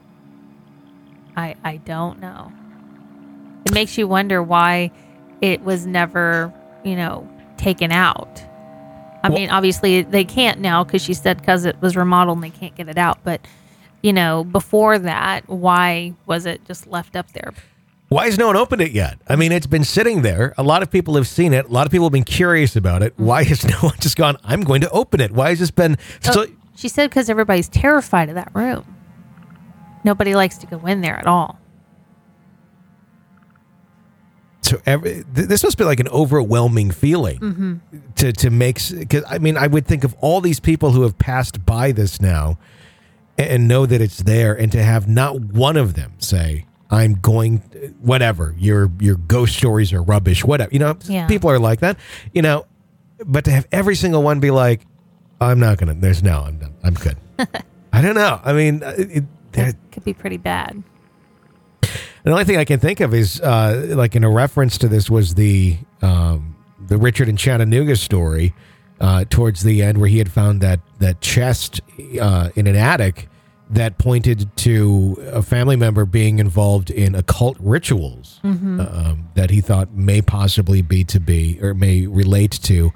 I 1.37 1.55
I 1.65 1.77
don't 1.79 2.21
know. 2.21 2.53
It 3.65 3.73
makes 3.73 3.97
you 3.99 4.07
wonder 4.09 4.43
why 4.43 4.91
it 5.41 5.63
was 5.63 5.87
never 5.87 6.53
you 6.85 6.97
know, 6.97 7.29
taken 7.57 7.93
out. 7.93 8.43
I 9.23 9.29
mean, 9.29 9.51
obviously 9.51 10.01
they 10.03 10.25
can't 10.25 10.61
now 10.61 10.83
because 10.83 11.03
she 11.03 11.13
said 11.13 11.39
because 11.39 11.67
it 11.67 11.81
was 11.83 11.95
remodeled 11.95 12.39
and 12.39 12.45
they 12.45 12.51
can't 12.51 12.75
get 12.75 12.89
it 12.89 12.97
out. 12.97 13.19
But 13.23 13.47
you 14.03 14.15
know, 14.15 14.45
before 14.45 14.99
that, 14.99 15.47
why 15.47 16.15
was 16.25 16.47
it 16.47 16.65
just 16.65 16.87
left 16.87 17.17
up 17.17 17.31
there? 17.33 17.53
Why 18.09 18.25
has 18.25 18.39
no 18.39 18.47
one 18.47 18.57
opened 18.57 18.81
it 18.81 18.93
yet? 18.93 19.19
I 19.29 19.37
mean, 19.37 19.53
it's 19.53 19.67
been 19.67 19.85
sitting 19.85 20.23
there. 20.23 20.55
A 20.57 20.63
lot 20.63 20.83
of 20.83 20.91
people 20.91 21.17
have 21.17 21.29
seen 21.29 21.53
it. 21.53 21.67
A 21.67 21.69
lot 21.69 21.87
of 21.87 21.93
people 21.93 22.07
have 22.07 22.13
been 22.13 22.25
curious 22.25 22.75
about 22.77 23.03
it. 23.03 23.13
Why 23.19 23.45
has 23.45 23.63
no 23.69 23.77
one 23.81 23.95
just 24.01 24.17
gone, 24.17 24.39
I'm 24.43 24.63
going 24.63 24.81
to 24.81 24.91
open 24.91 25.21
it? 25.21 25.33
Why 25.33 25.51
has 25.51 25.59
this 25.59 25.71
been 25.71 25.99
oh, 26.27 26.33
so? 26.33 26.43
Oh, 26.45 26.47
she 26.75 26.89
said 26.89 27.11
because 27.11 27.29
everybody's 27.29 27.69
terrified 27.69 28.31
of 28.31 28.37
that 28.37 28.51
room. 28.55 28.97
Nobody 30.03 30.35
likes 30.35 30.57
to 30.59 30.67
go 30.67 30.79
in 30.87 31.03
there 31.03 31.17
at 31.17 31.27
all. 31.27 31.61
So 34.71 34.81
every, 34.87 35.25
th- 35.35 35.49
this 35.49 35.65
must 35.65 35.77
be 35.79 35.83
like 35.85 35.99
an 35.99 36.07
overwhelming 36.09 36.93
feeling 36.93 37.81
to 38.17 38.33
to 38.33 38.51
make. 38.51 38.79
Because 38.97 39.25
I 39.29 39.39
mean, 39.39 39.57
I 39.57 39.67
would 39.67 39.85
think 39.87 40.05
of 40.05 40.15
all 40.21 40.41
these 40.41 40.61
people 40.61 40.93
who 40.93 41.03
have 41.03 41.19
passed 41.19 41.67
by 41.67 41.91
this 41.91 42.21
now 42.21 42.57
and, 43.37 43.67
know 43.67 43.85
that 43.87 44.01
it's 44.01 44.19
there, 44.23 44.55
and 44.55 44.71
to 44.73 44.81
have 44.83 45.09
not 45.09 45.41
one 45.41 45.77
of 45.77 45.95
them 45.95 46.13
say, 46.19 46.67
"I'm 46.91 47.15
going," 47.15 47.59
whatever 48.01 48.55
your 48.59 48.91
your 49.01 49.17
ghost 49.17 49.57
stories 49.57 49.93
are 49.93 50.03
rubbish, 50.03 50.45
whatever. 50.45 50.71
You 50.73 50.79
know, 50.79 50.97
Yeah. 51.07 51.27
people 51.27 51.51
are 51.51 51.59
like 51.59 51.81
that. 51.81 51.97
You 52.33 52.43
know, 52.43 52.67
but 53.27 53.45
to 53.47 53.51
have 53.51 53.67
every 53.73 53.97
single 53.97 54.23
one 54.23 54.39
be 54.39 54.51
like, 54.53 54.87
"I'm 55.41 55.59
not 55.59 55.79
gonna." 55.79 55.95
There's 55.95 56.23
no. 56.23 56.43
I'm 56.43 56.59
done. 56.59 56.75
I'm 56.85 56.95
good. 56.95 57.17
I 57.93 58.03
don't 58.03 58.15
know. 58.15 58.41
I 58.45 58.53
mean, 58.53 58.83
uh, 58.85 58.95
it, 58.97 59.25
Could 59.91 60.05
be 60.05 60.15
pretty 60.15 60.37
bad. 60.37 60.83
The 62.25 62.31
only 62.31 62.45
thing 62.45 62.57
I 62.57 62.65
can 62.65 62.81
think 62.81 63.01
of 63.01 63.15
is 63.15 63.41
uh, 63.41 63.95
like 63.97 64.17
in 64.17 64.25
a 64.25 64.31
reference 64.31 64.79
to 64.79 64.89
this 64.89 65.09
was 65.11 65.35
the 65.35 65.79
um, 66.03 66.57
the 66.79 66.99
Richard 66.99 67.29
and 67.29 67.39
Chattanooga 67.39 67.97
story 67.97 68.55
uh, 69.01 69.25
towards 69.31 69.63
the 69.63 69.83
end 69.83 69.99
where 69.99 70.09
he 70.09 70.19
had 70.19 70.31
found 70.31 70.61
that 70.61 70.81
that 70.99 71.21
chest 71.21 71.81
uh, 72.21 72.51
in 72.55 72.67
an 72.67 72.77
attic 72.77 73.29
that 73.71 73.99
pointed 73.99 74.55
to 74.57 75.17
a 75.33 75.43
family 75.43 75.77
member 75.77 76.05
being 76.05 76.41
involved 76.41 76.91
in 76.91 77.15
occult 77.15 77.57
rituals 77.61 78.41
um, 78.81 79.29
that 79.35 79.51
he 79.51 79.61
thought 79.61 79.93
may 79.93 80.21
possibly 80.21 80.83
be 80.83 81.05
to 81.05 81.21
be 81.21 81.57
or 81.63 81.73
may 81.73 82.05
relate 82.07 82.51
to 82.51 82.93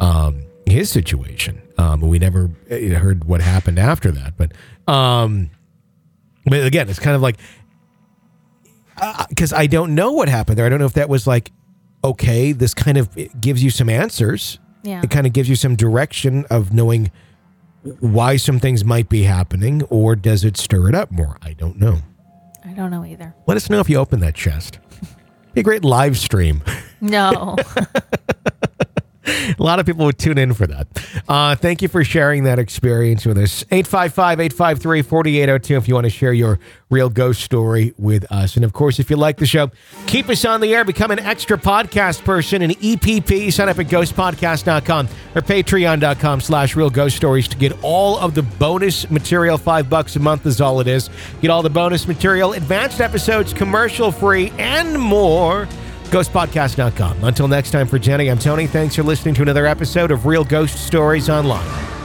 um, 0.00 0.42
his 0.66 0.90
situation. 0.90 1.62
Um, 1.78 2.00
we 2.00 2.18
never 2.18 2.50
uh, 2.70 2.74
heard 2.98 3.24
what 3.24 3.40
happened 3.40 3.78
after 3.78 4.10
that, 4.10 4.34
but 4.36 4.52
um, 4.92 5.50
but 6.44 6.64
again, 6.64 6.88
it's 6.88 6.98
kind 6.98 7.14
of 7.14 7.22
like 7.22 7.36
because 9.28 9.52
I 9.52 9.66
don't 9.66 9.94
know 9.94 10.12
what 10.12 10.28
happened 10.28 10.58
there. 10.58 10.66
I 10.66 10.68
don't 10.68 10.78
know 10.78 10.86
if 10.86 10.94
that 10.94 11.08
was 11.08 11.26
like, 11.26 11.52
okay, 12.04 12.52
this 12.52 12.74
kind 12.74 12.98
of 12.98 13.08
gives 13.40 13.62
you 13.62 13.70
some 13.70 13.88
answers. 13.88 14.58
Yeah. 14.82 15.02
It 15.02 15.10
kind 15.10 15.26
of 15.26 15.32
gives 15.32 15.48
you 15.48 15.56
some 15.56 15.76
direction 15.76 16.44
of 16.50 16.72
knowing 16.72 17.10
why 18.00 18.36
some 18.36 18.58
things 18.60 18.84
might 18.84 19.08
be 19.08 19.22
happening, 19.22 19.82
or 19.84 20.16
does 20.16 20.44
it 20.44 20.56
stir 20.56 20.88
it 20.88 20.94
up 20.94 21.10
more? 21.10 21.38
I 21.42 21.52
don't 21.52 21.78
know. 21.78 21.98
I 22.64 22.72
don't 22.72 22.90
know 22.90 23.04
either. 23.04 23.34
Let 23.46 23.56
us 23.56 23.70
know 23.70 23.80
if 23.80 23.88
you 23.88 23.96
open 23.96 24.20
that 24.20 24.34
chest. 24.34 24.78
Be 25.54 25.60
a 25.60 25.64
great 25.64 25.84
live 25.84 26.18
stream. 26.18 26.62
No. 27.00 27.56
A 29.28 29.62
lot 29.62 29.78
of 29.78 29.86
people 29.86 30.04
would 30.06 30.18
tune 30.18 30.38
in 30.38 30.54
for 30.54 30.66
that. 30.66 30.86
Uh, 31.28 31.54
thank 31.56 31.82
you 31.82 31.88
for 31.88 32.04
sharing 32.04 32.44
that 32.44 32.58
experience 32.58 33.26
with 33.26 33.38
us. 33.38 33.64
855 33.70 34.40
853 34.40 35.02
4802 35.02 35.76
if 35.76 35.88
you 35.88 35.94
want 35.94 36.04
to 36.04 36.10
share 36.10 36.32
your 36.32 36.58
real 36.90 37.08
ghost 37.10 37.42
story 37.42 37.94
with 37.98 38.30
us. 38.32 38.56
And 38.56 38.64
of 38.64 38.72
course, 38.72 38.98
if 38.98 39.10
you 39.10 39.16
like 39.16 39.36
the 39.36 39.46
show, 39.46 39.70
keep 40.06 40.28
us 40.28 40.44
on 40.44 40.60
the 40.60 40.74
air. 40.74 40.84
Become 40.84 41.10
an 41.10 41.18
extra 41.18 41.58
podcast 41.58 42.24
person, 42.24 42.62
an 42.62 42.70
EPP. 42.70 43.52
Sign 43.52 43.68
up 43.68 43.78
at 43.78 43.86
ghostpodcast.com 43.86 45.08
or 45.34 45.42
patreon.com 45.42 46.40
slash 46.40 46.76
real 46.76 46.90
ghost 46.90 47.16
stories 47.16 47.48
to 47.48 47.56
get 47.56 47.72
all 47.82 48.18
of 48.18 48.34
the 48.34 48.42
bonus 48.42 49.10
material. 49.10 49.58
Five 49.58 49.90
bucks 49.90 50.16
a 50.16 50.20
month 50.20 50.46
is 50.46 50.60
all 50.60 50.80
it 50.80 50.86
is. 50.86 51.10
Get 51.40 51.50
all 51.50 51.62
the 51.62 51.70
bonus 51.70 52.08
material, 52.08 52.52
advanced 52.54 53.00
episodes, 53.00 53.52
commercial 53.52 54.10
free, 54.10 54.52
and 54.58 54.98
more 54.98 55.68
ghostpodcast.com. 56.08 57.24
Until 57.24 57.48
next 57.48 57.70
time, 57.70 57.86
for 57.86 57.98
Jenny, 57.98 58.28
I'm 58.30 58.38
Tony. 58.38 58.66
Thanks 58.66 58.96
for 58.96 59.02
listening 59.02 59.34
to 59.34 59.42
another 59.42 59.66
episode 59.66 60.10
of 60.10 60.26
Real 60.26 60.44
Ghost 60.44 60.86
Stories 60.86 61.28
Online. 61.28 61.97